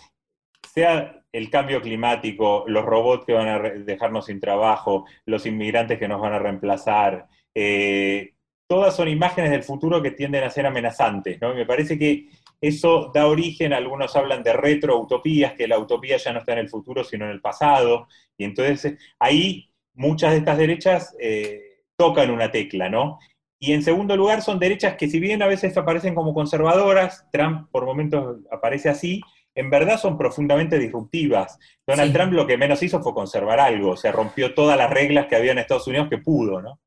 sea 0.71 1.23
el 1.31 1.49
cambio 1.49 1.81
climático, 1.81 2.63
los 2.67 2.85
robots 2.85 3.25
que 3.25 3.33
van 3.33 3.47
a 3.47 3.59
dejarnos 3.59 4.27
sin 4.27 4.39
trabajo, 4.39 5.05
los 5.25 5.45
inmigrantes 5.45 5.97
que 5.97 6.07
nos 6.07 6.21
van 6.21 6.33
a 6.33 6.39
reemplazar, 6.39 7.27
eh, 7.59 8.35
todas 8.67 8.95
son 8.95 9.07
imágenes 9.07 9.49
del 9.49 9.63
futuro 9.63 9.99
que 9.99 10.11
tienden 10.11 10.43
a 10.43 10.49
ser 10.51 10.67
amenazantes, 10.67 11.41
¿no? 11.41 11.53
Y 11.53 11.55
me 11.55 11.65
parece 11.65 11.97
que 11.97 12.29
eso 12.61 13.09
da 13.11 13.25
origen, 13.25 13.73
algunos 13.73 14.15
hablan 14.15 14.43
de 14.43 14.53
retroutopías, 14.53 15.53
que 15.53 15.67
la 15.67 15.79
utopía 15.79 16.17
ya 16.17 16.33
no 16.33 16.39
está 16.39 16.53
en 16.53 16.59
el 16.59 16.69
futuro, 16.69 17.03
sino 17.03 17.25
en 17.25 17.31
el 17.31 17.41
pasado, 17.41 18.07
y 18.37 18.43
entonces 18.43 18.85
eh, 18.85 18.97
ahí 19.17 19.71
muchas 19.95 20.33
de 20.33 20.37
estas 20.37 20.59
derechas 20.59 21.15
eh, 21.19 21.81
tocan 21.95 22.29
una 22.29 22.51
tecla, 22.51 22.89
¿no? 22.89 23.17
Y 23.59 23.73
en 23.73 23.81
segundo 23.81 24.15
lugar 24.15 24.43
son 24.43 24.59
derechas 24.59 24.95
que 24.95 25.09
si 25.09 25.19
bien 25.19 25.41
a 25.41 25.47
veces 25.47 25.75
aparecen 25.77 26.13
como 26.13 26.35
conservadoras, 26.35 27.25
Trump 27.31 27.71
por 27.71 27.87
momentos 27.87 28.37
aparece 28.51 28.89
así, 28.89 29.21
en 29.55 29.71
verdad 29.71 29.99
son 29.99 30.15
profundamente 30.15 30.77
disruptivas. 30.77 31.57
Donald 31.87 32.11
Sí. 32.11 32.13
Trump 32.13 32.33
lo 32.33 32.45
que 32.45 32.55
menos 32.55 32.83
hizo 32.83 33.01
fue 33.01 33.15
conservar 33.15 33.59
algo, 33.59 33.93
o 33.93 33.97
sea, 33.97 34.11
rompió 34.11 34.53
todas 34.53 34.77
las 34.77 34.91
reglas 34.91 35.25
que 35.25 35.35
había 35.35 35.53
en 35.53 35.57
Estados 35.57 35.87
Unidos 35.87 36.07
que 36.07 36.19
pudo, 36.19 36.61
¿no? 36.61 36.79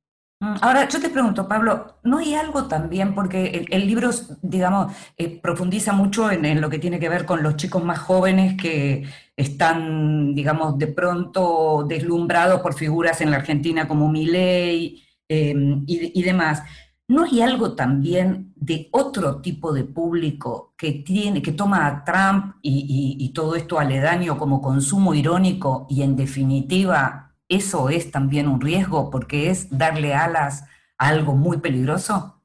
Mm, 0.42 0.54
Ahora, 0.62 0.88
yo 0.88 1.00
te 1.00 1.10
pregunto, 1.10 1.46
Pablo, 1.46 1.98
¿no 2.02 2.18
hay 2.18 2.34
algo 2.34 2.66
también? 2.66 3.14
Porque 3.14 3.66
el, 3.70 3.86
libro, 3.86 4.10
digamos, 4.42 4.92
eh, 5.18 5.38
profundiza 5.38 5.92
mucho 5.92 6.30
en, 6.30 6.60
lo 6.60 6.70
que 6.70 6.78
tiene 6.78 6.98
que 6.98 7.10
ver 7.10 7.26
con 7.26 7.42
los 7.42 7.56
chicos 7.56 7.84
más 7.84 7.98
jóvenes 7.98 8.56
que 8.60 9.04
están, 9.36 10.34
digamos, 10.34 10.78
de 10.78 10.86
pronto 10.88 11.84
deslumbrados 11.86 12.60
por 12.62 12.74
figuras 12.74 13.20
en 13.20 13.30
la 13.30 13.36
Argentina 13.36 13.86
como 13.86 14.08
Milei 14.10 15.02
eh, 15.28 15.54
y, 15.86 16.22
demás. 16.22 16.62
¿No 17.08 17.24
hay 17.24 17.42
algo 17.42 17.74
también 17.74 18.52
de 18.56 18.88
otro 18.92 19.40
tipo 19.42 19.72
de 19.72 19.84
público 19.84 20.74
que 20.76 20.92
tiene, 20.92 21.42
que 21.42 21.52
toma 21.52 21.86
a 21.86 22.04
Trump 22.04 22.56
y 22.62 23.32
todo 23.34 23.56
esto 23.56 23.78
aledaño 23.78 24.38
como 24.38 24.62
consumo 24.62 25.14
irónico 25.14 25.86
y 25.90 26.02
en 26.02 26.16
definitiva 26.16 27.29
eso 27.50 27.90
es 27.90 28.10
también 28.10 28.48
un 28.48 28.60
riesgo 28.60 29.10
porque 29.10 29.50
es 29.50 29.76
darle 29.76 30.14
alas 30.14 30.64
a 30.96 31.08
algo 31.08 31.34
muy 31.34 31.58
peligroso? 31.58 32.42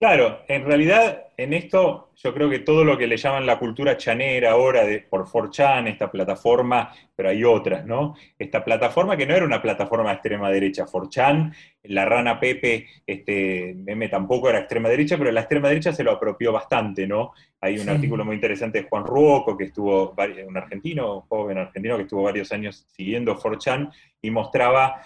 Claro, 0.00 0.40
en 0.48 0.64
realidad 0.64 1.23
en 1.36 1.52
esto 1.52 2.10
yo 2.16 2.32
creo 2.32 2.48
que 2.48 2.60
todo 2.60 2.84
lo 2.84 2.96
que 2.96 3.06
le 3.06 3.16
llaman 3.16 3.46
la 3.46 3.58
cultura 3.58 3.96
chanera 3.96 4.52
ahora 4.52 4.84
de, 4.84 5.00
por 5.00 5.24
4chan, 5.26 5.88
esta 5.88 6.10
plataforma, 6.10 6.92
pero 7.16 7.28
hay 7.28 7.44
otras, 7.44 7.84
¿no? 7.84 8.14
Esta 8.38 8.64
plataforma 8.64 9.16
que 9.16 9.26
no 9.26 9.34
era 9.34 9.44
una 9.44 9.60
plataforma 9.60 10.10
de 10.10 10.14
extrema 10.14 10.50
derecha, 10.50 10.84
4chan, 10.86 11.54
la 11.84 12.04
rana 12.04 12.38
Pepe, 12.40 12.86
este 13.06 13.74
meme 13.76 14.08
tampoco 14.08 14.48
era 14.48 14.60
extrema 14.60 14.88
derecha, 14.88 15.18
pero 15.18 15.30
la 15.32 15.40
extrema 15.40 15.68
derecha 15.68 15.92
se 15.92 16.04
lo 16.04 16.12
apropió 16.12 16.52
bastante, 16.52 17.06
¿no? 17.06 17.32
Hay 17.60 17.74
un 17.78 17.84
Sí. 17.84 17.90
artículo 17.90 18.24
muy 18.24 18.34
interesante 18.36 18.82
de 18.82 18.88
Juan 18.88 19.04
Ruoco, 19.04 19.56
que 19.56 19.64
estuvo, 19.64 20.14
un 20.46 20.56
argentino, 20.56 21.16
un 21.16 21.20
joven 21.22 21.58
argentino 21.58 21.96
que 21.96 22.02
estuvo 22.02 22.22
varios 22.22 22.52
años 22.52 22.86
siguiendo 22.88 23.36
4chan 23.36 23.90
y 24.22 24.30
mostraba 24.30 25.02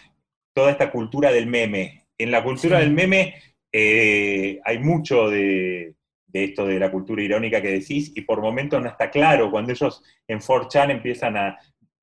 toda 0.54 0.70
esta 0.70 0.90
cultura 0.90 1.30
del 1.32 1.46
meme. 1.46 2.04
En 2.18 2.30
la 2.30 2.42
cultura 2.42 2.78
Sí. 2.78 2.84
del 2.84 2.94
meme 2.94 3.34
eh, 3.72 4.60
hay 4.64 4.78
mucho 4.78 5.28
de, 5.28 5.94
de 6.28 6.44
esto 6.44 6.66
de 6.66 6.78
la 6.78 6.90
cultura 6.90 7.22
irónica 7.22 7.60
que 7.62 7.70
decís, 7.72 8.12
y 8.14 8.20
por 8.20 8.40
momentos 8.40 8.80
no 8.80 8.88
está 8.88 9.10
claro. 9.10 9.50
Cuando 9.50 9.72
ellos 9.72 10.02
en 10.28 10.38
4chan 10.40 10.90
empiezan 10.90 11.36
a. 11.36 11.58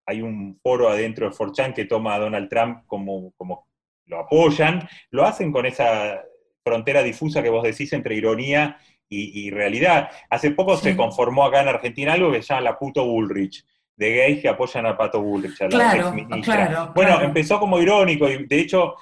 Hay 0.08 0.22
un 0.22 0.60
foro 0.62 0.90
adentro 0.90 1.28
de 1.30 1.36
4chan 1.36 1.74
que 1.74 1.86
toma 1.86 2.14
a 2.16 2.20
Donald 2.20 2.48
Trump 2.50 2.84
como, 2.86 3.32
como 3.38 3.68
lo 4.06 4.20
apoyan, 4.20 4.88
lo 5.12 5.26
hacen 5.26 5.52
con 5.52 5.66
esa 5.66 6.22
frontera 6.64 7.02
difusa 7.02 7.42
que 7.42 7.50
vos 7.50 7.64
decís 7.64 7.92
entre 7.94 8.16
ironía 8.16 8.78
y, 9.10 9.48
y 9.48 9.50
realidad. 9.52 10.10
Hace 10.30 10.52
poco 10.52 10.78
Sí. 10.78 10.90
se 10.92 10.96
conformó 10.96 11.44
acá 11.46 11.62
en 11.62 11.70
Argentina 11.70 12.14
algo 12.14 12.32
que 12.32 12.42
se 12.44 12.50
llama 12.50 12.62
la 12.62 12.78
puto 12.78 13.04
Bullrich, 13.06 13.66
de 13.96 14.16
gays 14.16 14.42
que 14.42 14.50
apoyan 14.50 14.86
a 14.86 14.96
Pato 14.98 15.22
Bullrich, 15.22 15.60
a 15.62 15.66
la 15.66 15.70
Claro, 15.70 16.14
claro, 16.44 16.92
Bueno, 16.94 17.12
claro. 17.14 17.26
empezó 17.26 17.60
como 17.60 17.80
irónico 17.80 18.30
y 18.30 18.46
de 18.46 18.60
hecho 18.60 18.96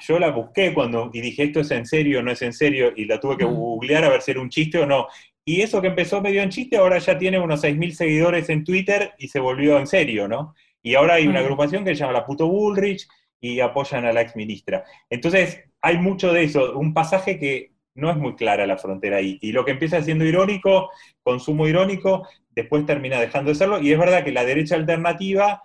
yo 0.00 0.18
la 0.18 0.30
busqué 0.30 0.72
cuando 0.72 1.10
y 1.12 1.20
dije 1.20 1.44
esto 1.44 1.60
es 1.60 1.70
en 1.70 1.86
serio, 1.86 2.22
no 2.22 2.30
es 2.30 2.42
en 2.42 2.52
serio, 2.52 2.92
y 2.94 3.04
la 3.04 3.18
tuve 3.18 3.36
que 3.36 3.44
googlear 3.44 4.04
a 4.04 4.08
ver 4.08 4.22
si 4.22 4.30
era 4.30 4.40
un 4.40 4.50
chiste 4.50 4.78
o 4.78 4.86
no. 4.86 5.06
Y 5.44 5.60
eso 5.60 5.80
que 5.80 5.88
empezó 5.88 6.20
medio 6.20 6.42
en 6.42 6.50
chiste, 6.50 6.76
ahora 6.76 6.98
ya 6.98 7.18
tiene 7.18 7.38
unos 7.38 7.64
6.000 7.64 7.92
seguidores 7.92 8.48
en 8.48 8.64
Twitter 8.64 9.12
y 9.18 9.28
se 9.28 9.40
volvió 9.40 9.78
en 9.78 9.86
serio, 9.86 10.28
¿no? 10.28 10.54
Y 10.82 10.94
ahora 10.94 11.14
hay 11.14 11.26
una 11.26 11.40
agrupación 11.40 11.84
que 11.84 11.90
se 11.90 12.00
llama 12.00 12.12
la 12.12 12.26
Puto 12.26 12.46
Bullrich 12.46 13.08
y 13.40 13.58
apoyan 13.60 14.04
a 14.04 14.12
la 14.12 14.22
ex 14.22 14.36
ministra. 14.36 14.84
Entonces, 15.10 15.64
hay 15.80 15.98
mucho 15.98 16.32
de 16.32 16.44
eso, 16.44 16.78
un 16.78 16.94
pasaje 16.94 17.38
que 17.38 17.72
no 17.94 18.10
es 18.10 18.16
muy 18.16 18.36
clara 18.36 18.66
la 18.66 18.78
frontera 18.78 19.18
ahí. 19.18 19.38
Y 19.42 19.52
lo 19.52 19.64
que 19.64 19.72
empieza 19.72 20.00
siendo 20.02 20.24
irónico, 20.24 20.90
consumo 21.22 21.66
irónico, 21.66 22.26
después 22.50 22.86
termina 22.86 23.20
dejando 23.20 23.50
de 23.50 23.56
serlo. 23.56 23.80
Y 23.80 23.92
es 23.92 23.98
verdad 23.98 24.24
que 24.24 24.32
la 24.32 24.44
derecha 24.44 24.76
alternativa 24.76 25.62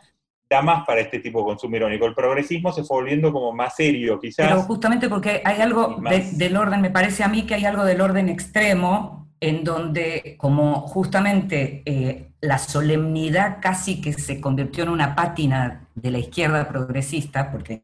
da 0.50 0.62
más 0.62 0.86
para 0.86 1.02
este 1.02 1.20
tipo 1.20 1.40
de 1.40 1.46
consumo 1.46 1.76
irónico. 1.76 2.06
El 2.06 2.14
progresismo 2.16 2.72
se 2.72 2.84
fue 2.84 2.98
volviendo 2.98 3.32
como 3.34 3.52
más 3.54 3.76
serio, 3.76 4.20
quizás. 4.20 4.48
Pero 4.48 4.62
justamente 4.64 5.10
porque 5.10 5.42
hay 5.44 5.62
algo 5.62 5.98
de- 6.10 6.32
del 6.34 6.56
orden, 6.58 6.82
me 6.82 6.90
parece 6.90 7.24
a 7.24 7.28
mí 7.28 7.44
que 7.44 7.56
hay 7.56 7.66
algo 7.66 7.84
del 7.84 8.02
orden 8.02 8.30
extremo, 8.30 9.28
en 9.40 9.64
donde 9.64 10.36
como 10.38 10.82
justamente 10.82 11.84
eh, 11.86 12.32
la 12.42 12.58
solemnidad 12.58 13.58
casi 13.62 14.02
que 14.02 14.14
se 14.14 14.42
convirtió 14.42 14.84
en 14.84 14.90
una 14.90 15.16
pátina 15.16 15.88
de 15.96 16.12
la 16.12 16.18
izquierda 16.20 16.68
progresista, 16.68 17.52
porque 17.52 17.84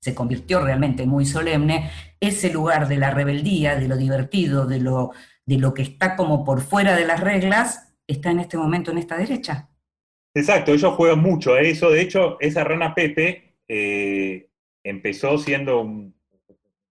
se 0.00 0.14
convirtió 0.14 0.60
realmente 0.60 1.06
muy 1.06 1.26
solemne, 1.26 1.90
ese 2.18 2.50
lugar 2.52 2.88
de 2.88 2.96
la 2.96 3.10
rebeldía, 3.10 3.76
de 3.76 3.86
lo 3.86 3.96
divertido, 3.96 4.66
de 4.66 4.80
lo, 4.80 5.10
de 5.46 5.58
lo 5.58 5.74
que 5.74 5.82
está 5.82 6.16
como 6.16 6.44
por 6.44 6.60
fuera 6.62 6.96
de 6.96 7.04
las 7.06 7.20
reglas, 7.20 7.92
está 8.06 8.30
en 8.30 8.40
este 8.40 8.56
momento 8.56 8.90
en 8.90 8.98
esta 8.98 9.16
derecha. 9.16 9.68
Exacto, 10.34 10.72
ellos 10.72 10.94
juegan 10.94 11.20
mucho 11.20 11.54
a 11.54 11.60
eso. 11.60 11.90
De 11.90 12.00
hecho, 12.00 12.36
esa 12.40 12.62
rana 12.64 12.94
Pepe 12.94 13.54
eh, 13.68 14.48
empezó 14.84 15.38
siendo 15.38 15.80
un, 15.80 16.14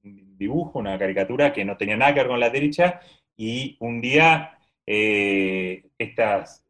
un 0.04 0.38
dibujo, 0.38 0.80
una 0.80 0.98
caricatura 1.00 1.54
que 1.54 1.64
no 1.66 1.78
tenía 1.78 1.98
nada 1.98 2.14
que 2.14 2.20
ver 2.22 2.28
con 2.30 2.40
la 2.40 2.50
derecha, 2.50 3.00
y 3.38 3.78
un 3.80 4.02
día 4.02 4.58
eh, 4.86 5.84
estos 5.98 6.64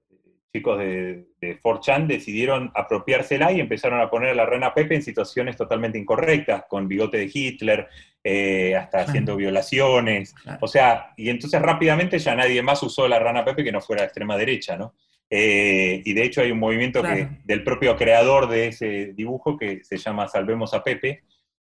chicos 0.54 0.80
de, 0.80 1.26
de 1.42 1.60
4chan 1.62 2.08
decidieron 2.08 2.72
apropiársela 2.76 3.52
y 3.52 3.60
empezaron 3.60 4.02
a 4.02 4.10
poner 4.10 4.30
a 4.32 4.36
la 4.36 4.46
rana 4.46 4.74
Pepe 4.74 4.96
en 4.96 5.04
situaciones 5.04 5.56
totalmente 5.56 5.98
incorrectas, 5.98 6.66
con 6.68 6.88
bigote 6.88 7.18
de 7.18 7.32
Hitler, 7.34 7.88
eh, 8.24 8.76
hasta 8.76 8.98
Claro. 8.98 9.10
haciendo 9.10 9.36
violaciones. 9.36 10.34
Claro. 10.34 10.58
O 10.62 10.68
sea, 10.68 11.14
y 11.18 11.30
entonces 11.30 11.62
rápidamente 11.62 12.20
ya 12.20 12.36
nadie 12.36 12.62
más 12.62 12.82
usó 12.84 13.08
la 13.08 13.20
rana 13.20 13.46
Pepe 13.46 13.64
que 13.64 13.72
no 13.72 13.80
fuera 13.82 14.02
de 14.02 14.08
extrema 14.08 14.38
derecha, 14.38 14.76
¿no? 14.78 14.94
Eh, 15.30 16.02
y 16.06 16.14
de 16.14 16.24
hecho 16.24 16.42
hay 16.42 16.52
un 16.52 16.60
movimiento 16.60 17.02
Claro. 17.02 17.16
que, 17.18 17.28
del 17.46 17.64
propio 17.64 17.96
creador 17.96 18.50
de 18.50 18.68
ese 18.68 19.14
dibujo 19.14 19.58
que 19.58 19.84
se 19.84 19.98
llama 19.98 20.28
Salvemos 20.28 20.74
a 20.74 20.84
Pepe, 20.84 21.24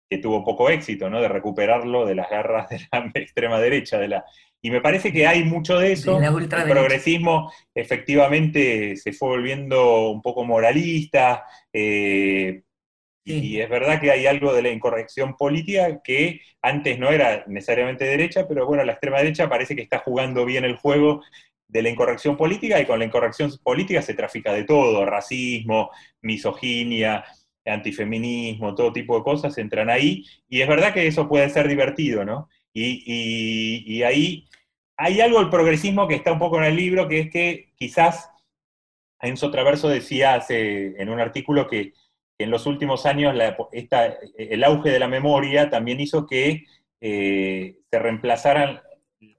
que 0.09 0.17
tuvo 0.17 0.43
poco 0.43 0.69
éxito, 0.69 1.09
¿no? 1.09 1.21
De 1.21 1.27
recuperarlo 1.29 2.05
de 2.05 2.15
las 2.15 2.29
garras 2.29 2.69
de 2.69 2.79
la 2.91 3.11
extrema 3.15 3.59
derecha, 3.59 3.97
de 3.99 4.09
la, 4.09 4.25
Y 4.61 4.69
me 4.69 4.81
parece 4.81 5.11
que 5.13 5.25
hay 5.27 5.43
mucho 5.43 5.77
de 5.79 5.93
eso. 5.93 6.19
De 6.19 6.27
El 6.27 6.47
progresismo 6.69 7.51
efectivamente 7.73 8.95
se 8.97 9.13
fue 9.13 9.29
volviendo 9.29 10.09
un 10.09 10.21
poco 10.21 10.43
moralista, 10.45 11.45
eh, 11.71 12.63
Sí. 13.25 13.39
y 13.53 13.61
es 13.61 13.69
verdad 13.69 14.01
que 14.01 14.11
hay 14.11 14.25
algo 14.25 14.53
de 14.53 14.61
la 14.61 14.69
incorrección 14.69 15.37
política 15.37 16.01
que 16.03 16.41
antes 16.61 16.99
no 16.99 17.09
era 17.09 17.45
necesariamente 17.47 18.03
derecha, 18.03 18.45
pero 18.49 18.65
bueno, 18.67 18.83
la 18.83 18.91
extrema 18.91 19.19
derecha 19.19 19.47
parece 19.47 19.77
que 19.77 19.81
está 19.81 19.99
jugando 19.99 20.43
bien 20.45 20.65
el 20.65 20.75
juego 20.75 21.21
de 21.73 21.81
la 21.81 21.89
incorrección 21.89 22.37
política 22.37 22.79
y 22.79 22.85
con 22.85 22.99
la 22.99 23.05
incorrección 23.05 23.51
política 23.63 24.01
se 24.03 24.13
trafica 24.13 24.53
de 24.53 24.63
todo, 24.63 25.05
racismo, 25.05 25.89
misoginia, 26.21 27.25
antifeminismo, 27.65 28.75
todo 28.75 28.93
tipo 28.93 29.17
de 29.17 29.23
cosas 29.23 29.57
entran 29.57 29.89
ahí, 29.89 30.23
y 30.47 30.61
es 30.61 30.67
verdad 30.67 30.93
que 30.93 31.07
eso 31.07 31.27
puede 31.27 31.49
ser 31.49 31.67
divertido, 31.67 32.23
¿no? 32.23 32.47
Y, 32.73 33.03
y- 33.87 34.03
ahí 34.03 34.47
hay 34.97 35.19
algo 35.21 35.39
del 35.39 35.49
progresismo 35.49 36.07
que 36.07 36.15
está 36.15 36.31
un 36.31 36.39
poco 36.39 36.59
en 36.59 36.65
el 36.65 36.75
libro, 36.75 37.07
que 37.07 37.19
es 37.21 37.31
que 37.31 37.73
quizás 37.75 38.29
Enzo 39.19 39.49
Traverso 39.49 39.89
decía 39.89 40.35
hace, 40.35 41.01
en 41.01 41.09
un 41.09 41.19
artículo 41.19 41.67
que, 41.67 41.93
en 42.37 42.51
los 42.51 42.65
últimos 42.67 43.05
años 43.05 43.35
el 44.37 44.63
auge 44.63 44.89
de 44.91 44.99
la 44.99 45.07
memoria 45.07 45.69
también 45.69 45.99
hizo 45.99 46.25
que 46.27 46.65
eh, 47.01 47.77
se 47.89 47.99
reemplazaran 47.99 48.81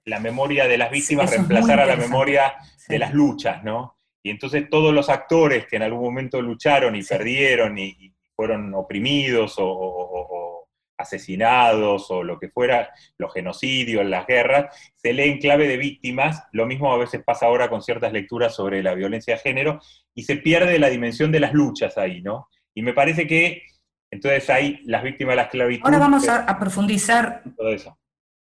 la 0.07 0.21
memoria 0.21 0.67
de 0.69 0.79
las 0.79 0.90
víctimas, 0.90 1.27
muy 1.27 1.37
reemplazara 1.37 1.87
la 1.87 1.97
memoria 1.97 2.55
Sí. 2.77 2.93
de 2.93 2.99
las 2.99 3.14
luchas, 3.14 3.64
¿no? 3.64 3.99
Y 4.23 4.31
entonces 4.31 4.69
todos 4.71 4.93
los 4.95 5.09
actores 5.09 5.67
que 5.67 5.77
en 5.77 5.83
algún 5.83 6.03
momento 6.03 6.40
lucharon 6.43 6.95
y 6.97 7.03
Sí. 7.03 7.09
perdieron 7.14 7.79
y, 7.79 7.88
y 7.99 8.14
fueron 8.37 8.75
oprimidos 8.75 9.59
o, 9.59 9.64
o- 9.67 10.27
o 10.31 10.69
asesinados 10.99 12.11
o 12.11 12.23
lo 12.23 12.38
que 12.38 12.49
fuera, 12.49 12.90
los 13.19 13.33
genocidios, 13.33 14.05
las 14.07 14.27
guerras, 14.27 14.93
se 14.97 15.12
lee 15.12 15.31
en 15.31 15.38
clave 15.38 15.67
de 15.69 15.77
víctimas. 15.77 16.45
Lo 16.53 16.67
mismo 16.67 16.93
a 16.93 16.99
veces 16.99 17.23
pasa 17.25 17.47
ahora 17.47 17.69
con 17.69 17.83
ciertas 17.83 18.12
lecturas 18.12 18.55
sobre 18.55 18.83
la 18.83 18.95
violencia 18.95 19.35
de 19.35 19.40
género 19.40 19.81
y 20.14 20.23
se 20.25 20.37
pierde 20.37 20.79
la 20.79 20.88
dimensión 20.90 21.33
de 21.33 21.40
las 21.40 21.53
luchas 21.53 21.99
ahí, 21.99 22.23
¿no? 22.23 22.49
Y 22.75 22.83
me 22.83 22.93
parece 22.93 23.27
que 23.27 23.62
entonces 24.11 24.49
hay 24.51 24.81
las 24.85 25.03
víctimas 25.03 25.33
de 25.33 25.37
la 25.37 25.43
esclavitud. 25.43 25.85
Ahora 25.85 25.99
vamos 25.99 26.29
a, 26.29 26.45
a 26.45 26.59
profundizar. 26.59 27.43
Todo 27.57 27.71
eso. 27.71 27.99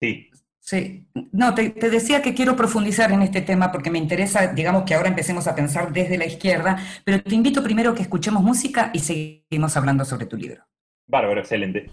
Sí. 0.01 0.28
Sí, 0.69 1.07
no, 1.33 1.55
te, 1.55 1.71
te 1.71 1.89
decía 1.89 2.21
que 2.21 2.35
quiero 2.35 2.55
profundizar 2.55 3.11
en 3.11 3.23
este 3.23 3.41
tema 3.41 3.73
porque 3.73 3.91
me 3.91 3.97
interesa, 3.97 4.49
digamos 4.49 4.83
que 4.83 4.95
ahora 4.95 5.09
empecemos 5.09 5.47
a 5.47 5.55
pensar 5.55 5.95
desde 5.95 6.19
la 6.19 6.27
izquierda, 6.27 6.77
pero 7.05 7.23
te 7.23 7.35
invito 7.35 7.63
primero 7.63 7.93
a 7.93 7.95
que 7.95 8.03
escuchemos 8.03 8.43
música 8.43 8.91
y 8.93 8.99
seguimos 8.99 9.75
hablando 9.79 10.05
sobre 10.05 10.27
tu 10.27 10.37
libro. 10.37 10.63
Bárbaro, 11.07 11.41
excelente. 11.41 11.87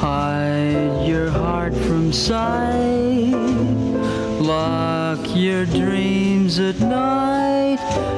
Hide 0.00 1.06
your 1.06 1.30
heart 1.30 1.74
from 1.86 2.14
sight. 2.14 3.34
Lock 4.40 5.20
your 5.36 5.66
dreams 5.66 6.58
at 6.58 6.80
night. 6.80 8.13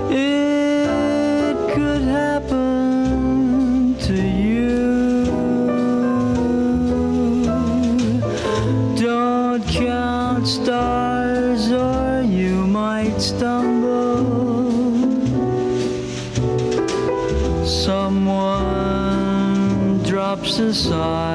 Drops 20.57 20.87
a 20.87 21.26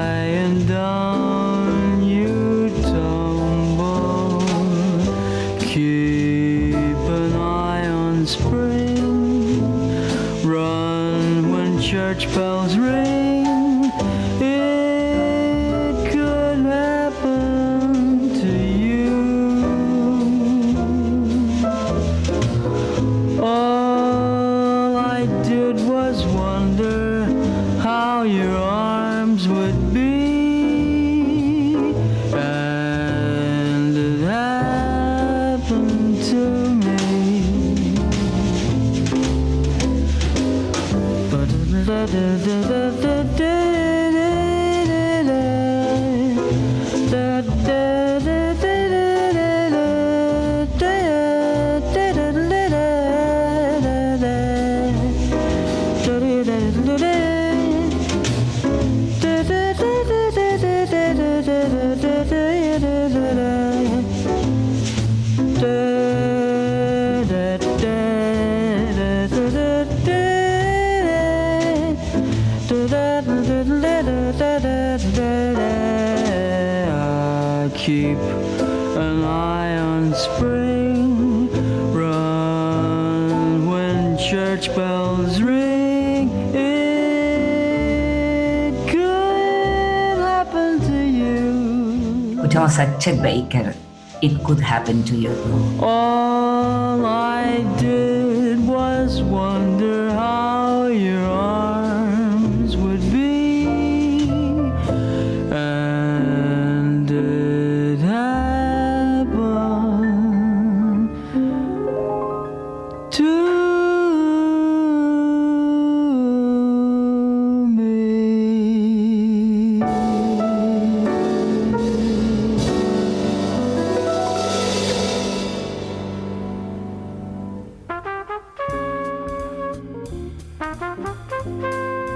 Chet 93.02 93.20
Baker, 93.24 93.74
It 94.22 94.44
Could 94.44 94.60
Happen 94.60 95.04
to 95.06 95.16
You. 95.16 95.34
All 95.82 97.04
I 97.04 97.66
did 97.80 98.60
was 98.60 99.24
wonder 99.24 99.71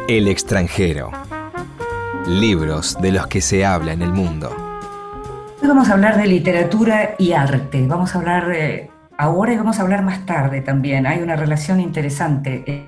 El 0.08 0.28
extranjero. 0.28 1.12
Libros 2.28 2.96
de 3.02 3.12
los 3.12 3.26
que 3.26 3.42
se 3.42 3.66
habla 3.66 3.92
en 3.92 4.04
el 4.04 4.14
mundo. 4.14 4.52
Hoy 5.60 5.68
vamos 5.68 5.90
a 5.90 5.94
hablar 5.94 6.18
de 6.18 6.28
literatura 6.28 7.16
y 7.18 7.32
arte. 7.32 7.88
Vamos 7.88 8.14
a 8.14 8.20
hablar 8.20 8.52
eh, 8.52 8.92
ahora 9.18 9.54
y 9.54 9.58
vamos 9.58 9.80
a 9.80 9.82
hablar 9.82 10.04
más 10.04 10.24
tarde 10.28 10.62
también. 10.62 11.08
Hay 11.08 11.24
una 11.24 11.36
relación 11.36 11.80
interesante 11.80 12.64
eh, 12.68 12.86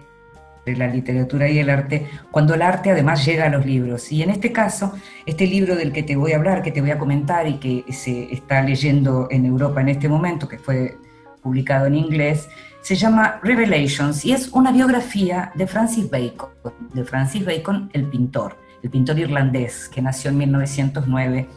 entre 0.59 0.77
la 0.77 0.93
literatura 0.93 1.49
y 1.49 1.57
el 1.57 1.71
arte 1.71 2.07
cuando 2.29 2.53
el 2.53 2.61
arte 2.61 2.91
además 2.91 3.25
llega 3.25 3.45
a 3.45 3.49
los 3.49 3.65
libros. 3.65 4.11
Y 4.11 4.21
en 4.21 4.29
este 4.29 4.51
caso, 4.51 4.93
este 5.25 5.47
libro 5.47 5.75
del 5.75 5.91
que 5.91 6.03
te 6.03 6.15
voy 6.15 6.33
a 6.33 6.35
hablar, 6.35 6.61
que 6.61 6.71
te 6.71 6.81
voy 6.81 6.91
a 6.91 6.99
comentar 6.99 7.47
y 7.47 7.55
que 7.55 7.83
se 7.91 8.31
está 8.31 8.61
leyendo 8.61 9.27
en 9.31 9.43
Europa 9.43 9.81
en 9.81 9.89
este 9.89 10.07
momento, 10.07 10.47
que 10.47 10.59
fue 10.59 10.99
publicado 11.41 11.87
en 11.87 11.95
inglés, 11.95 12.47
se 12.87 12.95
llama 12.95 13.41
Revelations 13.43 14.23
y 14.23 14.31
es 14.31 14.47
una 14.53 14.71
biografía 14.71 15.51
de 15.55 15.67
Francis 15.67 16.09
Bacon, 16.09 16.47
de 16.93 17.03
Francis 17.03 17.45
Bacon, 17.45 17.89
el 17.91 18.05
pintor, 18.05 18.55
el 18.81 18.89
pintor 18.89 19.19
irlandés 19.19 19.89
que 19.89 20.01
nació 20.01 20.29
en 20.29 20.37
1909 20.37 21.49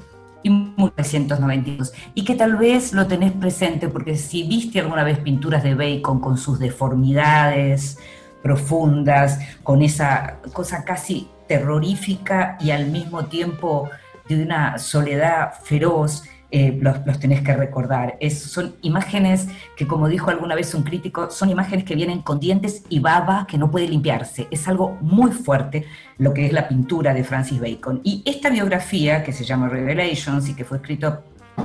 y 0.43 0.51
1992, 0.51 1.93
y 2.17 2.25
que 2.25 2.35
tal 2.35 2.57
vez 2.57 2.93
lo 2.93 3.07
tenés 3.07 3.31
presente 3.31 3.89
porque 3.89 4.17
si 4.17 4.43
viste 4.43 4.81
alguna 4.81 5.05
vez 5.05 5.21
pinturas 5.21 5.63
de 5.63 5.77
Bacon 5.77 6.19
con 6.19 6.37
sus 6.37 6.59
deformidades, 6.59 7.97
profundas, 8.43 9.39
con 9.63 9.83
esa 9.83 10.39
cosa 10.53 10.83
casi 10.83 11.29
terrorífica 11.47 12.59
y 12.59 12.73
al 12.73 12.87
mismo 12.91 13.27
tiempo 13.27 13.89
de 14.29 14.43
una 14.43 14.79
soledad 14.79 15.53
feroz, 15.63 16.25
eh, 16.51 16.79
los, 16.81 17.07
los, 17.07 17.19
tenés 17.19 17.43
que 17.43 17.55
recordar. 17.55 18.17
Es, 18.21 18.43
son 18.43 18.75
imágenes 18.83 19.49
que, 19.77 19.87
como 19.87 20.09
dijo 20.09 20.31
alguna 20.31 20.55
vez 20.55 20.75
un 20.75 20.83
crítico, 20.83 21.31
son 21.31 21.51
imágenes 21.51 21.85
que 21.85 21.95
vienen 21.95 22.23
con 22.23 22.41
dientes 22.41 22.83
y 22.89 22.99
baba 22.99 23.47
que 23.49 23.59
no 23.59 23.71
puede 23.71 23.89
limpiarse. 23.89 24.49
Es 24.51 24.67
algo 24.67 24.99
muy 25.01 25.31
fuerte 25.31 25.87
lo 26.19 26.35
que 26.35 26.47
es 26.47 26.53
la 26.53 26.69
pintura 26.69 27.15
de 27.15 27.25
Francis 27.25 27.61
Bacon. 27.61 28.01
Y 28.05 28.23
esta 28.25 28.51
biografía, 28.51 29.23
que 29.23 29.33
se 29.33 29.45
llama 29.45 29.69
Revelations 29.69 30.49
y 30.49 30.55
que 30.55 30.65
fue 30.65 30.79
escrito 30.79 31.23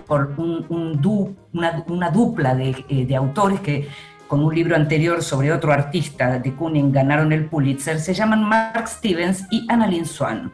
por 0.07 0.35
una, 0.37 2.09
dupla 2.11 2.55
de, 2.55 2.85
eh, 2.89 3.05
de 3.05 3.15
autores 3.15 3.59
que 3.61 3.87
con 4.27 4.43
un 4.43 4.53
libro 4.53 4.75
anterior 4.75 5.23
sobre 5.23 5.51
otro 5.51 5.71
artista 5.71 6.39
de 6.39 6.55
Kooning 6.55 6.91
ganaron 6.91 7.31
el 7.31 7.45
Pulitzer, 7.45 7.99
se 7.99 8.13
llaman 8.13 8.43
Mark 8.43 8.87
Stevens 8.87 9.45
y 9.51 9.65
Annalyn 9.69 10.05
Swan. 10.05 10.51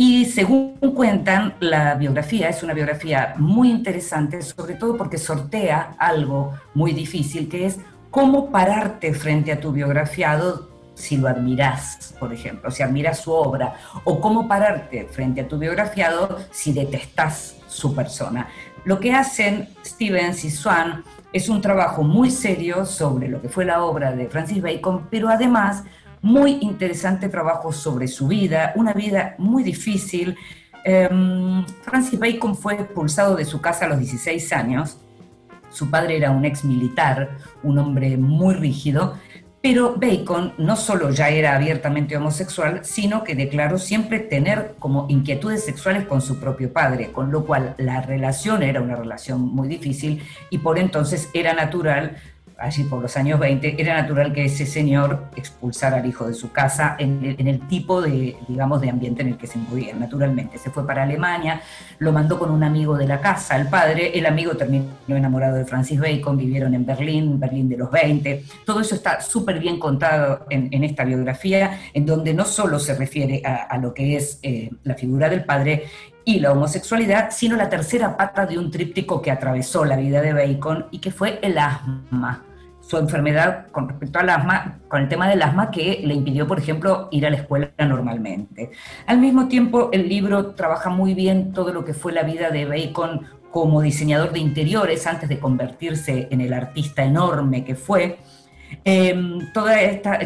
Y 0.00 0.26
según 0.26 0.76
cuentan, 0.94 1.54
la 1.58 1.96
biografía 1.96 2.48
es 2.48 2.62
una 2.62 2.72
biografía 2.72 3.34
muy 3.36 3.68
interesante, 3.68 4.40
sobre 4.42 4.74
todo 4.74 4.96
porque 4.96 5.18
sortea 5.18 5.96
algo 5.98 6.52
muy 6.72 6.92
difícil, 6.92 7.48
que 7.48 7.66
es 7.66 7.80
cómo 8.08 8.52
pararte 8.52 9.12
frente 9.12 9.50
a 9.50 9.58
tu 9.58 9.72
biografiado 9.72 10.68
si 10.94 11.16
lo 11.16 11.26
admiras, 11.26 12.14
por 12.20 12.32
ejemplo, 12.32 12.70
si 12.70 12.84
admiras 12.84 13.18
su 13.18 13.32
obra, 13.32 13.74
o 14.04 14.20
cómo 14.20 14.46
pararte 14.46 15.08
frente 15.10 15.40
a 15.40 15.48
tu 15.48 15.58
biografiado 15.58 16.38
si 16.52 16.72
detestas 16.72 17.56
su 17.66 17.92
persona. 17.92 18.46
Lo 18.84 19.00
que 19.00 19.12
hacen 19.12 19.68
Stevens 19.84 20.44
y 20.44 20.52
Swan 20.52 21.02
es 21.32 21.48
un 21.48 21.60
trabajo 21.60 22.04
muy 22.04 22.30
serio 22.30 22.86
sobre 22.86 23.26
lo 23.26 23.42
que 23.42 23.48
fue 23.48 23.64
la 23.64 23.82
obra 23.82 24.12
de 24.12 24.28
Francis 24.28 24.62
Bacon, 24.62 25.08
pero 25.10 25.28
además 25.28 25.82
muy 26.22 26.58
interesante 26.60 27.28
trabajo 27.28 27.72
sobre 27.72 28.08
su 28.08 28.28
vida, 28.28 28.72
una 28.76 28.92
vida 28.92 29.34
muy 29.38 29.62
difícil. 29.62 30.36
Um, 31.10 31.66
Francis 31.82 32.18
Bacon 32.18 32.56
fue 32.56 32.74
expulsado 32.74 33.36
de 33.36 33.44
su 33.44 33.60
casa 33.60 33.84
a 33.84 33.88
los 33.88 33.98
16 33.98 34.52
años. 34.52 34.98
Su 35.70 35.90
padre 35.90 36.16
era 36.16 36.30
un 36.30 36.44
ex 36.44 36.64
militar, 36.64 37.36
un 37.62 37.78
hombre 37.78 38.16
muy 38.16 38.54
rígido, 38.54 39.16
pero 39.60 39.96
Bacon 39.96 40.54
no 40.56 40.76
solo 40.76 41.10
ya 41.10 41.30
era 41.30 41.56
abiertamente 41.56 42.16
homosexual, 42.16 42.84
sino 42.84 43.24
que 43.24 43.34
declaró 43.34 43.78
siempre 43.78 44.20
tener 44.20 44.76
como 44.78 45.06
inquietudes 45.08 45.64
sexuales 45.64 46.06
con 46.06 46.22
su 46.22 46.38
propio 46.38 46.72
padre, 46.72 47.10
con 47.10 47.32
lo 47.32 47.44
cual 47.44 47.74
la 47.76 48.00
relación 48.00 48.62
era 48.62 48.80
una 48.80 48.94
relación 48.94 49.40
muy 49.40 49.68
difícil 49.68 50.22
y 50.50 50.58
por 50.58 50.78
entonces 50.78 51.28
era 51.34 51.54
natural 51.54 52.16
allí 52.58 52.84
por 52.84 53.00
los 53.00 53.16
años 53.16 53.38
20, 53.38 53.80
era 53.80 54.02
natural 54.02 54.32
que 54.32 54.44
ese 54.44 54.66
señor 54.66 55.26
expulsara 55.36 55.98
al 55.98 56.06
hijo 56.06 56.26
de 56.26 56.34
su 56.34 56.50
casa 56.50 56.96
en 56.98 57.24
el, 57.24 57.60
tipo 57.68 58.02
de, 58.02 58.36
digamos, 58.48 58.80
de 58.80 58.90
ambiente 58.90 59.22
en 59.22 59.28
el 59.28 59.36
que 59.36 59.46
se 59.46 59.58
movía, 59.58 59.94
naturalmente. 59.94 60.58
Se 60.58 60.70
fue 60.70 60.84
para 60.84 61.04
Alemania, 61.04 61.60
lo 62.00 62.12
mandó 62.12 62.38
con 62.38 62.50
un 62.50 62.64
amigo 62.64 62.96
de 62.96 63.06
la 63.06 63.20
casa, 63.20 63.56
el 63.56 63.68
padre, 63.68 64.18
el 64.18 64.26
amigo 64.26 64.56
terminó 64.56 64.88
enamorado 65.08 65.56
de 65.56 65.64
Francis 65.64 66.00
Bacon, 66.00 66.36
vivieron 66.36 66.74
en 66.74 66.84
Berlín, 66.84 67.38
Berlín 67.38 67.68
de 67.68 67.76
los 67.76 67.90
20. 67.90 68.44
Todo 68.66 68.80
eso 68.80 68.96
está 68.96 69.20
súper 69.20 69.60
bien 69.60 69.78
contado 69.78 70.46
en, 70.50 70.82
esta 70.82 71.04
biografía, 71.04 71.78
en 71.94 72.06
donde 72.06 72.34
no 72.34 72.44
solo 72.44 72.78
se 72.78 72.94
refiere 72.94 73.40
a, 73.44 73.64
a 73.64 73.78
lo 73.78 73.94
que 73.94 74.16
es 74.16 74.40
eh, 74.42 74.70
la 74.82 74.94
figura 74.94 75.28
del 75.28 75.44
padre, 75.44 75.84
y 76.24 76.40
la 76.40 76.52
homosexualidad, 76.52 77.30
sino 77.30 77.56
la 77.56 77.70
tercera 77.70 78.14
pata 78.14 78.44
de 78.44 78.58
un 78.58 78.70
tríptico 78.70 79.22
que 79.22 79.30
atravesó 79.30 79.86
la 79.86 79.96
vida 79.96 80.20
de 80.20 80.34
Bacon 80.34 80.84
y 80.90 80.98
que 80.98 81.10
fue 81.10 81.38
el 81.40 81.56
asma 81.56 82.44
su 82.88 82.96
enfermedad 82.96 83.66
con 83.70 83.86
respecto 83.86 84.18
al 84.18 84.30
asma, 84.30 84.78
con 84.88 85.02
el 85.02 85.08
tema 85.10 85.28
del 85.28 85.42
asma 85.42 85.70
que 85.70 86.00
le 86.02 86.14
impidió, 86.14 86.46
por 86.46 86.58
ejemplo, 86.58 87.08
ir 87.10 87.26
a 87.26 87.30
la 87.30 87.36
escuela 87.36 87.70
normalmente. 87.78 88.70
Al 89.06 89.18
mismo 89.18 89.46
tiempo, 89.46 89.90
el 89.92 90.08
libro 90.08 90.54
trabaja 90.54 90.88
muy 90.88 91.12
bien 91.12 91.52
todo 91.52 91.70
lo 91.74 91.84
que 91.84 91.92
fue 91.92 92.12
la 92.12 92.22
vida 92.22 92.48
de 92.48 92.64
Bacon 92.64 93.26
como 93.50 93.82
diseñador 93.82 94.32
de 94.32 94.38
interiores 94.38 95.06
antes 95.06 95.28
de 95.28 95.38
convertirse 95.38 96.28
en 96.30 96.40
el 96.40 96.54
artista 96.54 97.04
enorme 97.04 97.62
que 97.62 97.74
fue. 97.74 98.20
Eh, 98.82 99.38
toda 99.52 99.82
esta, 99.82 100.18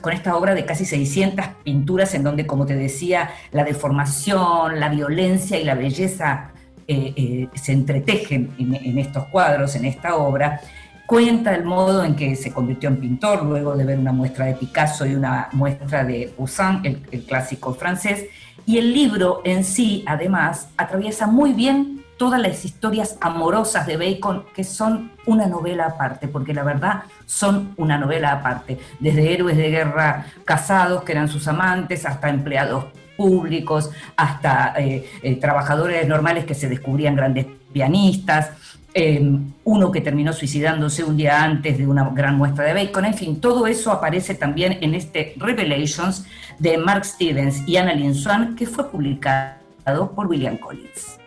con 0.00 0.14
esta 0.14 0.36
obra 0.36 0.54
de 0.54 0.64
casi 0.64 0.86
600 0.86 1.44
pinturas 1.64 2.14
en 2.14 2.22
donde, 2.22 2.46
como 2.46 2.64
te 2.64 2.76
decía, 2.76 3.30
la 3.52 3.62
deformación, 3.62 4.80
la 4.80 4.88
violencia 4.88 5.60
y 5.60 5.64
la 5.64 5.74
belleza 5.74 6.52
eh, 6.88 7.12
eh, 7.14 7.48
se 7.54 7.72
entretejen 7.72 8.54
en, 8.58 8.74
en 8.74 8.98
estos 8.98 9.26
cuadros, 9.26 9.76
en 9.76 9.84
esta 9.84 10.16
obra, 10.16 10.62
cuenta 11.06 11.54
el 11.54 11.64
modo 11.64 12.04
en 12.04 12.16
que 12.16 12.34
se 12.36 12.52
convirtió 12.52 12.88
en 12.88 12.98
pintor 12.98 13.44
luego 13.44 13.76
de 13.76 13.84
ver 13.84 13.98
una 13.98 14.12
muestra 14.12 14.46
de 14.46 14.54
Picasso 14.54 15.06
y 15.06 15.14
una 15.14 15.48
muestra 15.52 16.04
de 16.04 16.32
Poussin, 16.36 16.80
el, 17.10 17.24
clásico 17.24 17.74
francés, 17.74 18.26
y 18.66 18.78
el 18.78 18.92
libro 18.94 19.42
en 19.44 19.64
sí, 19.64 20.04
además, 20.06 20.68
atraviesa 20.76 21.26
muy 21.26 21.52
bien 21.52 22.02
todas 22.16 22.40
las 22.40 22.64
historias 22.64 23.18
amorosas 23.20 23.86
de 23.86 23.96
Bacon, 23.96 24.44
que 24.54 24.64
son 24.64 25.12
una 25.26 25.46
novela 25.46 25.86
aparte, 25.86 26.28
porque 26.28 26.54
la 26.54 26.62
verdad 26.62 27.02
son 27.26 27.74
una 27.76 27.98
novela 27.98 28.32
aparte, 28.32 28.78
desde 29.00 29.34
héroes 29.34 29.56
de 29.56 29.70
guerra 29.70 30.26
casados, 30.44 31.02
que 31.02 31.12
eran 31.12 31.28
sus 31.28 31.46
amantes, 31.48 32.06
hasta 32.06 32.30
empleados 32.30 32.86
públicos, 33.16 33.90
hasta 34.16 34.74
eh, 34.78 35.04
eh, 35.22 35.36
trabajadores 35.36 36.06
normales 36.08 36.44
que 36.44 36.54
se 36.54 36.68
descubrían 36.68 37.16
grandes 37.16 37.46
pianistas, 37.72 38.50
eh, 38.94 39.20
uno 39.64 39.90
que 39.90 40.00
terminó 40.00 40.32
suicidándose 40.32 41.02
un 41.02 41.16
día 41.16 41.42
antes 41.42 41.76
de 41.76 41.86
una 41.86 42.08
gran 42.10 42.36
muestra 42.36 42.64
de 42.64 42.74
Bacon, 42.74 43.04
en 43.04 43.14
fin, 43.14 43.40
todo 43.40 43.66
eso 43.66 43.90
aparece 43.90 44.36
también 44.36 44.78
en 44.80 44.94
este 44.94 45.34
Revelations 45.36 46.24
de 46.60 46.78
Mark 46.78 47.04
Stevens 47.04 47.66
y 47.66 47.76
Annalyn 47.76 48.14
Swan, 48.14 48.54
que 48.54 48.66
fue 48.66 48.88
publicado 48.88 50.12
por 50.14 50.28
William 50.28 50.56
Collins. 50.58 51.18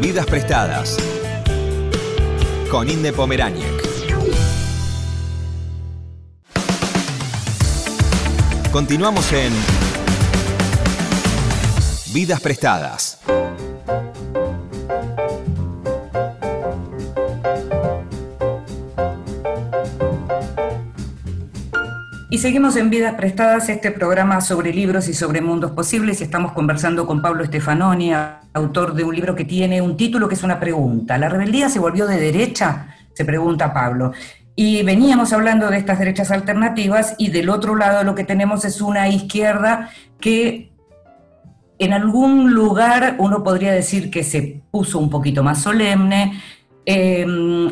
Vidas 0.00 0.26
prestadas 0.26 0.96
con 2.70 2.88
Inde 2.88 3.12
Pomeráñez. 3.12 3.70
Continuamos 8.72 9.30
en 9.34 9.52
Vidas 12.14 12.40
prestadas. 12.40 13.11
Y 22.32 22.38
seguimos 22.38 22.76
en 22.76 22.88
Vidas 22.88 23.12
Prestadas, 23.12 23.68
este 23.68 23.90
programa 23.90 24.40
sobre 24.40 24.72
libros 24.72 25.06
y 25.06 25.12
sobre 25.12 25.42
mundos 25.42 25.72
posibles, 25.72 26.18
y 26.22 26.24
estamos 26.24 26.52
conversando 26.52 27.06
con 27.06 27.20
Pablo 27.20 27.44
Stefanoni, 27.44 28.12
autor 28.54 28.94
de 28.94 29.04
un 29.04 29.14
libro 29.14 29.34
que 29.34 29.44
tiene 29.44 29.82
un 29.82 29.98
título 29.98 30.28
que 30.28 30.34
es 30.34 30.42
una 30.42 30.58
pregunta. 30.58 31.18
¿La 31.18 31.28
rebeldía 31.28 31.68
se 31.68 31.78
volvió 31.78 32.06
de 32.06 32.18
derecha? 32.18 32.96
Se 33.12 33.26
pregunta 33.26 33.74
Pablo. 33.74 34.12
Y 34.56 34.82
veníamos 34.82 35.34
hablando 35.34 35.68
de 35.68 35.76
estas 35.76 35.98
derechas 35.98 36.30
alternativas 36.30 37.16
y 37.18 37.28
del 37.28 37.50
otro 37.50 37.76
lado 37.76 38.02
lo 38.02 38.14
que 38.14 38.24
tenemos 38.24 38.64
es 38.64 38.80
una 38.80 39.10
izquierda 39.10 39.90
que 40.18 40.72
en 41.78 41.92
algún 41.92 42.54
lugar 42.54 43.16
uno 43.18 43.44
podría 43.44 43.72
decir 43.72 44.10
que 44.10 44.24
se 44.24 44.62
puso 44.70 44.98
un 44.98 45.10
poquito 45.10 45.42
más 45.42 45.60
solemne, 45.60 46.40
eh, 46.86 47.26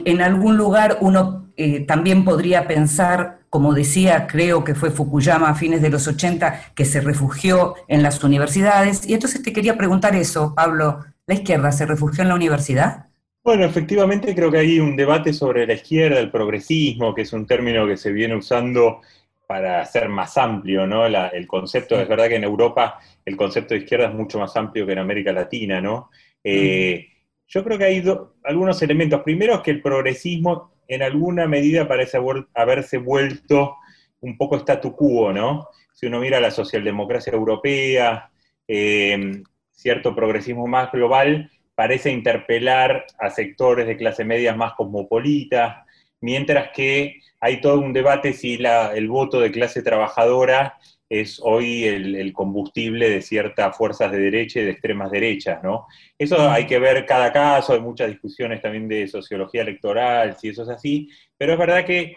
en 0.05 0.21
algún 0.21 0.59
lugar 0.59 0.99
uno 1.01 1.40
eh, 1.65 1.81
también 1.81 2.25
podría 2.25 2.67
pensar 2.67 3.41
como 3.51 3.75
decía, 3.75 4.29
creo 4.29 4.63
que 4.63 4.77
fue 4.77 4.93
Fukuyama 4.93 5.49
a 5.51 5.55
fines 5.57 5.83
de 5.83 5.91
los 5.91 6.07
80, 6.07 6.73
que 6.73 6.85
se 6.85 7.01
refugió 7.01 7.75
en 7.89 8.05
las 8.05 8.23
universidades. 8.23 9.07
Y 9.09 9.15
entonces 9.15 9.43
te 9.43 9.53
quería 9.53 9.77
preguntar 9.77 10.15
eso, 10.15 10.55
Pablo, 10.55 11.05
¿la 11.27 11.35
izquierda 11.35 11.73
se 11.73 11.85
refugió 11.85 12.23
en 12.23 12.29
la 12.29 12.37
universidad? 12.37 13.07
Bueno, 13.43 13.65
efectivamente 13.65 14.37
creo 14.37 14.53
que 14.53 14.59
hay 14.59 14.79
un 14.79 14.95
debate 14.95 15.33
sobre 15.33 15.67
la 15.67 15.73
izquierda, 15.73 16.21
el 16.21 16.31
progresismo, 16.31 17.13
que 17.13 17.23
es 17.23 17.33
un 17.33 17.45
término 17.45 17.89
que 17.89 17.97
se 17.97 18.13
viene 18.13 18.37
usando 18.37 19.01
para 19.49 19.85
ser 19.85 20.09
más 20.09 20.39
amplio, 20.39 20.87
¿no? 20.87 21.09
La, 21.09 21.27
el 21.29 21.49
concepto, 21.49 22.01
es 22.01 22.09
verdad 22.09 22.29
que 22.29 22.37
en 22.37 22.45
Europa 22.45 23.01
el 23.25 23.37
concepto 23.37 23.75
de 23.75 23.81
izquierda 23.81 24.07
es 24.07 24.15
mucho 24.15 24.39
más 24.39 24.57
amplio 24.57 24.87
que 24.87 24.93
en 24.93 24.99
América 24.99 25.33
Latina, 25.33 25.81
¿no? 25.81 26.11
Eh, 26.45 27.09
yo 27.49 27.65
creo 27.65 27.77
que 27.77 27.85
hay 27.85 28.01
do, 28.01 28.37
algunos 28.45 28.81
elementos. 28.81 29.23
Primero 29.23 29.55
es 29.55 29.61
que 29.63 29.73
el 29.73 29.83
progresismo 29.83 30.71
en 30.91 31.05
alguna 31.05 31.47
medida 31.47 31.87
parece 31.87 32.19
haberse 32.53 32.99
vuelto 32.99 33.77
un 34.21 34.37
poco 34.37 34.57
statu 34.59 34.95
quo, 34.97 35.33
¿no? 35.33 35.69
Si 35.93 36.07
uno 36.07 36.19
mira 36.19 36.41
la 36.41 36.51
socialdemocracia 36.51 37.33
europea, 37.33 38.31
eh, 38.67 39.43
cierto 39.71 40.17
progresismo 40.17 40.67
más 40.67 40.91
global, 40.91 41.49
parece 41.77 42.11
interpelar 42.11 43.07
a 43.21 43.31
sectores 43.31 43.87
de 43.87 43.97
clase 43.97 44.25
media 44.25 44.55
más 44.57 44.73
cosmopolitas, 44.75 45.87
mientras 46.21 46.71
que 46.75 47.21
hay 47.39 47.61
todo 47.61 47.79
un 47.79 47.93
debate 47.93 48.33
si 48.33 48.55
el 48.57 49.09
voto 49.09 49.41
de 49.41 49.53
clase 49.53 49.83
trabajadora 49.83 50.77
es 51.11 51.41
hoy 51.43 51.85
el, 51.85 52.15
el 52.15 52.33
combustible 52.33 53.11
de 53.11 53.21
ciertas 53.21 53.77
fuerzas 53.77 54.13
de 54.13 54.19
derecha 54.21 54.61
y 54.61 54.65
de 54.65 54.71
extremas 54.71 55.11
derechas, 55.11 55.61
¿no? 55.61 55.87
Eso 56.17 56.49
hay 56.49 56.67
que 56.67 56.79
ver 56.79 57.05
cada 57.05 57.33
caso, 57.33 57.73
hay 57.73 57.81
muchas 57.81 58.09
discusiones 58.09 58.63
también 58.63 58.87
de 58.87 59.09
sociología 59.09 59.63
electoral, 59.63 60.37
si 60.39 60.51
eso 60.51 60.63
es 60.63 60.69
así, 60.69 61.11
pero 61.37 61.53
es 61.53 61.59
verdad 61.59 61.85
que 61.85 62.17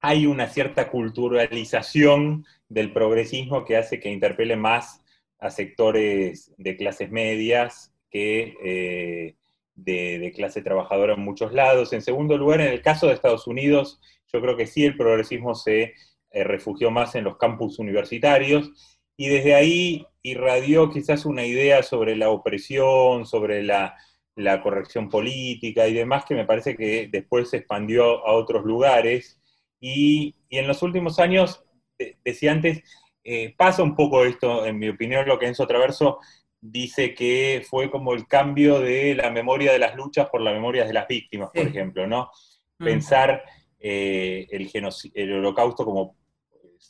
hay 0.00 0.24
una 0.24 0.48
cierta 0.48 0.88
culturalización 0.88 2.46
del 2.70 2.90
progresismo 2.90 3.66
que 3.66 3.76
hace 3.76 4.00
que 4.00 4.10
interpele 4.10 4.56
más 4.56 5.04
a 5.38 5.50
sectores 5.50 6.54
de 6.56 6.76
clases 6.78 7.10
medias 7.10 7.92
que 8.10 8.54
eh, 8.64 9.34
de, 9.74 10.18
de 10.18 10.32
clase 10.32 10.62
trabajadora 10.62 11.14
en 11.14 11.20
muchos 11.20 11.52
lados. 11.52 11.92
En 11.92 12.00
segundo 12.00 12.38
lugar, 12.38 12.62
en 12.62 12.68
el 12.68 12.80
caso 12.80 13.08
de 13.08 13.14
Estados 13.14 13.46
Unidos, 13.46 14.00
yo 14.32 14.40
creo 14.40 14.56
que 14.56 14.66
sí 14.66 14.86
el 14.86 14.96
progresismo 14.96 15.54
se 15.54 15.94
eh, 16.30 16.44
refugió 16.44 16.90
más 16.90 17.14
en 17.14 17.24
los 17.24 17.36
campus 17.36 17.78
universitarios 17.78 18.70
y 19.16 19.28
desde 19.28 19.54
ahí 19.54 20.06
irradió 20.22 20.90
quizás 20.90 21.24
una 21.24 21.44
idea 21.44 21.82
sobre 21.82 22.16
la 22.16 22.30
opresión, 22.30 23.26
sobre 23.26 23.62
la, 23.62 23.96
la 24.34 24.62
corrección 24.62 25.08
política 25.08 25.86
y 25.88 25.94
demás, 25.94 26.24
que 26.24 26.34
me 26.34 26.46
parece 26.46 26.76
que 26.76 27.08
después 27.10 27.50
se 27.50 27.58
expandió 27.58 28.26
a 28.26 28.32
otros 28.32 28.64
lugares. 28.64 29.40
Y, 29.80 30.34
y 30.48 30.58
en 30.58 30.66
los 30.66 30.82
últimos 30.82 31.18
años, 31.18 31.64
de- 31.98 32.16
decía 32.24 32.52
antes, 32.52 32.82
eh, 33.24 33.54
pasa 33.56 33.82
un 33.82 33.94
poco 33.94 34.24
esto, 34.24 34.64
en 34.64 34.78
mi 34.78 34.88
opinión, 34.88 35.26
lo 35.26 35.38
que 35.38 35.46
Enzo 35.46 35.66
Traverso 35.66 36.18
dice 36.62 37.14
que 37.14 37.62
fue 37.68 37.90
como 37.90 38.12
el 38.12 38.26
cambio 38.26 38.80
de 38.80 39.14
la 39.14 39.30
memoria 39.30 39.72
de 39.72 39.78
las 39.78 39.94
luchas 39.96 40.28
por 40.30 40.40
la 40.42 40.52
memoria 40.52 40.84
de 40.86 40.92
las 40.92 41.06
víctimas, 41.08 41.50
por 41.54 41.66
ejemplo, 41.66 42.06
¿no? 42.06 42.30
Mm. 42.78 42.84
Pensar 42.84 43.42
eh, 43.78 44.46
el, 44.50 44.70
el 45.14 45.32
holocausto 45.32 45.84
como 45.84 46.16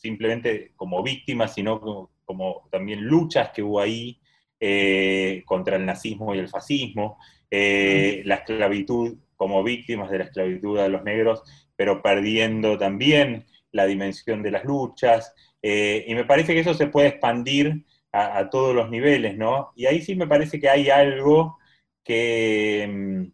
simplemente 0.00 0.72
como 0.76 1.02
víctimas, 1.02 1.54
sino 1.54 1.80
como, 1.80 2.10
como 2.24 2.68
también 2.70 3.04
luchas 3.04 3.50
que 3.50 3.62
hubo 3.62 3.80
ahí 3.80 4.18
eh, 4.58 5.42
contra 5.46 5.76
el 5.76 5.86
nazismo 5.86 6.34
y 6.34 6.38
el 6.38 6.48
fascismo, 6.48 7.18
eh, 7.50 8.22
la 8.24 8.36
esclavitud 8.36 9.18
como 9.36 9.62
víctimas 9.62 10.10
de 10.10 10.18
la 10.18 10.24
esclavitud 10.24 10.78
de 10.78 10.88
los 10.88 11.02
negros, 11.02 11.42
pero 11.76 12.02
perdiendo 12.02 12.78
también 12.78 13.46
la 13.72 13.86
dimensión 13.86 14.42
de 14.42 14.50
las 14.50 14.64
luchas, 14.64 15.34
eh, 15.62 16.04
y 16.06 16.14
me 16.14 16.24
parece 16.24 16.54
que 16.54 16.60
eso 16.60 16.74
se 16.74 16.86
puede 16.88 17.08
expandir 17.08 17.84
a, 18.12 18.38
a 18.38 18.50
todos 18.50 18.74
los 18.74 18.90
niveles, 18.90 19.36
¿no? 19.36 19.72
Y 19.76 19.86
ahí 19.86 20.02
sí 20.02 20.14
me 20.14 20.26
parece 20.26 20.58
que 20.60 20.68
hay 20.68 20.90
algo 20.90 21.58
que, 22.04 22.86
mm, 22.90 23.32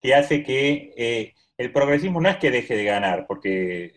que 0.00 0.14
hace 0.14 0.42
que 0.42 1.34
el 1.58 1.72
progresismo 1.72 2.20
no 2.20 2.28
es 2.28 2.36
que 2.36 2.50
deje 2.50 2.76
de 2.76 2.84
ganar, 2.84 3.26
porque 3.26 3.92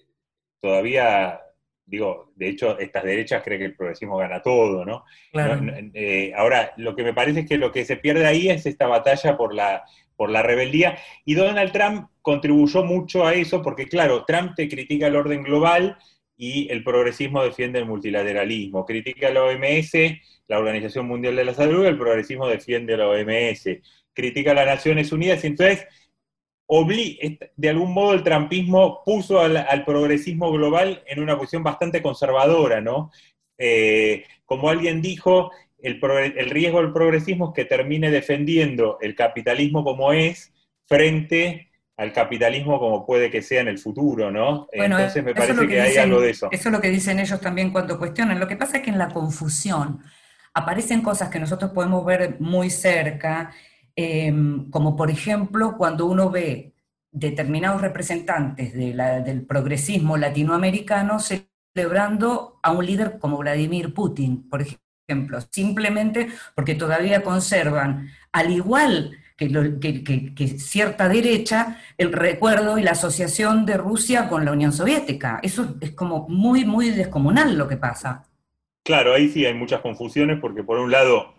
todavía, 0.61 1.41
digo, 1.85 2.31
de 2.35 2.49
hecho, 2.49 2.79
estas 2.79 3.03
derechas 3.03 3.43
creen 3.43 3.59
que 3.59 3.65
el 3.67 3.75
progresismo 3.75 4.17
gana 4.17 4.41
todo, 4.41 4.85
¿no? 4.85 5.03
Claro. 5.31 5.61
No, 5.61 5.73
eh, 5.93 6.33
ahora, 6.35 6.73
lo 6.77 6.95
que 6.95 7.03
me 7.03 7.13
parece 7.13 7.41
es 7.41 7.49
que 7.49 7.57
lo 7.57 7.71
que 7.71 7.85
se 7.85 7.97
pierde 7.97 8.25
ahí 8.25 8.49
es 8.49 8.65
esta 8.65 8.87
batalla 8.87 9.37
por 9.37 9.53
la, 9.53 9.83
por 10.15 10.29
la 10.29 10.43
rebeldía, 10.43 10.97
y 11.25 11.33
Donald 11.33 11.71
Trump 11.71 12.09
contribuyó 12.21 12.83
mucho 12.83 13.25
a 13.25 13.33
eso, 13.33 13.61
porque 13.61 13.87
claro, 13.87 14.23
Trump 14.25 14.53
te 14.55 14.69
critica 14.69 15.07
el 15.07 15.15
orden 15.15 15.43
global 15.43 15.97
y 16.37 16.71
el 16.71 16.83
progresismo 16.83 17.43
defiende 17.43 17.79
el 17.79 17.85
multilateralismo, 17.85 18.85
critica 18.85 19.29
la 19.29 19.43
OMS, 19.43 19.93
la 20.47 20.59
Organización 20.59 21.07
Mundial 21.07 21.35
de 21.35 21.45
la 21.45 21.53
Salud, 21.53 21.85
el 21.85 21.97
progresismo 21.97 22.47
defiende 22.47 22.97
la 22.97 23.07
OMS, 23.07 23.67
critica 24.13 24.51
a 24.51 24.55
las 24.55 24.65
Naciones 24.65 25.11
Unidas, 25.11 25.43
y 25.43 25.47
entonces 25.47 25.87
de 27.57 27.69
algún 27.69 27.93
modo 27.93 28.13
el 28.13 28.23
trampismo 28.23 29.03
puso 29.03 29.41
al, 29.41 29.57
al 29.57 29.83
progresismo 29.83 30.51
global 30.51 31.03
en 31.05 31.21
una 31.21 31.37
posición 31.37 31.63
bastante 31.63 32.01
conservadora, 32.01 32.79
¿no? 32.79 33.11
Eh, 33.57 34.23
como 34.45 34.69
alguien 34.69 35.01
dijo, 35.01 35.51
el, 35.81 35.99
riesgo 36.49 36.81
del 36.81 36.93
progresismo 36.93 37.49
es 37.49 37.53
que 37.55 37.65
termine 37.65 38.09
defendiendo 38.09 38.97
el 39.01 39.15
capitalismo 39.15 39.83
como 39.83 40.13
es 40.13 40.53
frente 40.87 41.69
al 41.97 42.13
capitalismo 42.13 42.79
como 42.79 43.05
puede 43.05 43.29
que 43.29 43.41
sea 43.41 43.61
en 43.61 43.67
el 43.67 43.77
futuro, 43.77 44.31
¿no? 44.31 44.67
Bueno, 44.75 44.97
Entonces 44.97 45.23
me 45.23 45.31
es 45.31 45.37
parece 45.37 45.67
que, 45.67 45.81
hay 45.81 45.97
algo 45.97 46.21
de 46.21 46.31
eso. 46.31 46.47
Eso 46.51 46.69
es 46.69 46.73
lo 46.73 46.81
que 46.81 46.89
dicen 46.89 47.19
ellos 47.19 47.39
también 47.39 47.71
cuando 47.71 47.99
cuestionan. 47.99 48.39
Lo 48.39 48.47
que 48.47 48.55
pasa 48.55 48.77
es 48.77 48.83
que 48.83 48.89
en 48.89 48.97
la 48.97 49.09
confusión 49.09 50.01
aparecen 50.53 51.01
cosas 51.01 51.29
que 51.29 51.39
nosotros 51.39 51.71
podemos 51.71 52.03
ver 52.05 52.37
muy 52.39 52.69
cerca, 52.69 53.53
eh, 53.95 54.33
como 54.69 54.95
por 54.95 55.09
ejemplo 55.09 55.75
cuando 55.77 56.05
uno 56.05 56.29
ve 56.29 56.73
determinados 57.11 57.81
representantes 57.81 58.73
del 58.73 59.45
progresismo 59.45 60.15
latinoamericano 60.17 61.19
celebrando 61.19 62.59
a 62.63 62.71
un 62.71 62.85
líder 62.85 63.19
como 63.19 63.37
Vladimir 63.37 63.93
Putin, 63.93 64.49
por 64.49 64.61
ejemplo, 64.61 65.39
simplemente 65.49 66.29
porque 66.55 66.75
todavía 66.75 67.21
conservan, 67.21 68.09
al 68.31 68.51
igual 68.51 69.17
que- 69.35 70.33
que 70.35 70.47
cierta 70.59 71.09
derecha, 71.09 71.79
el 71.97 72.13
recuerdo 72.13 72.77
y 72.77 72.83
la 72.83 72.91
asociación 72.91 73.65
de 73.65 73.75
Rusia 73.75 74.29
con 74.29 74.45
la 74.45 74.51
Unión 74.51 74.71
Soviética. 74.71 75.39
Eso 75.41 75.75
es 75.81 75.91
como 75.91 76.29
muy, 76.29 76.63
muy 76.63 76.91
descomunal 76.91 77.57
lo 77.57 77.67
que 77.67 77.77
pasa. 77.77 78.23
Claro, 78.83 79.13
ahí 79.13 79.29
sí 79.29 79.45
hay 79.45 79.55
muchas 79.55 79.81
confusiones 79.81 80.39
porque 80.39 80.63
por 80.63 80.77
un 80.79 80.91
lado 80.91 81.33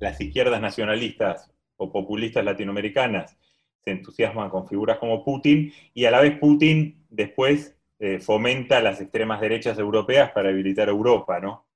las 0.00 0.20
izquierdas 0.20 0.60
nacionalistas 0.60 1.53
populistas 1.90 2.44
latinoamericanas 2.44 3.36
se 3.84 3.90
entusiasman 3.90 4.50
con 4.50 4.66
figuras 4.66 4.98
como 4.98 5.24
Putin 5.24 5.72
y 5.92 6.04
a 6.06 6.10
la 6.10 6.20
vez 6.20 6.38
Putin 6.38 7.04
después 7.10 7.76
eh, 7.98 8.18
fomenta 8.18 8.80
las 8.80 9.00
extremas 9.00 9.40
derechas 9.40 9.78
europeas 9.78 10.30
para 10.32 10.48
debilitar 10.48 10.88
Europa, 10.88 11.38
¿no? 11.40 11.66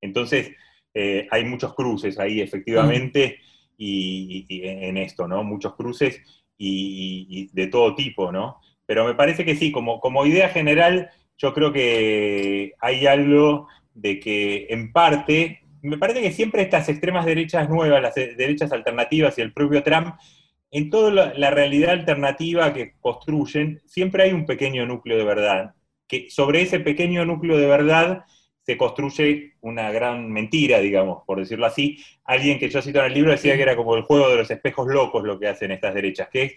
Entonces 0.00 0.52
eh, 0.94 1.26
hay 1.30 1.44
muchos 1.44 1.74
cruces 1.74 2.18
ahí 2.18 2.40
efectivamente 2.40 3.38
y 3.78 4.46
en 4.50 4.96
esto, 4.96 5.28
¿no? 5.28 5.44
Muchos 5.44 5.74
cruces 5.74 6.22
y, 6.56 7.26
y 7.28 7.50
de 7.52 7.66
todo 7.66 7.94
tipo, 7.94 8.32
¿no? 8.32 8.60
Pero 8.86 9.04
me 9.04 9.14
parece 9.14 9.44
que 9.44 9.56
sí, 9.56 9.72
como, 9.72 10.00
como 10.00 10.24
idea 10.24 10.48
general, 10.48 11.10
yo 11.36 11.52
creo 11.52 11.72
que 11.72 12.72
hay 12.80 13.06
algo 13.06 13.68
de 13.94 14.20
que 14.20 14.68
en 14.70 14.92
parte, 14.92 15.60
me 15.86 15.98
parece 15.98 16.20
que 16.20 16.32
siempre 16.32 16.62
estas 16.62 16.88
extremas 16.88 17.24
derechas 17.24 17.68
nuevas, 17.68 18.02
las 18.02 18.14
derechas 18.14 18.72
alternativas 18.72 19.38
y 19.38 19.42
el 19.42 19.52
propio 19.52 19.82
Trump, 19.82 20.14
en 20.70 20.90
toda 20.90 21.32
la, 21.34 21.50
realidad 21.50 21.90
alternativa 21.90 22.74
que 22.74 22.94
construyen, 23.00 23.80
siempre 23.86 24.24
hay 24.24 24.32
un 24.32 24.46
pequeño 24.46 24.84
núcleo 24.84 25.16
de 25.16 25.24
verdad, 25.24 25.74
que 26.08 26.28
sobre 26.28 26.62
ese 26.62 26.80
pequeño 26.80 27.24
núcleo 27.24 27.56
de 27.56 27.66
verdad 27.66 28.24
se 28.62 28.76
construye 28.76 29.54
una 29.60 29.92
gran 29.92 30.30
mentira, 30.30 30.80
digamos, 30.80 31.22
por 31.24 31.38
decirlo 31.38 31.66
así. 31.66 31.98
Alguien 32.24 32.58
que 32.58 32.68
yo 32.68 32.82
cito 32.82 32.98
en 32.98 33.06
el 33.06 33.14
libro 33.14 33.30
decía 33.30 33.56
que 33.56 33.62
era 33.62 33.76
como 33.76 33.94
el 33.94 34.02
juego 34.02 34.28
de 34.28 34.36
los 34.36 34.50
espejos 34.50 34.88
locos 34.88 35.22
lo 35.22 35.38
que 35.38 35.48
hacen 35.48 35.70
estas 35.70 35.94
derechas, 35.94 36.28
que 36.28 36.42
es 36.42 36.54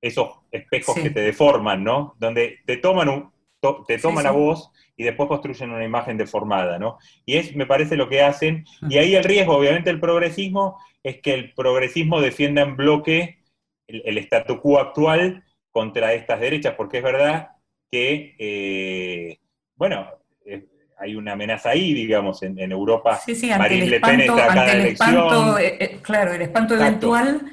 esos 0.00 0.30
espejos 0.50 0.94
Sí. 0.94 1.02
que 1.02 1.10
te 1.10 1.20
deforman, 1.20 1.84
¿no? 1.84 2.16
Donde 2.18 2.60
te 2.64 2.78
toman, 2.78 3.10
un, 3.10 3.30
to- 3.60 3.84
te 3.86 3.98
toman 3.98 4.22
sí. 4.24 4.28
a 4.28 4.32
vos 4.32 4.70
y 4.96 5.04
después 5.04 5.28
construyen 5.28 5.70
una 5.70 5.84
imagen 5.84 6.16
deformada, 6.16 6.78
¿no? 6.78 6.98
Y 7.24 7.36
es, 7.36 7.54
me 7.56 7.66
parece, 7.66 7.96
lo 7.96 8.08
que 8.08 8.22
hacen. 8.22 8.64
Y 8.88 8.98
ahí 8.98 9.14
el 9.14 9.24
riesgo, 9.24 9.56
obviamente, 9.56 9.90
del 9.90 10.00
progresismo 10.00 10.78
es 11.02 11.20
que 11.20 11.34
el 11.34 11.52
progresismo 11.54 12.20
defienda 12.20 12.62
en 12.62 12.76
bloque 12.76 13.38
el, 13.86 14.02
el 14.04 14.18
statu 14.18 14.60
quo 14.60 14.78
actual 14.78 15.44
contra 15.70 16.12
estas 16.14 16.40
derechas, 16.40 16.74
porque 16.76 16.98
es 16.98 17.02
verdad 17.04 17.50
que, 17.90 18.34
eh, 18.38 19.38
bueno, 19.76 20.06
eh, 20.44 20.66
hay 20.98 21.14
una 21.14 21.32
amenaza 21.32 21.70
ahí, 21.70 21.94
digamos, 21.94 22.42
en, 22.42 22.58
en 22.58 22.72
Europa. 22.72 23.16
Sí, 23.24 23.34
sí, 23.34 23.50
ante 23.50 23.58
Marine 23.62 23.84
el 23.84 23.90
Le 23.90 24.00
Pen 24.00 24.20
espanto, 24.20 24.38
está 24.40 24.48
cada 24.54 24.60
ante 24.62 24.72
el 24.74 24.80
elección. 24.86 25.08
espanto, 25.10 25.58
eh, 25.58 25.76
eh, 25.80 25.98
claro, 26.02 26.32
el 26.34 26.42
espanto 26.42 26.74
Exacto. 26.74 27.16
eventual, 27.16 27.52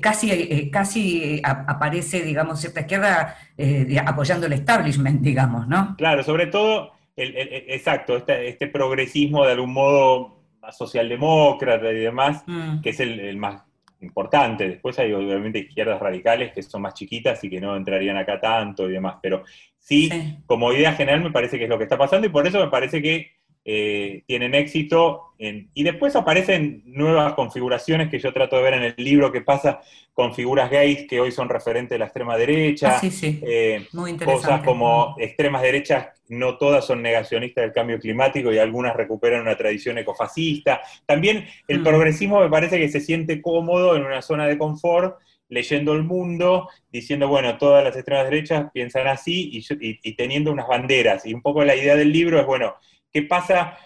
casi, 0.00 0.30
eh, 0.30 0.70
casi 0.70 1.40
a- 1.44 1.64
aparece, 1.68 2.22
digamos, 2.22 2.60
cierta 2.60 2.80
izquierda 2.80 3.36
eh, 3.58 3.96
apoyando 4.04 4.46
el 4.46 4.52
establishment, 4.54 5.20
digamos, 5.20 5.66
¿no? 5.68 5.94
Claro, 5.96 6.22
sobre 6.22 6.46
todo, 6.46 6.92
el- 7.16 7.36
el- 7.36 7.48
el- 7.52 7.64
exacto, 7.70 8.16
este, 8.16 8.48
este 8.48 8.66
progresismo 8.68 9.44
de 9.44 9.52
algún 9.52 9.72
modo 9.72 10.38
socialdemócrata 10.70 11.90
y 11.92 11.98
demás, 11.98 12.42
Mm. 12.46 12.80
que 12.80 12.90
es 12.90 13.00
el, 13.00 13.18
el 13.20 13.36
más 13.36 13.62
importante. 14.00 14.68
Después 14.68 14.98
hay 14.98 15.12
obviamente 15.12 15.60
izquierdas 15.60 16.00
radicales 16.00 16.52
que 16.52 16.62
son 16.62 16.82
más 16.82 16.94
chiquitas 16.94 17.42
y 17.44 17.50
que 17.50 17.60
no 17.60 17.76
entrarían 17.76 18.16
acá 18.16 18.40
tanto 18.40 18.88
y 18.88 18.92
demás, 18.92 19.16
pero 19.22 19.44
sí, 19.78 20.08
Sí. 20.10 20.38
como 20.46 20.72
idea 20.72 20.92
general 20.92 21.22
me 21.22 21.30
parece 21.30 21.58
que 21.58 21.64
es 21.64 21.70
lo 21.70 21.78
que 21.78 21.84
está 21.84 21.98
pasando 21.98 22.26
y 22.26 22.30
por 22.30 22.46
eso 22.46 22.58
me 22.60 22.70
parece 22.70 23.00
que 23.02 23.32
eh, 23.64 24.22
tienen 24.26 24.54
éxito. 24.54 25.28
en- 25.38 25.70
y 25.74 25.82
después 25.82 26.14
aparecen 26.14 26.82
nuevas 26.86 27.34
configuraciones 27.34 28.08
que 28.08 28.20
yo 28.20 28.32
trato 28.32 28.54
de 28.56 28.62
ver 28.62 28.74
en 28.74 28.82
el 28.84 28.94
libro 28.96 29.32
que 29.32 29.40
pasa 29.40 29.80
con 30.12 30.34
figuras 30.34 30.70
gays 30.70 31.08
que 31.08 31.18
hoy 31.18 31.32
son 31.32 31.48
referentes 31.48 31.90
de 31.90 31.98
la 31.98 32.04
extrema 32.04 32.36
derecha. 32.36 32.94
Ah, 32.96 33.00
sí, 33.00 33.10
sí, 33.10 33.40
eh, 33.42 33.88
muy 33.92 34.10
interesante. 34.12 34.46
cosas 34.46 34.62
como 34.62 35.16
extremas 35.18 35.62
derechas, 35.62 36.10
no 36.28 36.58
todas 36.58 36.84
son 36.86 37.02
negacionistas 37.02 37.62
del 37.62 37.72
cambio 37.72 37.98
climático 37.98 38.52
y 38.52 38.58
algunas 38.58 38.94
recuperan 38.94 39.40
una 39.40 39.56
tradición 39.56 39.98
ecofascista. 39.98 40.80
También 41.06 41.44
el 41.66 41.80
Mm. 41.80 41.84
progresismo 41.84 42.38
me 42.40 42.48
parece 42.48 42.78
que 42.78 42.88
se 42.88 43.00
siente 43.00 43.42
cómodo 43.42 43.96
en 43.96 44.04
una 44.04 44.22
zona 44.22 44.46
de 44.46 44.56
confort 44.58 45.18
leyendo 45.48 45.92
el 45.92 46.04
mundo, 46.04 46.68
diciendo, 46.92 47.26
bueno, 47.26 47.58
todas 47.58 47.82
las 47.82 47.96
extremas 47.96 48.26
derechas 48.30 48.70
piensan 48.72 49.08
así 49.08 49.50
y, 49.52 49.60
yo- 49.62 49.74
y- 49.80 49.98
y 50.04 50.14
teniendo 50.14 50.52
unas 50.52 50.68
banderas. 50.68 51.26
Y 51.26 51.34
un 51.34 51.42
poco 51.42 51.64
la 51.64 51.74
idea 51.74 51.96
del 51.96 52.12
libro 52.12 52.38
es, 52.38 52.46
bueno, 52.46 52.76
¿qué 53.12 53.22
pasa 53.22 53.76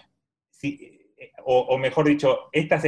si, 0.49 0.97
o, 1.45 1.77
mejor 1.77 2.07
dicho, 2.07 2.49
estas 2.51 2.83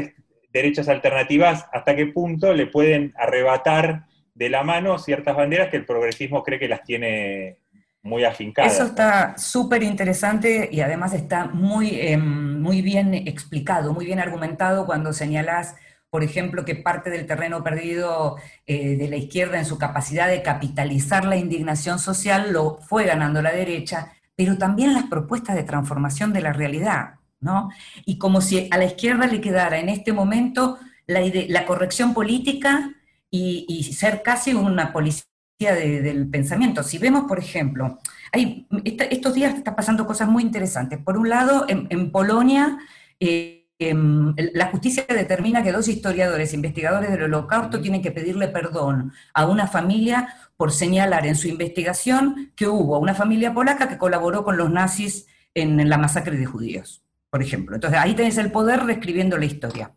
derechas 0.52 0.90
alternativas, 0.90 1.68
hasta 1.72 1.96
qué 1.96 2.08
punto 2.08 2.54
le 2.54 2.68
pueden 2.68 3.14
arrebatar 3.18 4.06
de 4.34 4.50
la 4.50 4.64
mano 4.64 4.98
ciertas 4.98 5.36
banderas 5.36 5.70
que 5.70 5.78
el 5.78 5.86
progresismo 5.86 6.44
cree 6.44 6.60
que 6.60 6.68
las 6.68 6.84
tiene 6.84 7.60
muy 8.02 8.24
afincadas? 8.24 8.74
Eso 8.74 8.86
está 8.86 9.38
súper 9.38 9.84
interesante 9.84 10.70
y 10.72 10.82
además 10.82 11.14
está 11.14 11.46
muy, 11.46 12.00
eh, 12.00 12.18
muy 12.18 12.82
bien 12.82 13.14
explicado, 13.14 13.94
muy 13.94 14.06
bien 14.06 14.20
argumentado 14.20 14.86
cuando 14.86 15.14
señalas, 15.14 15.76
por 16.10 16.24
ejemplo, 16.24 16.66
que 16.66 16.76
parte 16.76 17.10
del 17.10 17.28
terreno 17.28 17.64
perdido 17.64 18.38
eh, 18.66 18.96
de 18.96 19.08
la 19.08 19.18
izquierda 19.18 19.60
en 19.60 19.66
su 19.66 19.78
capacidad 19.78 20.28
de 20.28 20.42
capitalizar 20.42 21.26
la 21.26 21.38
indignación 21.38 22.00
social 22.00 22.52
lo 22.52 22.78
fue 22.78 23.06
ganando 23.06 23.42
la 23.42 23.52
derecha, 23.52 24.14
pero 24.40 24.58
también 24.58 24.94
las 24.94 25.04
propuestas 25.04 25.54
de 25.58 25.64
transformación 25.64 26.32
de 26.32 26.40
la 26.40 26.54
realidad, 26.54 27.16
¿no? 27.42 27.72
Y 28.06 28.18
como 28.18 28.40
si 28.40 28.70
a 28.72 28.78
la 28.78 28.86
izquierda 28.86 29.28
le 29.28 29.42
quedara 29.42 29.80
en 29.80 29.90
este 29.90 30.14
momento 30.14 30.78
la, 31.08 31.66
corrección 31.66 32.14
política 32.14 32.96
y, 33.30 33.84
ser 33.92 34.22
casi 34.24 34.54
una 34.54 34.94
policía 34.94 35.26
de- 35.60 36.02
del 36.02 36.30
pensamiento. 36.30 36.84
Si 36.84 36.98
vemos, 36.98 37.26
por 37.26 37.38
ejemplo, 37.38 38.00
estos 38.32 39.34
días 39.34 39.56
está 39.56 39.76
pasando 39.76 40.08
cosas 40.08 40.30
muy 40.30 40.44
interesantes. 40.44 41.00
Por 41.00 41.18
un 41.18 41.28
lado, 41.28 41.66
en, 41.68 42.10
Polonia, 42.10 42.78
eh, 43.20 43.59
la 43.80 44.66
justicia 44.68 45.06
determina 45.08 45.64
que 45.64 45.72
dos 45.72 45.88
historiadores, 45.88 46.54
investigadores 46.54 47.12
del 47.12 47.24
holocausto, 47.24 47.80
tienen 47.82 48.02
que 48.02 48.12
pedirle 48.12 48.50
perdón 48.50 49.14
a 49.34 49.46
una 49.46 49.68
familia 49.68 50.36
por 50.58 50.74
señalar 50.74 51.26
en 51.26 51.36
su 51.36 51.48
investigación 51.48 52.52
que 52.56 52.68
hubo 52.68 53.00
una 53.00 53.14
familia 53.14 53.54
polaca 53.54 53.88
que 53.88 53.98
colaboró 53.98 54.44
con 54.44 54.58
los 54.58 54.70
nazis 54.70 55.28
en 55.54 55.88
la 55.88 55.98
masacre 55.98 56.38
de 56.38 56.46
judíos, 56.46 57.04
por 57.30 57.42
ejemplo. 57.42 57.76
Entonces 57.76 58.00
ahí 58.00 58.16
tenés 58.16 58.38
el 58.38 58.52
poder 58.52 58.84
reescribiendo 58.84 59.38
la 59.38 59.46
historia. 59.46 59.96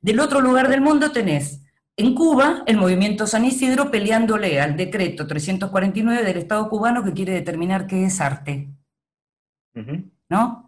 Del 0.00 0.20
otro 0.20 0.40
lugar 0.40 0.68
del 0.68 0.80
mundo 0.80 1.12
tenés 1.12 1.62
en 1.96 2.14
Cuba 2.14 2.62
el 2.66 2.78
movimiento 2.78 3.26
San 3.26 3.44
Isidro 3.44 3.90
peleándole 3.90 4.60
al 4.60 4.76
decreto 4.76 5.26
349 5.26 6.22
del 6.22 6.38
Estado 6.38 6.68
cubano 6.70 7.04
que 7.04 7.12
quiere 7.12 7.32
determinar 7.32 7.86
qué 7.86 8.06
es 8.06 8.20
arte. 8.20 8.68
¿no? 10.28 10.67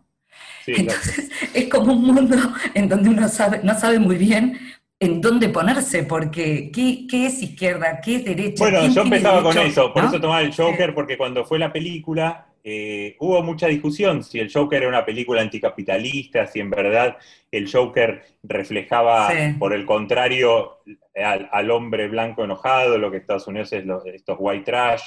Sí, 0.65 0.73
claro. 0.75 0.91
Entonces 0.91 1.31
es 1.55 1.69
como 1.69 1.93
un 1.95 2.03
mundo 2.05 2.37
en 2.75 2.89
donde 2.89 3.09
uno 3.11 3.29
sabe, 3.29 3.61
no 3.63 3.79
sabe 3.79 3.99
muy 3.99 4.17
bien 4.17 4.59
en 4.99 5.21
dónde 5.23 5.49
ponerse, 5.49 6.03
porque 6.05 6.71
¿qué, 6.73 7.07
qué 7.09 7.27
es 7.27 7.43
izquierda? 7.43 8.01
¿Qué 8.03 8.17
es 8.17 8.25
derecha? 8.25 8.65
Bueno, 8.65 8.81
¿Quién 8.81 8.93
yo 8.95 9.03
empezaba 9.03 9.43
con 9.43 9.57
eso, 9.59 9.93
por 9.95 10.03
¿No? 10.03 10.09
eso 10.11 10.21
tomaba 10.21 10.43
el 10.43 10.55
Joker, 10.55 10.95
porque 10.95 11.17
cuando 11.17 11.45
fue 11.47 11.59
la 11.59 11.73
película 11.73 12.47
eh, 12.63 13.17
hubo 13.21 13.43
mucha 13.43 13.69
discusión 13.69 14.23
si 14.23 14.39
el 14.39 14.53
Joker 14.53 14.81
era 14.83 14.89
una 14.91 15.07
película 15.07 15.41
anticapitalista, 15.41 16.47
si 16.47 16.61
en 16.61 16.69
verdad 16.69 17.17
el 17.51 17.71
Joker 17.73 18.23
reflejaba, 18.43 19.31
Sí. 19.31 19.55
por 19.59 19.73
el 19.73 19.87
contrario, 19.87 20.81
al, 21.17 21.49
al 21.51 21.71
hombre 21.71 22.07
blanco 22.09 22.45
enojado, 22.45 22.99
lo 22.99 23.11
que 23.11 23.17
Estados 23.17 23.47
Unidos 23.47 23.73
es 23.73 23.87
los, 23.87 24.05
estos 24.05 24.37
white 24.39 24.65
trash. 24.65 25.03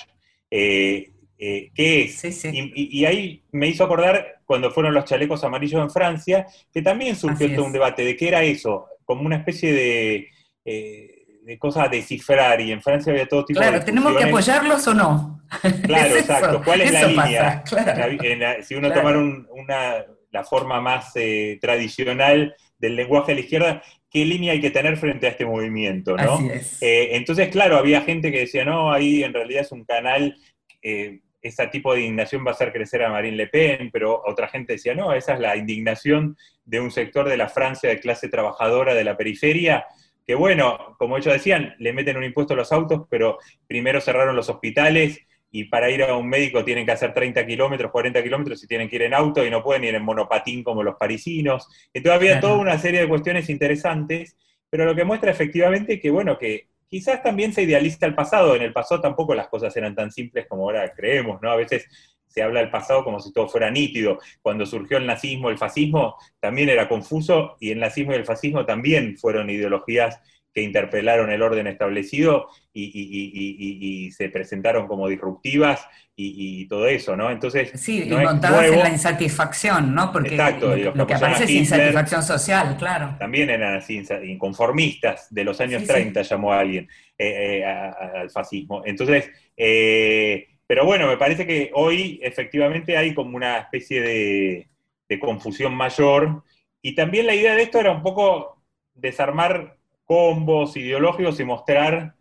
Eh, 0.49 1.11
eh, 1.45 1.71
¿Qué 1.75 2.03
es? 2.03 2.15
Sí, 2.19 2.31
sí. 2.31 2.71
Y, 2.73 3.03
ahí 3.03 3.43
me 3.51 3.67
hizo 3.67 3.83
acordar 3.83 4.39
cuando 4.45 4.71
fueron 4.71 4.93
los 4.93 5.03
chalecos 5.03 5.43
amarillos 5.43 5.81
en 5.81 5.89
Francia, 5.91 6.45
que 6.71 6.81
también 6.81 7.17
surgió 7.17 7.53
todo 7.53 7.65
un 7.65 7.73
debate 7.73 8.05
de 8.05 8.15
qué 8.15 8.29
era 8.29 8.43
eso, 8.43 8.85
como 9.03 9.23
una 9.23 9.35
especie 9.35 9.73
de, 9.73 10.29
eh, 10.63 11.25
de 11.43 11.57
cosa 11.57 11.83
a 11.83 11.89
descifrar, 11.89 12.61
y 12.61 12.71
en 12.71 12.81
Francia 12.81 13.11
había 13.11 13.27
todo 13.27 13.43
tipo 13.43 13.59
de 13.59 13.67
Claro, 13.67 13.83
¿tenemos 13.83 14.15
que 14.15 14.23
apoyarlos 14.23 14.87
o 14.87 14.93
no? 14.93 15.41
Claro, 15.85 16.15
Es 16.15 16.21
exacto. 16.21 16.61
¿Cuál 16.63 16.79
es 16.81 16.91
la 16.93 17.07
línea? 17.07 17.61
pasa, 17.65 17.83
claro. 17.83 18.13
La- 18.13 18.27
en 18.27 18.39
la- 18.39 18.61
si 18.63 18.75
uno 18.75 18.87
Claro. 18.87 19.01
tomara 19.01 19.19
un- 19.19 19.47
una, 19.51 20.05
la 20.31 20.43
forma 20.45 20.79
más 20.79 21.11
eh, 21.15 21.57
tradicional 21.61 22.55
del 22.79 22.95
lenguaje 22.95 23.33
de 23.33 23.35
la 23.35 23.41
izquierda, 23.41 23.83
¿qué 24.09 24.23
línea 24.25 24.53
hay 24.53 24.61
que 24.61 24.71
tener 24.71 24.95
frente 24.95 25.27
a 25.27 25.31
este 25.31 25.45
movimiento? 25.45 26.15
¿no? 26.15 26.35
Así 26.35 26.49
es. 26.53 26.81
Eh, 26.81 27.09
entonces, 27.17 27.49
claro, 27.49 27.75
había 27.77 28.01
gente 28.01 28.31
que 28.31 28.39
decía, 28.39 28.63
no, 28.63 28.93
ahí 28.93 29.23
en 29.23 29.33
realidad 29.33 29.61
es 29.63 29.71
un 29.73 29.83
canal, 29.83 30.37
eh, 30.81 31.19
ese 31.43 31.67
tipo 31.67 31.93
de 31.93 31.99
indignación 31.99 32.45
va 32.45 32.51
a 32.51 32.53
hacer 32.53 32.71
crecer 32.71 33.03
a 33.03 33.09
Marine 33.09 33.35
Le 33.35 33.47
Pen, 33.47 33.89
pero 33.91 34.21
otra 34.25 34.47
gente 34.47 34.73
decía, 34.73 34.95
no, 34.95 35.13
esa 35.13 35.33
es 35.33 35.39
la 35.41 35.57
indignación 35.57 36.37
de 36.63 36.79
un 36.79 36.89
sector 36.89 37.27
de 37.27 37.35
la 37.35 37.49
Francia 37.49 37.89
de 37.89 37.99
clase 37.99 38.29
trabajadora 38.29 38.93
de 38.93 39.03
la 39.03 39.17
periferia, 39.17 39.85
que 40.25 40.35
bueno, 40.35 40.95
como 40.97 41.17
ellos 41.17 41.33
decían, 41.33 41.75
le 41.79 41.91
meten 41.91 42.15
un 42.15 42.23
impuesto 42.23 42.53
a 42.53 42.57
los 42.57 42.71
autos, 42.71 43.01
pero 43.09 43.37
primero 43.67 43.99
cerraron 43.99 44.37
los 44.37 44.49
hospitales 44.49 45.19
y 45.51 45.65
para 45.65 45.91
ir 45.91 46.01
a 46.03 46.15
un 46.15 46.29
médico 46.29 46.63
tienen 46.63 46.85
que 46.85 46.93
hacer 46.93 47.13
30 47.13 47.45
kilómetros, 47.45 47.91
40 47.91 48.23
kilómetros 48.23 48.63
y 48.63 48.67
tienen 48.67 48.87
que 48.87 48.95
ir 48.95 49.01
en 49.03 49.13
auto 49.13 49.45
y 49.45 49.49
no 49.49 49.61
pueden 49.61 49.83
ir 49.83 49.93
en 49.95 50.03
monopatín 50.03 50.63
como 50.63 50.81
los 50.81 50.95
parisinos. 50.95 51.67
Entonces 51.93 52.19
había 52.19 52.39
toda 52.39 52.55
una 52.55 52.79
serie 52.79 53.01
de 53.01 53.09
cuestiones 53.09 53.49
interesantes, 53.49 54.37
pero 54.69 54.85
lo 54.85 54.95
que 54.95 55.03
muestra 55.03 55.29
efectivamente 55.29 55.99
que, 55.99 56.09
bueno, 56.09 56.37
que 56.37 56.69
quizás 56.93 57.23
también 57.23 57.51
se 57.51 57.63
idealiza 57.63 58.05
el 58.05 58.13
pasado. 58.13 58.55
En 58.55 58.61
el 58.61 58.71
pasado 58.71 59.01
tampoco 59.01 59.33
las 59.33 59.47
cosas 59.47 59.75
eran 59.75 59.95
tan 59.95 60.11
simples 60.11 60.45
como 60.47 60.65
ahora 60.65 60.93
creemos, 60.93 61.41
¿no? 61.41 61.49
A 61.49 61.55
veces 61.55 61.87
se 62.27 62.43
habla 62.43 62.59
del 62.59 62.69
pasado 62.69 63.03
como 63.03 63.19
si 63.19 63.33
todo 63.33 63.49
fuera 63.49 63.71
nítido. 63.71 64.19
Cuando 64.43 64.63
surgió 64.67 64.97
el 64.97 65.07
nazismo, 65.07 65.49
el 65.49 65.57
fascismo, 65.57 66.15
también 66.39 66.69
era 66.69 66.87
confuso, 66.87 67.57
y 67.59 67.71
el 67.71 67.79
nazismo 67.79 68.11
y 68.11 68.17
el 68.17 68.25
fascismo 68.25 68.63
también 68.63 69.17
fueron 69.17 69.49
ideologías 69.49 70.19
que 70.54 70.62
interpelaron 70.62 71.32
el 71.32 71.41
orden 71.41 71.68
establecido 71.68 72.47
y, 72.72 72.84
y- 72.84 72.89
y- 72.93 73.58
y- 73.58 74.06
y 74.08 74.12
se 74.12 74.30
presentaron 74.30 74.88
como 74.88 75.08
disruptivas 75.08 75.86
y, 76.16 76.68
todo 76.68 76.88
eso, 76.88 77.16
¿no? 77.18 77.32
Entonces, 77.32 77.72
Sí, 77.82 78.06
no 78.08 78.22
y 78.22 78.26
montadas 78.26 78.68
en 78.72 78.80
la 78.80 78.89
insatisfacción, 78.89 79.95
¿no? 79.95 80.12
Porque 80.12 80.36
Exacto, 80.36 80.68
lo, 80.70 80.76
que 80.76 80.84
lo 80.84 80.93
que 81.08 81.14
apoyaban 81.16 81.32
aparece 81.34 81.43
es 81.45 81.49
Hitler- 81.49 81.60
insatisfacción 81.64 82.22
social, 82.24 82.78
claro. 82.78 83.16
también 83.18 83.49
eran 83.49 83.76
así, 83.78 84.04
inconformistas, 84.26 85.34
de 85.34 85.43
los 85.43 85.60
años 85.60 85.82
Sí, 85.82 85.88
sí. 85.88 85.93
30 85.93 86.22
llamó 86.22 86.54
a 86.54 86.60
alguien 86.60 86.88
eh, 87.18 87.60
eh, 87.62 87.66
a- 87.66 87.89
a- 87.89 88.22
al 88.22 88.30
fascismo. 88.30 88.84
Entonces, 88.86 89.30
eh, 89.58 90.47
pero 90.68 90.86
bueno, 90.86 91.08
me 91.08 91.18
parece 91.18 91.47
que 91.47 91.72
hoy 91.74 92.20
efectivamente 92.22 92.95
hay 92.95 93.14
como 93.16 93.36
una 93.36 93.58
especie 93.58 94.01
de, 94.01 94.68
de 95.10 95.20
confusión 95.20 95.74
mayor, 95.74 96.43
y 96.82 96.93
también 96.95 97.26
la 97.26 97.34
idea 97.36 97.56
de 97.56 97.64
esto 97.64 97.80
era 97.80 97.91
un 97.91 98.04
poco 98.04 98.62
desarmar 98.93 99.78
combos 100.14 100.78
ideológicos 100.78 101.39
y 101.39 101.43
mostrar 101.43 102.14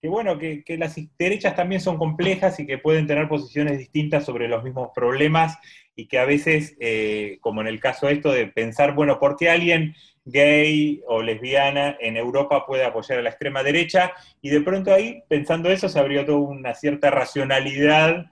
que 0.00 0.08
bueno, 0.08 0.38
que, 0.38 0.62
que 0.62 0.78
las 0.78 0.96
derechas 1.18 1.56
también 1.56 1.80
son 1.80 1.98
complejas 1.98 2.60
y 2.60 2.64
que 2.66 2.78
pueden 2.78 3.08
tener 3.08 3.26
posiciones 3.26 3.76
distintas 3.76 4.24
sobre 4.24 4.46
los 4.46 4.62
mismos 4.62 4.90
problemas 4.94 5.58
y 5.96 6.06
que 6.06 6.20
a 6.20 6.24
veces, 6.24 6.76
eh, 6.78 7.38
como 7.40 7.60
en 7.60 7.66
el 7.66 7.80
caso 7.80 8.06
de 8.06 8.12
esto, 8.12 8.30
de 8.30 8.46
pensar, 8.46 8.94
bueno, 8.94 9.18
¿por 9.18 9.36
qué 9.36 9.50
alguien 9.50 9.96
gay 10.24 11.02
o 11.08 11.22
lesbiana 11.22 11.96
en 12.00 12.16
Europa 12.16 12.64
puede 12.66 12.84
apoyar 12.84 13.18
a 13.18 13.22
la 13.22 13.30
extrema 13.30 13.64
derecha? 13.64 14.12
Y 14.40 14.50
de 14.50 14.60
pronto 14.60 14.94
ahí, 14.94 15.24
pensando 15.28 15.70
eso, 15.70 15.88
se 15.88 15.98
abrió 15.98 16.24
toda 16.24 16.38
una 16.38 16.74
cierta 16.74 17.10
racionalidad, 17.10 18.26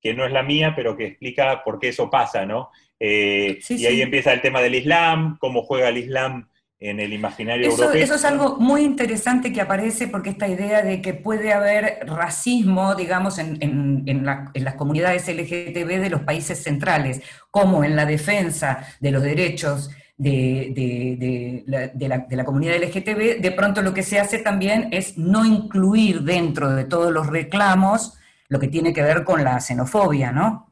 que 0.00 0.14
no 0.14 0.24
es 0.24 0.32
la 0.32 0.44
mía, 0.44 0.74
pero 0.76 0.96
que 0.96 1.06
explica 1.06 1.64
por 1.64 1.80
qué 1.80 1.88
eso 1.88 2.08
pasa, 2.08 2.46
¿no? 2.46 2.70
Eh, 3.00 3.58
Sí, 3.62 3.78
y 3.78 3.86
ahí 3.86 3.96
sí. 3.96 4.02
empieza 4.02 4.32
el 4.32 4.40
tema 4.40 4.62
del 4.62 4.76
Islam, 4.76 5.38
cómo 5.40 5.64
juega 5.64 5.88
el 5.88 5.98
Islam 5.98 6.48
en 6.80 6.98
el 6.98 7.12
imaginario 7.12 7.68
Eso, 7.68 7.82
europeo. 7.82 8.02
eso 8.02 8.14
es 8.14 8.24
algo 8.24 8.56
muy 8.58 8.82
interesante 8.82 9.52
que 9.52 9.60
aparece 9.60 10.08
porque 10.08 10.30
esta 10.30 10.48
idea 10.48 10.82
de 10.82 11.02
que 11.02 11.12
puede 11.12 11.52
haber 11.52 11.98
racismo, 12.06 12.94
digamos, 12.94 13.38
en, 13.38 13.58
en- 13.60 14.02
en 14.06 14.24
la- 14.24 14.50
en 14.54 14.64
las 14.64 14.74
comunidades 14.76 15.28
LGTB 15.28 15.98
de 16.00 16.08
los 16.10 16.22
países 16.22 16.62
centrales, 16.62 17.20
como 17.50 17.84
en 17.84 17.96
la 17.96 18.06
defensa 18.06 18.86
de 19.00 19.10
los 19.10 19.22
derechos 19.22 19.90
de, 20.16 20.72
de- 20.74 21.16
de 21.18 21.64
la, 21.66 21.88
de 21.88 22.08
la- 22.08 22.18
de 22.18 22.36
la 22.36 22.44
comunidad 22.44 22.76
LGTB, 22.76 23.40
de 23.40 23.52
pronto 23.52 23.82
lo 23.82 23.92
que 23.92 24.02
se 24.02 24.18
hace 24.18 24.38
también 24.38 24.88
es 24.92 25.18
no 25.18 25.44
incluir 25.44 26.22
dentro 26.22 26.70
de 26.70 26.84
todos 26.84 27.12
los 27.12 27.26
reclamos 27.26 28.14
lo 28.48 28.58
que 28.58 28.68
tiene 28.68 28.92
que 28.94 29.02
ver 29.02 29.22
con 29.24 29.44
la 29.44 29.60
xenofobia, 29.60 30.32
¿no? 30.32 30.69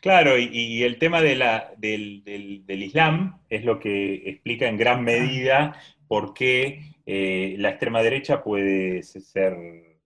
Claro, 0.00 0.38
y, 0.38 0.48
y 0.52 0.82
el 0.84 0.98
tema 0.98 1.20
de 1.20 1.36
la, 1.36 1.72
del, 1.76 2.24
del- 2.24 2.64
del 2.66 2.82
Islam 2.82 3.40
es 3.50 3.64
lo 3.64 3.78
que 3.78 4.14
explica 4.30 4.66
en 4.68 4.78
gran 4.78 5.04
medida 5.04 5.76
por 6.08 6.32
qué 6.32 6.94
eh, 7.06 7.54
la 7.58 7.70
extrema 7.70 8.02
derecha 8.02 8.42
puede 8.42 9.02
ser, 9.02 9.56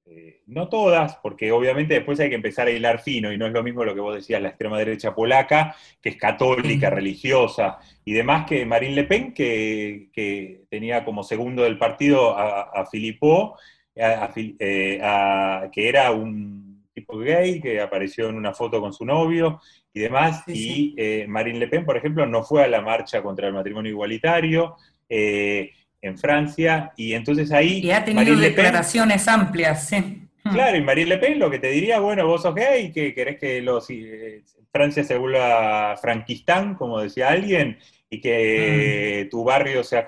eh, 0.07 0.43
no 0.47 0.69
todas, 0.69 1.17
porque 1.23 1.53
obviamente 1.53 1.95
después 1.95 2.19
hay 2.19 2.29
que 2.29 2.35
empezar 2.35 2.67
a 2.67 2.73
hilar 2.73 3.01
fino, 3.03 3.33
y 3.33 3.39
no 3.39 3.47
es 3.47 3.53
lo 3.53 3.63
mismo 3.63 3.85
lo 3.85 3.95
que 3.95 4.01
vos 4.01 4.17
decías, 4.17 4.43
la 4.43 4.49
extrema 4.49 4.79
derecha 4.79 5.15
polaca, 5.15 5.77
que 6.03 6.09
es 6.11 6.17
católica, 6.17 6.91
religiosa, 6.91 7.79
y 8.05 8.13
demás 8.15 8.47
que 8.47 8.67
Marine 8.67 8.95
Le 8.97 9.05
Pen, 9.05 9.33
que, 9.33 10.09
que 10.13 10.63
tenía 10.71 11.05
como 11.05 11.23
segundo 11.23 11.63
del 11.63 11.79
partido 11.79 12.37
a, 12.37 12.63
a 12.63 12.87
Philippot, 12.91 13.55
a- 14.01 14.33
eh, 14.37 14.99
a- 15.03 15.69
que 15.73 15.89
era 15.89 16.11
un 16.11 16.64
tipo 16.95 17.19
gay, 17.19 17.61
que 17.61 17.81
apareció 17.81 18.29
en 18.29 18.37
una 18.37 18.55
foto 18.55 18.81
con 18.81 18.93
su 18.93 19.05
novio 19.05 19.61
y 19.93 20.01
demás, 20.01 20.43
Sí, 20.47 20.95
y 20.97 21.03
eh, 21.03 21.27
Marine 21.27 21.59
Le 21.59 21.69
Pen, 21.69 21.85
por 21.85 21.97
ejemplo, 21.97 22.25
no 22.27 22.43
fue 22.45 22.63
a 22.65 22.69
la 22.69 22.81
marcha 22.81 23.23
contra 23.23 23.49
el 23.49 23.55
matrimonio 23.55 23.91
igualitario, 23.91 24.77
eh, 25.09 25.71
en 26.01 26.19
Francia, 26.19 26.93
y 26.97 27.15
entonces 27.15 27.51
ahí... 27.51 27.81
Y 27.81 27.91
ha 27.91 28.05
tenido 28.05 28.21
Marine 28.23 28.37
Le 28.41 28.47
Pen- 28.49 28.57
declaraciones 28.57 29.27
amplias, 29.27 29.89
sí. 29.89 30.21
Claro, 30.45 30.77
y 30.77 30.83
Marine 30.83 31.09
Le 31.09 31.19
Pen 31.19 31.39
lo 31.39 31.51
que 31.51 31.59
te 31.59 31.71
diría, 31.71 31.99
bueno, 32.01 32.27
vos 32.27 32.43
sos 32.43 32.55
gay, 32.55 32.93
que 32.93 33.15
querés 33.15 33.39
que 33.39 33.63
los, 33.63 33.89
eh, 33.91 34.43
Francia 34.71 35.03
se 35.03 35.17
vuelva 35.17 35.97
franquistán, 35.97 36.75
como 36.75 37.01
decía 37.01 37.31
alguien, 37.31 37.79
y 38.11 38.21
que 38.21 39.27
tu 39.31 39.43
barrio 39.43 39.83
sea 39.83 40.05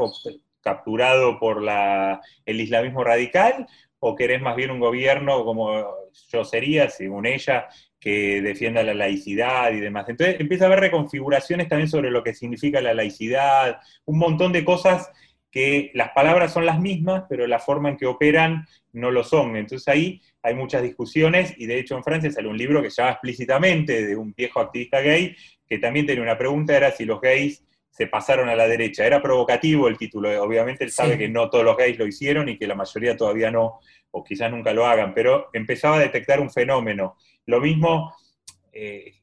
capturado 0.61 1.39
por 1.39 1.63
la, 1.63 2.21
el 2.45 2.61
islamismo 2.61 3.03
radical, 3.03 3.67
o 3.99 4.15
querés 4.15 4.43
más 4.43 4.55
bien 4.57 4.71
un 4.71 4.81
gobierno 4.81 5.45
como 5.45 5.85
yo 6.33 6.45
sería, 6.45 6.89
según 6.91 7.27
ella, 7.27 7.69
que 7.99 8.41
defienda 8.43 8.83
la 8.83 8.95
laicidad 8.95 9.73
y 9.73 9.81
demás. 9.81 10.09
Entonces 10.09 10.37
empieza 10.39 10.65
a 10.65 10.67
haber 10.69 10.81
reconfiguraciones 10.81 11.69
también 11.69 11.89
sobre 11.89 12.11
lo 12.11 12.23
que 12.23 12.35
significa 12.35 12.81
la 12.81 12.95
laicidad, 12.95 13.79
un 14.05 14.19
montón 14.19 14.53
de 14.53 14.65
cosas 14.65 15.11
que 15.51 15.91
las 15.95 16.11
palabras 16.11 16.53
son 16.53 16.67
las 16.67 16.79
mismas, 16.79 17.25
pero 17.29 17.47
la 17.47 17.59
forma 17.59 17.89
en 17.89 17.97
que 17.97 18.07
operan 18.07 18.67
no 18.93 19.11
lo 19.11 19.25
son. 19.25 19.57
Entonces 19.57 19.89
ahí 19.89 20.21
hay 20.43 20.55
muchas 20.55 20.83
discusiones 20.83 21.55
y 21.57 21.67
de 21.67 21.79
hecho 21.79 21.97
en 21.97 22.05
Francia 22.05 22.31
sale 22.31 22.49
un 22.49 22.59
libro 22.59 22.83
que 22.83 22.91
se 22.91 23.01
llama 23.01 23.13
explícitamente 23.13 24.07
de 24.07 24.17
un 24.17 24.35
viejo 24.37 24.61
activista 24.61 25.01
gay 25.01 25.35
que 25.67 25.79
también 25.79 26.07
tenía 26.07 26.23
una 26.23 26.39
pregunta, 26.39 26.77
era 26.77 26.93
si 26.93 27.05
los 27.05 27.21
gays 27.21 27.66
se 27.97 28.07
pasaron 28.09 28.49
a 28.49 28.55
la 28.57 28.69
derecha. 28.69 29.07
Era 29.07 29.23
provocativo 29.23 29.89
el 29.89 29.97
título, 29.97 30.29
obviamente 30.43 30.85
él 30.85 30.91
sabe 30.91 31.13
Sí. 31.13 31.19
que 31.19 31.29
no 31.29 31.49
todos 31.49 31.65
los 31.65 31.77
gays 31.77 31.99
lo 31.99 32.07
hicieron 32.07 32.49
y 32.49 32.59
que 32.59 32.67
la 32.67 32.75
mayoría 32.75 33.17
todavía 33.17 33.51
no, 33.51 33.81
o 34.11 34.23
quizás 34.23 34.51
nunca 34.51 34.73
lo 34.75 34.85
hagan, 34.87 35.15
pero 35.15 35.49
empezaba 35.55 35.97
a 35.97 36.01
detectar 36.01 36.41
un 36.41 36.51
fenómeno. 36.51 37.17
Lo 37.47 37.61
mismo, 37.61 38.15
eh, 38.73 39.15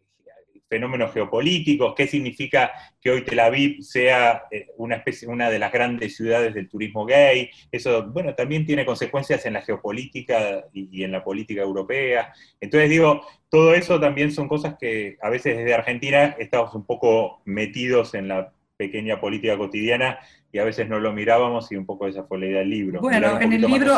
fenómenos 0.67 1.13
geopolíticos, 1.13 1.93
qué 1.95 2.07
significa 2.07 2.71
que 2.99 3.11
hoy 3.11 3.21
Tel 3.23 3.39
Aviv 3.41 3.83
sea 3.83 4.45
eh, 4.49 4.69
una 4.77 4.95
especie, 4.95 5.27
una 5.27 5.51
de 5.51 5.59
las 5.59 5.71
grandes 5.71 6.15
ciudades 6.15 6.55
del 6.55 6.67
turismo 6.67 7.05
gay. 7.05 7.51
Eso, 7.71 8.07
bueno, 8.07 8.33
también 8.33 8.65
tiene 8.65 8.83
consecuencias 8.83 9.45
en 9.45 9.53
la 9.53 9.61
geopolítica 9.61 10.65
y, 10.73 10.89
y 10.91 11.03
en 11.03 11.11
la 11.11 11.23
política 11.23 11.61
europea. 11.61 12.33
Entonces 12.59 12.89
digo, 12.89 13.21
todo 13.49 13.75
eso 13.75 13.99
también 13.99 14.31
son 14.31 14.47
cosas 14.47 14.75
que 14.79 15.17
a 15.21 15.29
veces 15.29 15.57
desde 15.57 15.75
Argentina 15.75 16.35
estamos 16.39 16.73
un 16.73 16.87
poco 16.87 17.43
metidos 17.45 18.15
en 18.15 18.29
la 18.29 18.51
pequeña 18.83 19.19
política 19.19 19.57
cotidiana 19.57 20.19
y 20.51 20.59
a 20.59 20.63
veces 20.65 20.87
no 20.89 20.99
lo 20.99 21.13
mirábamos 21.13 21.71
y 21.71 21.75
un 21.75 21.85
poco 21.85 22.07
esa 22.07 22.23
fue 22.23 22.39
la 22.39 22.45
idea 22.47 22.59
del 22.59 22.69
libro. 22.69 22.99
Bueno, 23.01 23.39
en 23.39 23.53
el, 23.53 23.61
libro, 23.61 23.97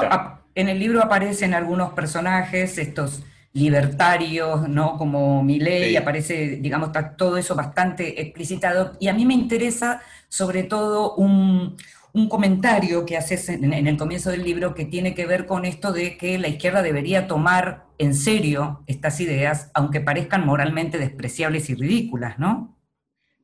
en 0.54 0.70
el 0.70 0.80
libro 0.80 1.02
aparecen 1.02 1.54
algunos 1.54 1.94
personajes, 1.94 2.78
estos 2.78 3.24
libertarios, 3.54 4.68
¿no? 4.70 4.98
Como 4.98 5.42
Milei, 5.44 5.90
Sí. 5.92 5.96
aparece, 5.98 6.58
digamos, 6.62 6.88
está 6.90 7.16
todo 7.16 7.38
eso 7.38 7.56
bastante 7.56 8.22
explicitado. 8.22 8.98
Y 9.00 9.08
a 9.08 9.14
mí 9.14 9.26
me 9.26 9.34
interesa, 9.34 10.02
sobre 10.30 10.64
todo, 10.64 11.16
un, 11.16 11.76
un 12.14 12.30
comentario 12.30 13.06
que 13.06 13.18
haces 13.18 13.50
en, 13.50 13.74
en 13.74 13.88
el 13.88 13.98
comienzo 13.98 14.30
del 14.30 14.44
libro 14.44 14.76
que 14.76 14.86
tiene 14.86 15.16
que 15.16 15.26
ver 15.26 15.46
con 15.46 15.66
esto 15.66 15.92
de 15.94 16.18
que 16.18 16.38
la 16.38 16.48
izquierda 16.50 16.82
debería 16.82 17.28
tomar 17.28 17.86
en 17.98 18.14
serio 18.14 18.84
estas 18.88 19.20
ideas, 19.22 19.72
aunque 19.74 20.02
parezcan 20.02 20.46
moralmente 20.46 20.98
despreciables 20.98 21.70
y 21.70 21.76
ridículas, 21.76 22.38
¿no? 22.38 22.75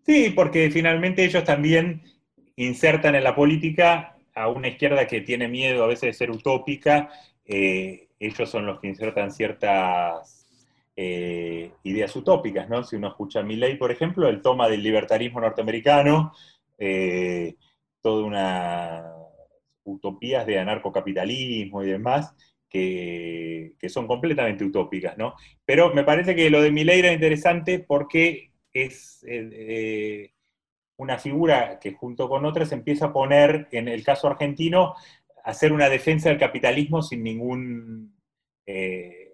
Sí, 0.06 0.32
porque 0.36 0.70
finalmente 0.72 1.24
ellos 1.24 1.44
también 1.44 2.02
insertan 2.56 3.16
en 3.16 3.24
la 3.24 3.36
política 3.36 4.18
a 4.34 4.50
una 4.50 4.70
izquierda 4.70 5.08
que 5.08 5.22
tiene 5.22 5.48
miedo 5.48 5.84
a 5.84 5.88
veces 5.88 6.02
de 6.10 6.14
ser 6.14 6.32
utópica. 6.32 7.10
eh, 7.46 8.08
ellos 8.20 8.50
son 8.50 8.68
los 8.68 8.80
que 8.80 8.88
insertan 8.88 9.32
ciertas 9.32 10.46
eh, 10.96 11.72
ideas 11.84 12.16
utópicas, 12.16 12.70
¿no? 12.70 12.84
Si 12.84 12.96
uno 12.96 13.08
escucha 13.10 13.40
a 13.40 13.44
Milley, 13.44 13.78
por 13.78 13.92
ejemplo, 13.92 14.30
él 14.30 14.42
toma 14.42 14.70
del 14.70 14.84
libertarismo 14.84 15.42
norteamericano 15.42 16.32
eh, 16.78 17.56
toda 18.02 18.24
una 18.26 19.06
utopías 19.84 20.46
de 20.46 20.60
anarcocapitalismo 20.60 21.84
y 21.84 21.88
demás, 21.88 22.36
que, 22.70 23.74
que 23.80 23.90
son 23.90 24.08
completamente 24.08 24.64
utópicas, 24.64 25.18
¿no? 25.18 25.34
Pero 25.66 25.94
me 25.94 26.04
parece 26.04 26.36
que 26.36 26.50
lo 26.52 26.62
de 26.62 26.72
Milley 26.72 27.00
era 27.00 27.12
interesante 27.12 27.80
porque 27.80 28.51
es 28.74 29.24
eh, 29.28 29.50
eh, 29.52 30.34
una 30.98 31.18
figura 31.18 31.80
que 31.80 31.94
junto 31.94 32.30
con 32.30 32.46
otras 32.46 32.72
empieza 32.72 33.08
a 33.08 33.14
poner, 33.14 33.68
en 33.72 33.88
el 33.88 34.04
caso 34.04 34.28
argentino, 34.28 34.96
a 35.44 35.50
hacer 35.50 35.74
una 35.74 35.90
defensa 35.90 36.30
del 36.30 36.38
capitalismo 36.38 37.02
sin 37.02 37.24
ningún, 37.24 38.16
eh, 38.66 39.34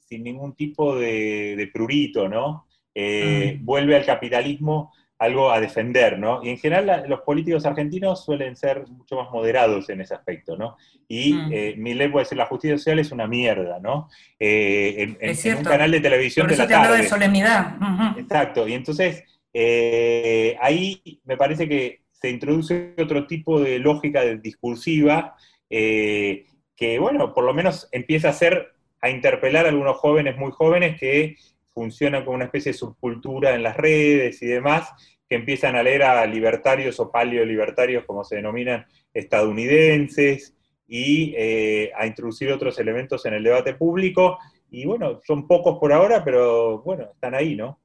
sin 0.00 0.22
ningún 0.22 0.54
tipo 0.54 0.96
de, 0.96 1.54
de 1.56 1.66
prurito, 1.68 2.28
¿no? 2.28 2.66
Eh, 2.94 3.58
Mm. 3.58 3.64
Vuelve 3.64 3.96
al 3.96 4.06
capitalismo 4.06 4.92
algo 5.18 5.50
a 5.50 5.60
defender, 5.60 6.18
¿no? 6.18 6.44
Y 6.44 6.50
en 6.50 6.58
general 6.58 6.86
la- 6.86 7.06
los 7.06 7.20
políticos 7.20 7.64
argentinos 7.64 8.22
suelen 8.24 8.54
ser 8.54 8.86
mucho 8.88 9.16
más 9.16 9.30
moderados 9.30 9.88
en 9.88 10.02
ese 10.02 10.14
aspecto, 10.14 10.56
¿no? 10.58 10.76
Y 11.08 11.32
Mm. 11.32 11.48
eh, 11.52 11.74
Milei 11.78 12.08
puede 12.08 12.24
decir 12.24 12.36
la 12.36 12.44
justicia 12.46 12.76
social 12.76 12.98
es 12.98 13.12
una 13.12 13.26
mierda, 13.26 13.78
¿no? 13.80 14.08
Eh, 14.38 14.94
en, 14.98 15.10
en- 15.20 15.30
Es 15.30 15.46
en 15.46 15.56
un 15.58 15.64
canal 15.64 15.90
de 15.90 16.00
televisión 16.00 16.44
Por 16.44 16.48
de 16.50 16.54
eso 16.54 16.62
la 16.64 16.68
te 16.68 16.74
tarde. 16.74 17.02
de 17.02 17.08
solemnidad. 17.08 17.76
Exacto, 18.18 18.68
y 18.68 18.74
entonces 18.74 19.24
eh, 19.58 20.54
ahí 20.60 21.00
me 21.24 21.38
parece 21.38 21.66
que 21.66 22.02
se 22.12 22.28
introduce 22.28 22.92
otro 22.98 23.26
tipo 23.26 23.58
de 23.60 23.78
lógica 23.78 24.20
de- 24.22 24.36
discursiva 24.38 25.34
eh, 25.70 26.44
que, 26.76 26.98
bueno, 26.98 27.32
por 27.32 27.44
lo 27.44 27.54
menos 27.54 27.88
empieza 27.90 28.28
a 28.28 28.32
hacer, 28.32 28.72
a 29.00 29.08
interpelar 29.08 29.64
a 29.64 29.70
algunos 29.70 29.96
jóvenes 29.96 30.36
muy 30.36 30.52
jóvenes 30.52 31.00
que 31.00 31.36
funcionan 31.76 32.24
como 32.24 32.36
una 32.36 32.46
especie 32.46 32.72
de 32.72 32.78
subcultura 32.78 33.54
en 33.54 33.62
las 33.62 33.76
redes 33.76 34.40
y 34.40 34.46
demás, 34.46 34.88
que 35.28 35.36
empiezan 35.36 35.76
a 35.76 35.82
leer 35.82 36.04
a 36.04 36.24
libertarios 36.24 36.98
o 37.00 37.12
paleolibertarios, 37.12 38.06
como 38.06 38.24
se 38.24 38.36
denominan, 38.36 38.86
estadounidenses, 39.12 40.56
y 40.88 41.34
eh, 41.36 41.92
a 41.94 42.06
introducir 42.06 42.50
otros 42.50 42.78
elementos 42.78 43.26
en 43.26 43.34
el 43.34 43.42
debate 43.42 43.74
público. 43.74 44.38
Y 44.70 44.86
bueno, 44.86 45.20
son 45.26 45.46
pocos 45.46 45.78
por 45.78 45.92
ahora, 45.92 46.24
pero 46.24 46.80
bueno, 46.80 47.10
están 47.12 47.34
ahí, 47.34 47.54
¿no? 47.54 47.78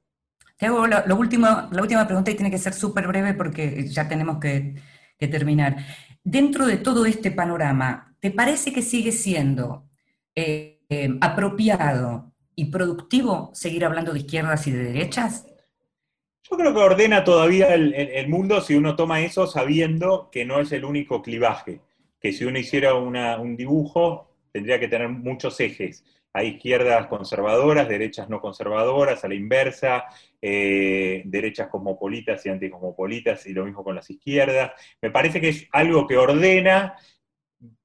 Te 0.56 0.68
hago 0.68 0.88
la, 0.88 1.02
lo 1.06 1.16
la 1.16 1.82
última 1.82 2.08
pregunta 2.08 2.32
y 2.32 2.36
tiene 2.36 2.52
que 2.52 2.60
ser 2.60 2.74
súper 2.74 3.08
breve 3.08 3.34
porque 3.34 3.86
ya 3.88 4.08
tenemos 4.08 4.39
que, 4.39 4.76
que 5.18 5.28
terminar. 5.28 5.76
Dentro 6.24 6.66
de 6.66 6.78
todo 6.78 7.06
este 7.06 7.32
panorama, 7.32 8.16
¿te 8.22 8.32
parece 8.32 8.72
que 8.72 8.84
sigue 8.84 9.12
siendo 9.12 9.89
eh, 10.34 10.80
eh, 10.88 11.10
apropiado 11.20 12.31
y 12.62 12.66
productivo 12.66 13.49
seguir 13.53 13.84
hablando 13.86 14.14
de 14.14 14.20
izquierdas 14.20 14.68
y 14.68 14.72
de 14.72 14.84
derechas? 14.84 15.47
Yo 16.43 16.57
creo 16.57 16.74
que 16.74 16.80
ordena 16.80 17.24
todavía 17.24 17.74
el, 17.74 18.28
mundo 18.28 18.62
si 18.62 18.76
uno 18.76 18.95
toma 18.95 19.22
eso 19.22 19.47
sabiendo 19.47 20.30
que 20.32 20.45
no 20.45 20.59
es 20.59 20.72
el 20.72 20.86
único 20.86 21.24
clivaje, 21.24 21.82
que 22.20 22.32
si 22.32 22.45
uno 22.45 22.59
hiciera 22.59 22.93
un 22.93 23.55
dibujo 23.55 24.30
tendría 24.51 24.80
que 24.80 24.88
tener 24.88 25.09
muchos 25.09 25.59
ejes. 25.59 26.03
Hay 26.34 26.49
izquierdas 26.49 27.07
conservadoras, 27.07 27.89
derechas 27.89 28.30
no 28.30 28.39
conservadoras, 28.39 29.24
a 29.24 29.28
la 29.28 29.36
inversa, 29.36 30.05
eh, 30.39 31.24
derechas 31.26 31.68
cosmopolitas 31.68 32.45
y 32.45 32.49
anticosmopolitas, 32.49 33.47
y 33.47 33.53
lo 33.53 33.66
mismo 33.66 33.84
con 33.84 33.95
las 33.95 34.09
izquierdas. 34.09 34.72
Me 35.01 35.09
parece 35.09 35.41
que 35.41 35.49
es 35.49 35.68
algo 35.72 36.05
que 36.05 36.18
ordena 36.18 36.95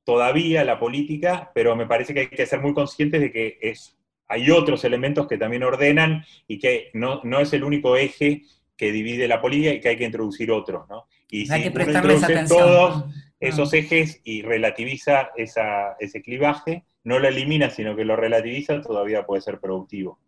todavía 0.04 0.64
la 0.64 0.78
política, 0.78 1.50
pero 1.54 1.74
me 1.76 1.86
parece 1.86 2.14
que 2.14 2.20
hay 2.20 2.28
que 2.28 2.46
ser 2.46 2.60
muy 2.60 2.74
conscientes 2.74 3.20
de 3.20 3.32
que 3.32 3.58
es, 3.60 3.96
hay 4.28 4.50
otros 4.50 4.84
elementos 4.84 5.26
que 5.26 5.38
también 5.38 5.62
ordenan 5.62 6.24
y 6.48 6.58
que 6.58 6.90
no, 6.94 7.20
no 7.24 7.40
es 7.40 7.52
el 7.52 7.64
único 7.64 7.96
eje 7.96 8.42
que 8.76 8.92
divide 8.92 9.26
la 9.28 9.40
política 9.40 9.72
y 9.72 9.80
que 9.80 9.88
hay 9.90 9.96
que 9.96 10.04
introducir 10.04 10.50
otros, 10.50 10.88
¿no? 10.88 11.06
Y 11.30 11.50
Hay 11.50 11.62
si 11.64 11.70
que 11.70 11.74
uno 11.78 11.84
introduce 11.92 12.24
atención. 12.24 12.58
todos 12.60 13.04
esos 13.40 13.72
ejes 13.74 14.20
y 14.24 14.42
relativiza 14.42 15.30
esa- 15.36 15.96
ese 15.98 16.22
clivaje, 16.22 16.84
no 17.04 17.18
lo 17.18 17.28
elimina, 17.28 17.70
sino 17.70 17.94
que 17.96 18.04
lo 18.04 18.16
relativiza, 18.16 18.80
todavía 18.80 19.24
puede 19.24 19.40
ser 19.42 19.60
productivo. 19.60 20.18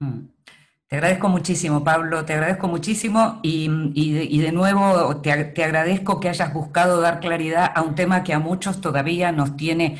Mm. 0.00 0.26
Te 0.86 0.96
agradezco 0.96 1.28
muchísimo, 1.28 1.82
Pablo, 1.82 2.24
te 2.24 2.34
agradezco 2.34 2.68
muchísimo 2.68 3.40
y, 3.42 3.68
y 3.94 4.12
de, 4.12 4.24
y 4.24 4.40
de 4.40 4.52
nuevo 4.52 5.16
te, 5.22 5.44
te 5.46 5.64
agradezco 5.64 6.20
que 6.20 6.28
hayas 6.28 6.52
buscado 6.52 7.00
dar 7.00 7.20
claridad 7.20 7.70
a 7.74 7.82
un 7.82 7.94
tema 7.94 8.22
que 8.22 8.32
a 8.34 8.38
muchos 8.38 8.80
todavía 8.80 9.32
nos 9.32 9.56
tiene 9.56 9.96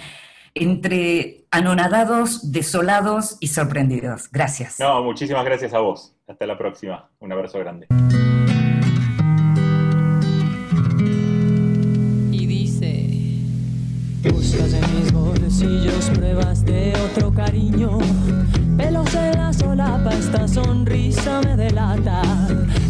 entre 0.55 1.47
anonadados, 1.51 2.53
desolados 2.53 3.37
y 3.41 3.49
sorprendidos. 3.49 4.31
Gracias. 4.31 4.79
No, 4.79 5.03
muchísimas 5.03 5.45
gracias 5.45 5.75
a 5.75 5.81
vos. 5.81 6.15
Hasta 6.27 6.47
la 6.47 6.57
próxima. 6.57 7.11
Un 7.21 7.33
abrazo 7.33 7.59
grande. 7.59 7.87
y 12.33 12.47
dice 12.47 13.09
Buscas 14.31 14.73
en 14.73 14.97
mis 14.97 15.13
bolsillos 15.13 16.11
pruebas 16.11 16.65
de 16.65 16.93
otro 16.97 17.33
cariño 17.33 17.99
Pelos 18.77 19.15
en 19.15 19.39
la 19.39 19.53
solapa, 19.53 20.11
esta 20.11 20.49
sonrisa 20.49 21.41
me 21.43 21.57
delata 21.57 22.23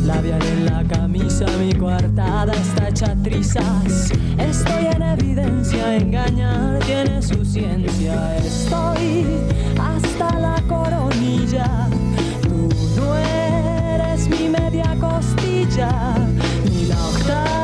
Labial 0.05 0.43
en 0.45 0.67
la 0.67 0.85
camisa, 0.85 1.47
mi 1.59 1.73
coartada 1.73 2.53
está 2.53 2.89
hecha 2.89 3.17
trizas. 3.23 4.13
Estoy 4.37 4.87
en 4.95 5.03
evidencia, 5.03 5.97
engañar 5.97 6.79
tiene 6.81 7.23
su 7.23 7.43
ciencia. 7.43 8.37
Estoy 8.37 9.25
hasta 9.81 10.39
la 10.39 10.63
coronilla. 10.69 11.89
Tú 12.43 12.69
no 12.97 13.17
eres 13.17 14.29
mi 14.29 14.49
media 14.49 14.95
costilla 15.01 16.15
Ni 16.65 16.87
la 16.87 17.07
octava 17.07 17.64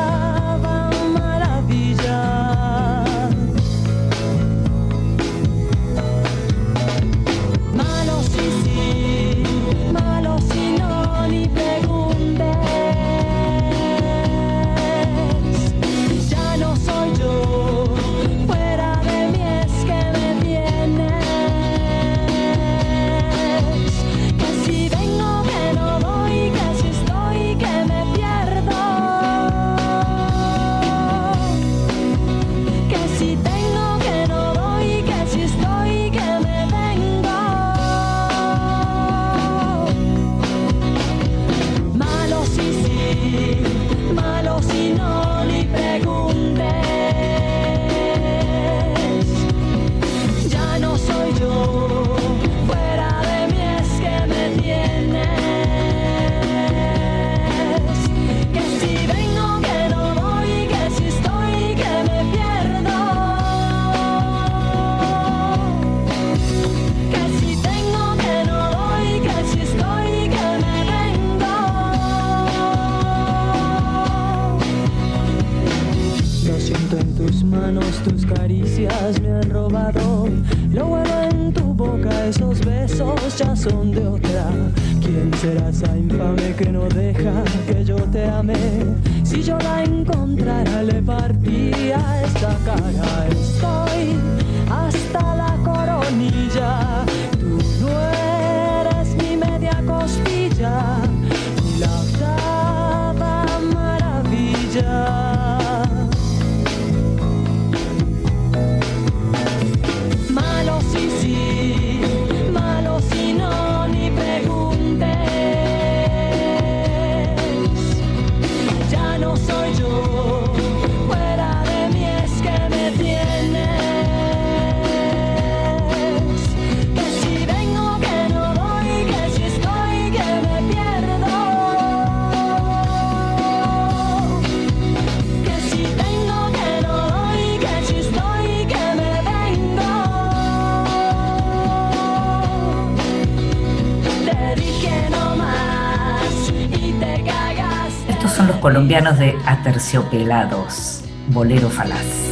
colombianos 148.61 149.19
de 149.19 149.37
Aterciopelados, 149.47 151.03
Bolero 151.29 151.71
Falaz. 151.71 152.30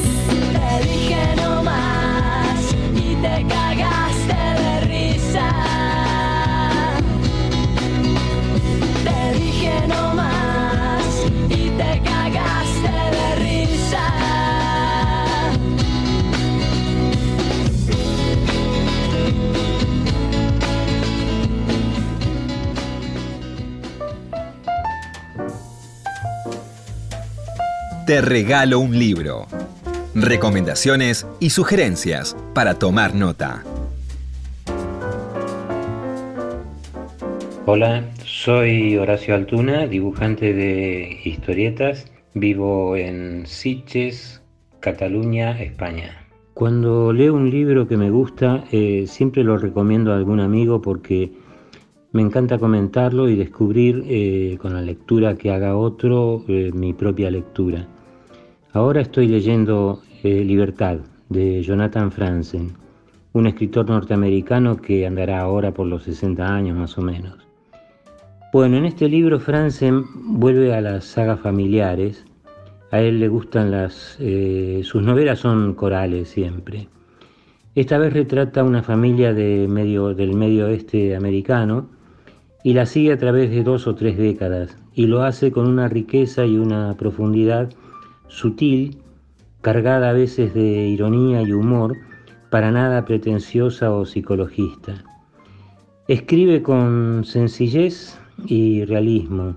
Te 28.09 28.23
regalo 28.23 28.81
un 28.81 28.99
libro. 28.99 29.45
Recomendaciones 30.15 31.27
y 31.41 31.51
sugerencias 31.51 32.35
para 32.55 32.79
tomar 32.79 33.15
nota. 33.15 33.65
Hola, 37.67 38.03
soy 38.25 38.97
Horacio 38.97 39.35
Altuna, 39.35 39.87
dibujante 39.87 40.55
de 40.55 41.21
historietas. 41.23 42.11
Vivo 42.33 42.97
en 42.97 43.47
Sitges, 43.47 44.41
Cataluña, 44.81 45.61
España. 45.61 46.17
Cuando 46.55 47.13
leo 47.13 47.35
un 47.35 47.51
libro 47.51 47.87
que 47.89 47.99
me 47.99 48.09
gusta, 48.09 48.65
eh, 48.73 49.05
siempre 49.07 49.45
lo 49.45 49.59
recomiendo 49.59 50.15
a 50.15 50.17
algún 50.17 50.41
amigo 50.41 50.81
porque 50.81 51.31
me 52.13 52.23
encanta 52.23 52.57
comentarlo 52.57 53.29
y 53.29 53.37
descubrir 53.37 54.03
eh, 54.07 54.57
con 54.63 54.73
la 54.73 54.81
lectura 54.81 55.37
que 55.37 55.51
haga 55.51 55.77
otro 55.77 56.43
eh, 56.49 56.71
mi 56.73 56.95
propia 56.95 57.31
lectura. 57.31 57.87
Ahora 58.75 59.01
estoy 59.01 59.29
leyendo 59.29 60.03
eh, 60.23 60.45
Libertad 60.45 60.99
de 61.31 61.63
Jonathan 61.63 62.13
Franzen, 62.13 62.73
un 63.33 63.47
escritor 63.47 63.89
norteamericano 63.89 64.77
que 64.77 65.07
andará 65.07 65.41
ahora 65.41 65.73
por 65.73 65.87
los 65.87 66.03
60 66.03 66.47
años 66.47 66.77
más 66.77 66.99
o 66.99 67.03
menos. 67.03 67.39
Bueno, 68.53 68.77
en 68.77 68.85
este 68.85 69.09
libro 69.09 69.41
Franzen 69.41 70.05
vuelve 70.39 70.75
a 70.75 70.83
las 70.83 71.07
sagas 71.07 71.41
familiares. 71.41 72.27
A 72.91 73.01
él 73.01 73.21
le 73.21 73.29
gustan 73.29 73.71
las... 73.71 74.19
eh, 74.21 74.83
sus 74.85 75.03
novelas 75.03 75.39
son 75.39 75.75
corales 75.75 76.29
siempre. 76.29 76.89
Esta 77.75 77.97
vez 77.97 78.13
retrata 78.13 78.65
una 78.65 78.83
familia 78.83 79.33
de 79.33 79.67
medio, 79.67 80.15
del 80.15 80.35
medio 80.35 80.67
oeste 80.67 81.17
americano 81.17 81.89
y 82.63 82.75
la 82.75 82.85
sigue 82.85 83.13
a 83.13 83.19
través 83.19 83.51
de 83.51 83.63
dos 83.63 83.87
o 83.87 83.95
tres 83.95 84.19
décadas 84.19 84.77
y 84.95 85.07
lo 85.07 85.23
hace 85.23 85.53
con 85.53 85.67
una 85.67 85.89
riqueza 85.89 86.45
y 86.45 86.59
una 86.59 86.95
profundidad 86.99 87.71
sutil, 88.29 88.99
cargada 89.61 90.11
a 90.11 90.13
veces 90.13 90.55
de 90.55 90.89
ironía 90.89 91.43
y 91.43 91.53
humor, 91.53 91.97
para 92.51 92.71
nada 92.71 93.05
pretenciosa 93.05 93.93
o 93.93 94.07
psicologista. 94.07 95.05
Escribe 96.07 96.63
con 96.63 97.25
sencillez 97.25 98.19
y 98.47 98.85
realismo. 98.85 99.57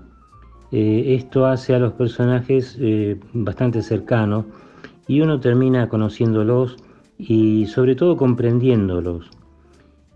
Eh, 0.70 1.14
esto 1.14 1.46
hace 1.46 1.74
a 1.74 1.78
los 1.78 1.92
personajes 1.94 2.76
eh, 2.80 3.18
bastante 3.32 3.82
cercanos 3.82 4.46
y 5.06 5.20
uno 5.20 5.40
termina 5.40 5.88
conociéndolos 5.88 6.76
y 7.18 7.66
sobre 7.66 7.94
todo 7.94 8.16
comprendiéndolos. 8.16 9.30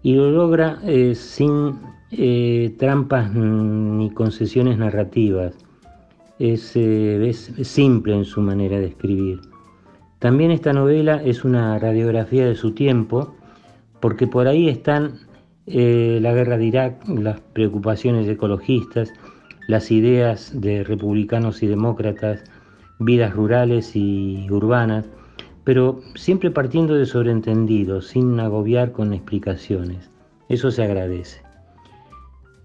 Y 0.03 0.15
lo 0.15 0.31
logra 0.31 0.79
eh, 0.85 1.15
sin 1.15 1.79
trampas 2.79 3.33
ni 3.35 4.11
concesiones 4.11 4.79
narrativas. 4.79 5.55
Es, 6.39 6.77
eh, 6.77 7.29
es 7.29 7.53
simple 7.63 8.15
en 8.15 8.25
su 8.25 8.41
manera 8.41 8.79
de 8.79 8.87
escribir. 8.87 9.41
También 10.19 10.51
esta 10.51 10.73
novela 10.73 11.23
es 11.23 11.45
una 11.45 11.79
radiografía 11.79 12.47
de 12.47 12.55
su 12.55 12.73
tiempo, 12.73 13.35
porque 14.01 14.27
por 14.27 14.49
ahí 14.49 14.69
están 14.69 15.19
eh, 15.67 16.19
la 16.23 16.33
guerra 16.33 16.57
de 16.57 16.67
Irak, 16.67 17.09
las 17.09 17.41
preocupaciones 17.41 18.29
ecologistas, 18.29 19.13
las 19.67 19.91
ideas 19.91 20.53
de 20.61 20.85
republicanos 20.85 21.63
y 21.63 21.67
demócratas, 21.67 22.45
vidas 22.99 23.35
rurales 23.35 23.95
y 23.95 24.47
urbanas, 24.51 25.07
pero 25.65 26.01
siempre 26.15 26.51
partiendo 26.51 26.95
de 26.95 27.05
sobreentendidos, 27.05 28.07
sin 28.07 28.39
agobiar 28.39 28.93
con 28.93 29.13
explicaciones. 29.13 30.09
Eso 30.49 30.71
se 30.71 30.85
agradece. 30.85 31.46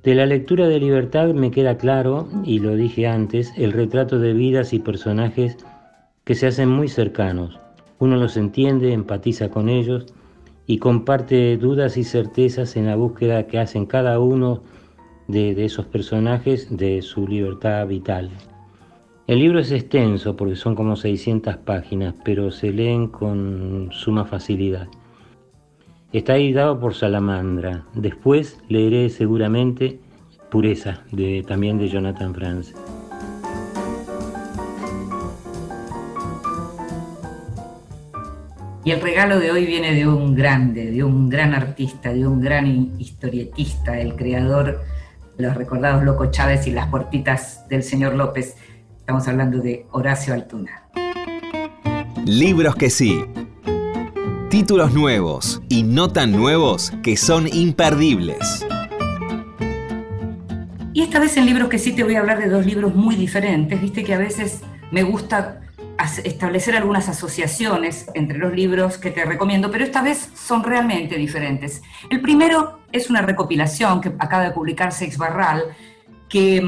De 0.04 0.16
la 0.16 0.26
lectura 0.26 0.68
de 0.68 0.80
Libertad 0.80 1.32
me 1.36 1.52
queda 1.52 1.78
claro, 1.78 2.28
y 2.43 2.58
lo 2.58 2.76
dije 2.76 3.06
antes, 3.06 3.54
el 3.56 3.72
retrato 3.72 4.18
de 4.18 4.34
vidas 4.34 4.74
y 4.74 4.80
personajes 4.80 5.58
que 6.24 6.34
se 6.34 6.47
hacen 6.47 6.70
muy 6.70 6.88
cercanos. 6.88 7.60
Uno 7.99 8.16
los 8.16 8.36
entiende, 8.36 8.93
empatiza 8.93 9.49
con 9.49 9.70
ellos 9.70 10.08
y 10.66 10.80
comparte 10.80 11.56
dudas 11.58 11.97
y 11.97 12.04
certezas 12.04 12.76
en 12.78 12.88
la 12.88 12.95
búsqueda 12.95 13.45
que 13.45 13.60
hacen 13.60 13.86
cada 13.86 14.20
uno 14.20 14.64
de, 15.28 15.64
esos 15.64 15.86
personajes 15.86 16.76
de 16.76 17.04
su 17.04 17.28
libertad 17.28 17.86
vital. 17.86 18.32
El 19.28 19.38
libro 19.38 19.60
es 19.60 19.72
extenso 19.72 20.36
porque 20.36 20.56
son 20.56 20.74
como 20.74 20.95
600 20.95 21.58
páginas, 21.58 22.16
pero 22.26 22.49
se 22.49 22.72
leen 22.72 23.08
con 23.08 23.89
suma 23.91 24.26
facilidad. 24.26 24.88
Está 26.14 26.36
editado 26.36 26.78
por 26.78 26.93
Salamandra. 26.93 27.86
Después 27.93 28.57
leeré 28.68 29.09
seguramente 29.09 30.01
Pureza, 30.49 31.03
de, 31.14 31.41
también 31.47 31.78
de 31.78 31.88
Jonathan 31.88 32.36
Franz. 32.36 32.74
Y 38.84 38.91
el 38.91 38.99
regalo 38.99 39.39
de 39.39 39.51
hoy 39.51 39.66
viene 39.66 39.93
de 39.93 40.05
un 40.05 40.36
grande, 40.36 40.91
de 40.91 41.01
un 41.01 41.30
gran 41.30 41.53
artista, 41.53 42.12
de 42.12 42.28
un 42.28 42.41
gran 42.41 42.66
historietista, 42.99 43.97
el 43.97 44.16
creador 44.16 44.82
de 45.38 45.47
los 45.47 45.55
recordados 45.55 46.03
Loco 46.03 46.30
Chávez 46.30 46.68
y 46.68 46.72
las 46.72 46.88
puertitas 46.88 47.66
del 47.70 47.84
señor 47.84 48.16
López. 48.16 48.57
Estamos 48.97 49.30
hablando 49.30 49.59
de 49.59 49.86
Horacio 49.91 50.34
Altuna. 50.34 50.89
Libros 52.26 52.76
que 52.76 52.89
sí. 52.89 53.24
Títulos 54.52 54.93
nuevos 54.93 55.62
y 55.70 55.84
no 55.84 56.12
tan 56.12 56.34
nuevos 56.34 56.91
que 57.04 57.16
son 57.16 57.47
imperdibles. 57.47 58.66
Y 60.91 61.04
esta 61.04 61.22
vez 61.22 61.38
en 61.38 61.45
libros 61.45 61.70
que 61.70 61.80
sí 61.80 61.93
te 61.93 62.04
voy 62.04 62.16
a 62.16 62.20
hablar 62.20 62.39
de 62.39 62.49
dos 62.49 62.66
libros 62.66 62.93
muy 62.93 63.16
diferentes. 63.16 63.80
Viste 63.80 64.04
que 64.04 64.14
a 64.14 64.18
veces 64.18 64.60
me 64.91 65.04
gusta 65.04 65.62
establecer 66.26 66.76
algunas 66.76 67.08
asociaciones 67.08 68.08
entre 68.14 68.39
los 68.39 68.54
libros 68.54 68.97
que 68.97 69.12
te 69.12 69.24
recomiendo, 69.24 69.72
pero 69.72 69.86
esta 69.86 70.02
vez 70.02 70.30
son 70.36 70.66
realmente 70.66 71.16
diferentes. 71.16 71.82
El 72.10 72.20
primero 72.20 72.82
es 72.91 73.10
una 73.10 73.22
recopilación 73.22 74.02
que 74.02 74.10
acaba 74.20 74.43
de 74.43 74.52
publicar 74.52 74.91
Sex 74.91 75.18
Barral, 75.18 75.64
que 76.28 76.62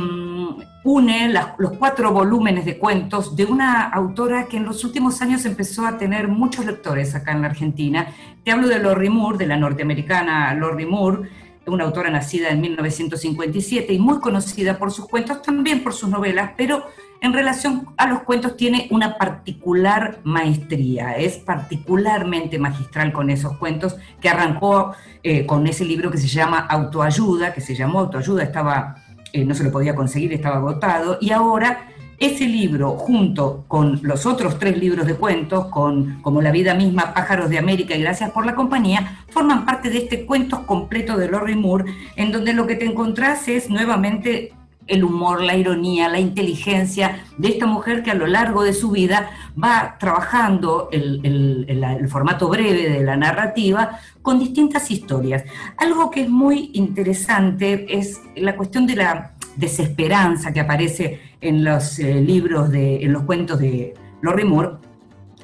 une 0.83 1.33
los 1.57 1.71
cuatro 1.77 2.11
volúmenes 2.11 2.65
de 2.65 2.77
cuentos 2.77 3.35
de 3.35 3.45
una 3.45 3.83
autora 3.83 4.47
que 4.47 4.57
en 4.57 4.65
los 4.65 4.83
últimos 4.83 5.21
años 5.21 5.45
empezó 5.45 5.85
a 5.85 5.97
tener 5.97 6.27
muchos 6.27 6.65
lectores 6.65 7.15
acá 7.15 7.31
en 7.31 7.41
la 7.41 7.47
Argentina. 7.47 8.07
Te 8.43 8.51
hablo 8.51 8.67
de 8.67 8.79
Lori 8.79 9.09
Moore, 9.09 9.37
de 9.37 9.47
la 9.47 9.57
norteamericana 9.57 10.53
Lori 10.53 10.85
Moore, 10.85 11.29
una 11.65 11.85
autora 11.85 12.09
nacida 12.09 12.49
en 12.49 12.61
1957 12.61 13.93
y 13.93 13.99
muy 13.99 14.19
conocida 14.19 14.77
por 14.77 14.91
sus 14.91 15.07
cuentos, 15.07 15.41
también 15.41 15.83
por 15.83 15.93
sus 15.93 16.09
novelas, 16.09 16.51
pero 16.57 16.83
en 17.23 17.31
relación 17.31 17.87
a 17.95 18.07
los 18.07 18.23
cuentos 18.23 18.57
tiene 18.57 18.87
una 18.91 19.17
particular 19.17 20.19
maestría, 20.25 21.15
es 21.15 21.37
particularmente 21.37 22.59
magistral 22.59 23.13
con 23.13 23.29
esos 23.29 23.55
cuentos, 23.57 23.95
que 24.19 24.27
arrancó 24.27 24.93
eh, 25.23 25.45
con 25.45 25.65
ese 25.65 25.85
libro 25.85 26.11
que 26.11 26.17
se 26.17 26.27
llama 26.27 26.59
Autoayuda, 26.59 27.53
que 27.53 27.61
se 27.61 27.75
llamó 27.75 28.01
Autoayuda, 28.01 28.43
estaba, 28.43 28.95
eh, 29.33 29.43
no 29.43 29.53
se 29.55 29.63
lo 29.63 29.71
podía 29.71 29.95
conseguir, 29.95 30.31
estaba 30.31 30.57
agotado, 30.57 31.17
y 31.19 31.31
ahora 31.31 31.89
ese 32.19 32.47
libro, 32.47 32.91
junto 32.91 33.65
con 33.67 33.99
los 34.03 34.25
otros 34.25 34.57
tres 34.57 34.77
libros 34.77 35.05
de 35.05 35.15
cuentos, 35.15 35.65
con, 35.65 36.21
como 36.21 36.41
La 36.41 36.51
vida 36.51 36.73
misma, 36.73 37.13
Pájaros 37.13 37.49
de 37.49 37.57
América 37.57 37.95
y 37.95 38.01
Gracias 38.01 38.31
por 38.31 38.45
la 38.45 38.55
compañía, 38.55 39.19
forman 39.29 39.65
parte 39.65 39.89
de 39.89 39.97
este 39.97 40.25
cuento 40.25 40.65
completo 40.65 41.17
de 41.17 41.27
Lori 41.27 41.55
Moore, 41.55 41.91
en 42.15 42.31
donde 42.31 42.53
lo 42.53 42.65
que 42.65 42.75
te 42.75 42.85
encontrás 42.85 43.47
es 43.47 43.69
nuevamente 43.69 44.53
el 44.87 45.03
humor, 45.03 45.41
la 45.41 45.55
ironía, 45.55 46.09
la 46.09 46.19
inteligencia 46.19 47.23
de 47.37 47.49
esta 47.49 47.65
mujer 47.65 48.03
que 48.03 48.11
a 48.11 48.15
lo 48.15 48.27
largo 48.27 48.63
de 48.63 48.73
su 48.73 48.91
vida 48.91 49.29
va 49.61 49.97
trabajando 49.99 50.89
el, 50.91 52.07
formato 52.09 52.49
breve 52.49 52.89
de 52.89 53.03
la 53.03 53.15
narrativa 53.15 53.99
con 54.21 54.39
distintas 54.39 54.91
historias. 54.91 55.43
Algo 55.77 56.09
que 56.09 56.21
es 56.21 56.29
muy 56.29 56.71
interesante 56.73 57.97
es 57.97 58.21
la 58.35 58.55
cuestión 58.55 58.85
de 58.85 58.95
la 58.95 59.33
desesperanza 59.55 60.51
que 60.51 60.59
aparece 60.59 61.21
en 61.41 61.63
los 61.63 61.99
eh, 61.99 62.15
libros, 62.15 62.69
de, 62.69 63.03
en 63.03 63.13
los 63.13 63.23
cuentos 63.23 63.59
de 63.59 63.93
Lori 64.21 64.43
Moore, 64.43 64.77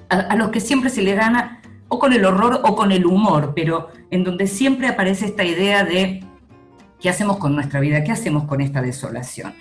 a, 0.09 0.35
los 0.35 0.49
que 0.49 0.59
siempre 0.59 0.89
se 0.89 1.03
le 1.03 1.13
gana 1.13 1.61
o 1.87 1.99
con 1.99 2.13
el 2.13 2.25
horror 2.25 2.61
o 2.63 2.75
con 2.75 2.91
el 2.91 3.05
humor, 3.05 3.53
pero 3.55 3.89
en 4.11 4.23
donde 4.23 4.47
siempre 4.47 4.87
aparece 4.87 5.25
esta 5.25 5.43
idea 5.43 5.83
de 5.83 6.23
qué 6.99 7.09
hacemos 7.09 7.37
con 7.37 7.55
nuestra 7.55 7.79
vida, 7.79 8.03
qué 8.03 8.11
hacemos 8.11 8.45
con 8.45 8.61
esta 8.61 8.81
desolación. 8.81 9.53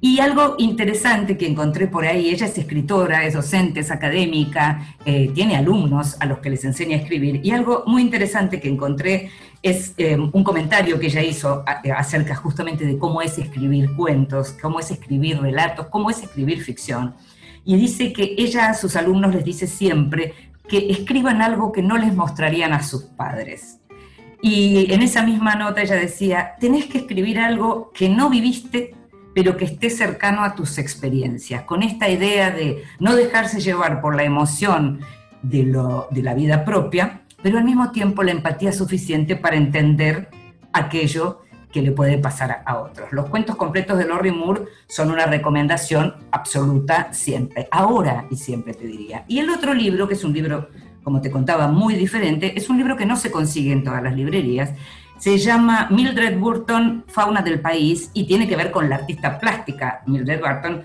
Y 0.00 0.20
algo 0.20 0.56
interesante 0.58 1.38
que 1.38 1.46
encontré 1.46 1.86
por 1.86 2.04
ahí, 2.04 2.28
ella 2.28 2.46
es 2.46 2.58
escritora, 2.58 3.24
es 3.24 3.32
docente, 3.32 3.80
es 3.80 3.90
académica, 3.90 4.96
eh, 5.06 5.30
tiene 5.34 5.56
alumnos 5.56 6.16
a 6.20 6.26
los 6.26 6.38
que 6.38 6.50
les 6.50 6.64
enseña 6.64 6.96
a 6.96 7.00
escribir, 7.00 7.40
y 7.42 7.50
algo 7.50 7.82
muy 7.86 8.02
interesante 8.02 8.60
que 8.60 8.68
encontré 8.68 9.30
es 9.62 9.94
eh, 9.96 10.16
un 10.16 10.44
comentario 10.44 11.00
que 11.00 11.06
ella 11.06 11.22
hizo 11.22 11.64
acerca 11.96 12.36
justamente 12.36 12.84
de 12.84 12.98
cómo 12.98 13.22
es 13.22 13.38
escribir 13.38 13.96
cuentos, 13.96 14.54
cómo 14.60 14.80
es 14.80 14.90
escribir 14.90 15.40
relatos, 15.40 15.86
cómo 15.86 16.10
es 16.10 16.22
escribir 16.22 16.62
ficción. 16.62 17.14
Y 17.64 17.76
dice 17.76 18.12
que 18.12 18.34
ella 18.38 18.68
a 18.68 18.74
sus 18.74 18.94
alumnos 18.96 19.34
les 19.34 19.44
dice 19.44 19.66
siempre 19.66 20.34
que 20.68 20.90
escriban 20.90 21.42
algo 21.42 21.72
que 21.72 21.82
no 21.82 21.96
les 21.96 22.14
mostrarían 22.14 22.72
a 22.74 22.82
sus 22.82 23.04
padres. 23.04 23.80
Y 24.48 24.92
en 24.92 25.02
esa 25.02 25.24
misma 25.24 25.56
nota 25.56 25.82
ella 25.82 25.96
decía, 25.96 26.54
tenés 26.60 26.86
que 26.86 26.98
escribir 26.98 27.40
algo 27.40 27.90
que 27.92 28.08
no 28.08 28.30
viviste, 28.30 28.94
pero 29.34 29.56
que 29.56 29.64
esté 29.64 29.90
cercano 29.90 30.44
a 30.44 30.54
tus 30.54 30.78
experiencias, 30.78 31.64
con 31.64 31.82
esta 31.82 32.08
idea 32.08 32.52
de 32.52 32.84
no 33.00 33.16
dejarse 33.16 33.58
llevar 33.58 34.00
por 34.00 34.14
la 34.14 34.22
emoción 34.22 35.00
de, 35.42 35.64
lo, 35.64 36.06
de 36.12 36.22
la 36.22 36.34
vida 36.34 36.64
propia, 36.64 37.22
pero 37.42 37.58
al 37.58 37.64
mismo 37.64 37.90
tiempo 37.90 38.22
la 38.22 38.30
empatía 38.30 38.70
suficiente 38.70 39.34
para 39.34 39.56
entender 39.56 40.28
aquello 40.72 41.40
que 41.72 41.82
le 41.82 41.90
puede 41.90 42.16
pasar 42.16 42.62
a 42.64 42.78
otros. 42.78 43.12
Los 43.12 43.28
cuentos 43.28 43.56
completos 43.56 43.98
de 43.98 44.06
Lori 44.06 44.30
Moore 44.30 44.66
son 44.86 45.10
una 45.10 45.26
recomendación 45.26 46.14
absoluta 46.30 47.12
siempre, 47.12 47.66
ahora 47.72 48.26
y 48.30 48.36
siempre 48.36 48.74
te 48.74 48.86
diría. 48.86 49.24
Y 49.26 49.40
el 49.40 49.50
otro 49.50 49.74
libro, 49.74 50.06
que 50.06 50.14
es 50.14 50.22
un 50.22 50.32
libro, 50.32 50.68
como 51.06 51.20
te 51.20 51.30
contaba, 51.30 51.68
muy 51.68 51.94
diferente, 51.94 52.54
es 52.56 52.68
un 52.68 52.78
libro 52.78 52.96
que 52.96 53.06
no 53.06 53.14
se 53.14 53.30
consigue 53.30 53.70
en 53.70 53.84
todas 53.84 54.02
las 54.02 54.16
librerías, 54.16 54.72
se 55.18 55.38
llama 55.38 55.86
Mildred 55.88 56.36
Burton, 56.36 57.04
Fauna 57.06 57.42
del 57.42 57.60
País, 57.60 58.10
y 58.12 58.24
tiene 58.26 58.48
que 58.48 58.56
ver 58.56 58.72
con 58.72 58.88
la 58.88 58.96
artista 58.96 59.38
plástica 59.38 60.02
Mildred 60.06 60.40
Burton, 60.40 60.82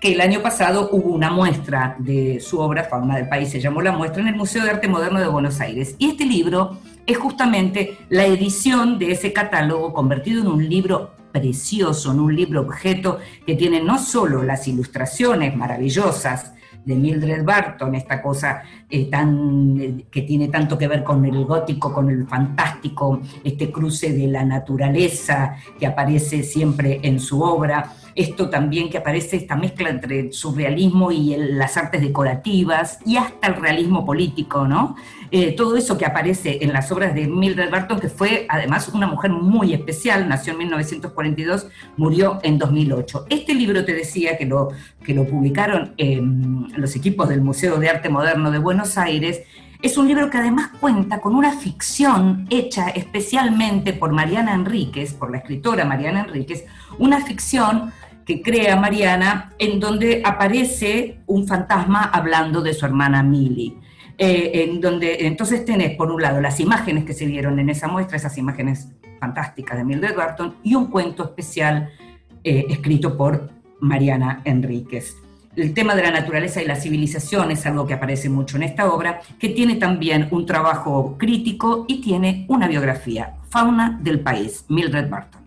que 0.00 0.14
el 0.14 0.22
año 0.22 0.40
pasado 0.40 0.88
hubo 0.90 1.12
una 1.12 1.30
muestra 1.30 1.96
de 1.98 2.40
su 2.40 2.60
obra, 2.60 2.84
Fauna 2.84 3.16
del 3.16 3.28
País, 3.28 3.50
se 3.50 3.60
llamó 3.60 3.82
la 3.82 3.92
muestra, 3.92 4.22
en 4.22 4.28
el 4.28 4.36
Museo 4.36 4.64
de 4.64 4.70
Arte 4.70 4.88
Moderno 4.88 5.20
de 5.20 5.28
Buenos 5.28 5.60
Aires. 5.60 5.96
Y 5.98 6.12
este 6.12 6.24
libro 6.24 6.78
es 7.04 7.18
justamente 7.18 7.98
la 8.08 8.24
edición 8.24 8.98
de 8.98 9.12
ese 9.12 9.34
catálogo 9.34 9.92
convertido 9.92 10.40
en 10.40 10.46
un 10.46 10.66
libro 10.66 11.10
precioso, 11.30 12.12
en 12.12 12.20
un 12.20 12.34
libro 12.34 12.62
objeto 12.62 13.18
que 13.46 13.54
tiene 13.54 13.82
no 13.82 13.98
solo 13.98 14.42
las 14.42 14.66
ilustraciones 14.66 15.54
maravillosas, 15.54 16.52
de 16.88 16.94
Mildred 16.94 17.44
Barton, 17.44 17.94
esta 17.94 18.22
cosa 18.22 18.62
eh, 18.90 19.10
eh, 19.12 20.04
que 20.10 20.22
tiene 20.22 20.48
tanto 20.48 20.78
que 20.78 20.88
ver 20.88 21.04
con 21.04 21.22
el 21.26 21.44
gótico, 21.44 21.92
con 21.92 22.08
el 22.08 22.26
fantástico, 22.26 23.20
este 23.44 23.70
cruce 23.70 24.14
de 24.14 24.26
la 24.28 24.46
naturaleza 24.46 25.56
que 25.78 25.86
aparece 25.86 26.42
siempre 26.42 26.98
en 27.02 27.20
su 27.20 27.42
obra, 27.42 27.92
esto 28.14 28.48
también 28.48 28.88
que 28.88 28.96
aparece, 28.96 29.36
esta 29.36 29.56
mezcla 29.56 29.90
entre 29.90 30.32
surrealismo 30.32 31.12
y 31.12 31.36
las 31.36 31.76
artes 31.76 32.00
decorativas 32.00 32.98
y 33.04 33.18
hasta 33.18 33.48
el 33.48 33.56
realismo 33.56 34.06
político, 34.06 34.66
¿no? 34.66 34.96
Eh, 35.30 35.52
todo 35.52 35.76
eso 35.76 35.98
que 35.98 36.06
aparece 36.06 36.58
en 36.62 36.72
las 36.72 36.90
obras 36.90 37.14
de 37.14 37.26
Mildred 37.26 37.70
Barton, 37.70 38.00
que 38.00 38.08
fue 38.08 38.46
además 38.48 38.88
una 38.88 39.06
mujer 39.06 39.30
muy 39.30 39.74
especial, 39.74 40.26
nació 40.26 40.54
en 40.54 40.60
1942, 40.60 41.66
murió 41.98 42.40
en 42.42 42.58
2008. 42.58 43.26
Este 43.28 43.54
libro 43.54 43.84
te 43.84 43.92
decía 43.92 44.38
que 44.38 44.46
lo, 44.46 44.70
que 45.04 45.12
lo 45.12 45.26
publicaron 45.26 45.94
los 46.76 46.96
equipos 46.96 47.28
del 47.28 47.42
Museo 47.42 47.78
de 47.78 47.90
Arte 47.90 48.08
Moderno 48.08 48.50
de 48.50 48.58
Buenos 48.58 48.77
Aires, 48.96 49.42
es 49.80 49.96
un 49.96 50.08
libro 50.08 50.28
que 50.28 50.38
además 50.38 50.70
cuenta 50.80 51.20
con 51.20 51.34
una 51.34 51.52
ficción 51.52 52.46
hecha 52.50 52.88
especialmente 52.88 53.92
por 53.92 54.12
Mariana 54.12 54.54
Enríquez, 54.54 55.14
por 55.14 55.30
la 55.30 55.38
escritora 55.38 55.84
Mariana 55.84 56.22
Enríquez, 56.22 56.64
una 56.98 57.24
ficción 57.24 57.92
que 58.24 58.42
crea 58.42 58.76
Mariana, 58.76 59.52
en 59.58 59.80
donde 59.80 60.20
aparece 60.24 61.20
un 61.26 61.46
fantasma 61.46 62.10
hablando 62.12 62.60
de 62.60 62.74
su 62.74 62.84
hermana 62.84 63.22
Millie. 63.22 63.76
Eh, 64.20 64.64
en 64.64 64.80
donde 64.80 65.26
entonces 65.26 65.64
tenés, 65.64 65.96
por 65.96 66.10
un 66.10 66.20
lado, 66.20 66.40
las 66.40 66.58
imágenes 66.58 67.04
que 67.04 67.14
se 67.14 67.24
vieron 67.24 67.60
en 67.60 67.70
esa 67.70 67.86
muestra, 67.86 68.16
esas 68.16 68.36
imágenes 68.36 68.88
fantásticas 69.20 69.78
de 69.78 69.84
Mildred 69.84 70.16
Barton, 70.16 70.56
y 70.64 70.74
un 70.74 70.88
cuento 70.88 71.22
especial 71.22 71.90
eh, 72.42 72.66
escrito 72.68 73.16
por 73.16 73.48
Mariana 73.80 74.42
Enríquez. 74.44 75.16
El 75.58 75.74
tema 75.74 75.96
de 75.96 76.02
la 76.02 76.12
naturaleza 76.12 76.62
y 76.62 76.66
la 76.66 76.76
civilización 76.76 77.50
es 77.50 77.66
algo 77.66 77.84
que 77.84 77.94
aparece 77.94 78.28
mucho 78.28 78.56
en 78.56 78.62
esta 78.62 78.92
obra, 78.92 79.20
que 79.40 79.48
tiene 79.48 79.74
también 79.74 80.28
un 80.30 80.46
trabajo 80.46 81.16
crítico 81.18 81.84
y 81.88 82.00
tiene 82.00 82.44
una 82.46 82.68
biografía, 82.68 83.34
Fauna 83.50 83.98
del 84.00 84.20
País, 84.20 84.64
Mildred 84.68 85.10
Barton. 85.10 85.37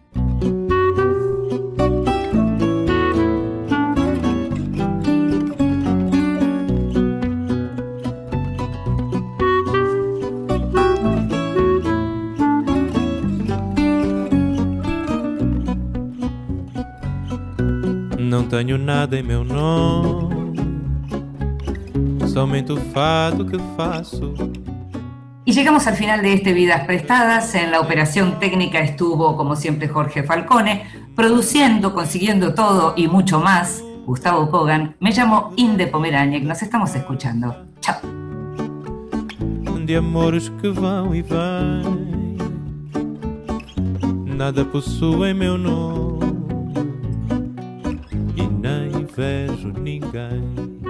Tenho 18.51 18.77
nada 18.77 19.17
em 19.17 19.23
meu 19.23 19.45
nome, 19.45 20.57
somente 22.27 22.73
o 22.73 22.77
fado 22.77 23.45
que 23.45 23.57
faço. 23.77 24.33
Y 25.45 25.53
llegamos 25.53 25.87
al 25.87 25.95
final 25.95 26.21
de 26.21 26.33
este 26.33 26.51
Vidas 26.51 26.85
Prestadas. 26.85 27.55
En 27.55 27.71
la 27.71 27.79
operación 27.79 28.39
técnica 28.39 28.79
estuvo, 28.81 29.37
como 29.37 29.55
siempre, 29.55 29.87
Jorge 29.87 30.23
Falcone, 30.23 30.83
produciendo, 31.15 31.93
consiguiendo 31.93 32.53
todo 32.53 32.93
y 32.97 33.07
mucho 33.07 33.39
más. 33.39 33.81
Gustavo 34.05 34.51
Kogan. 34.51 34.97
Me 34.99 35.11
llamo 35.13 35.53
Inde 35.55 35.87
Pomeraniec. 35.87 36.43
Nos 36.43 36.61
estamos 36.61 36.93
escuchando. 36.93 37.55
Chao. 37.79 38.01
De 39.85 39.95
amores 39.95 40.49
que 40.61 40.69
vão 40.69 41.15
e 41.15 41.21
vêm, 41.21 42.37
nada 44.25 44.65
meu 45.33 45.57
nome. 45.57 46.20
Vejo 49.15 49.71
ninguém. 49.79 50.80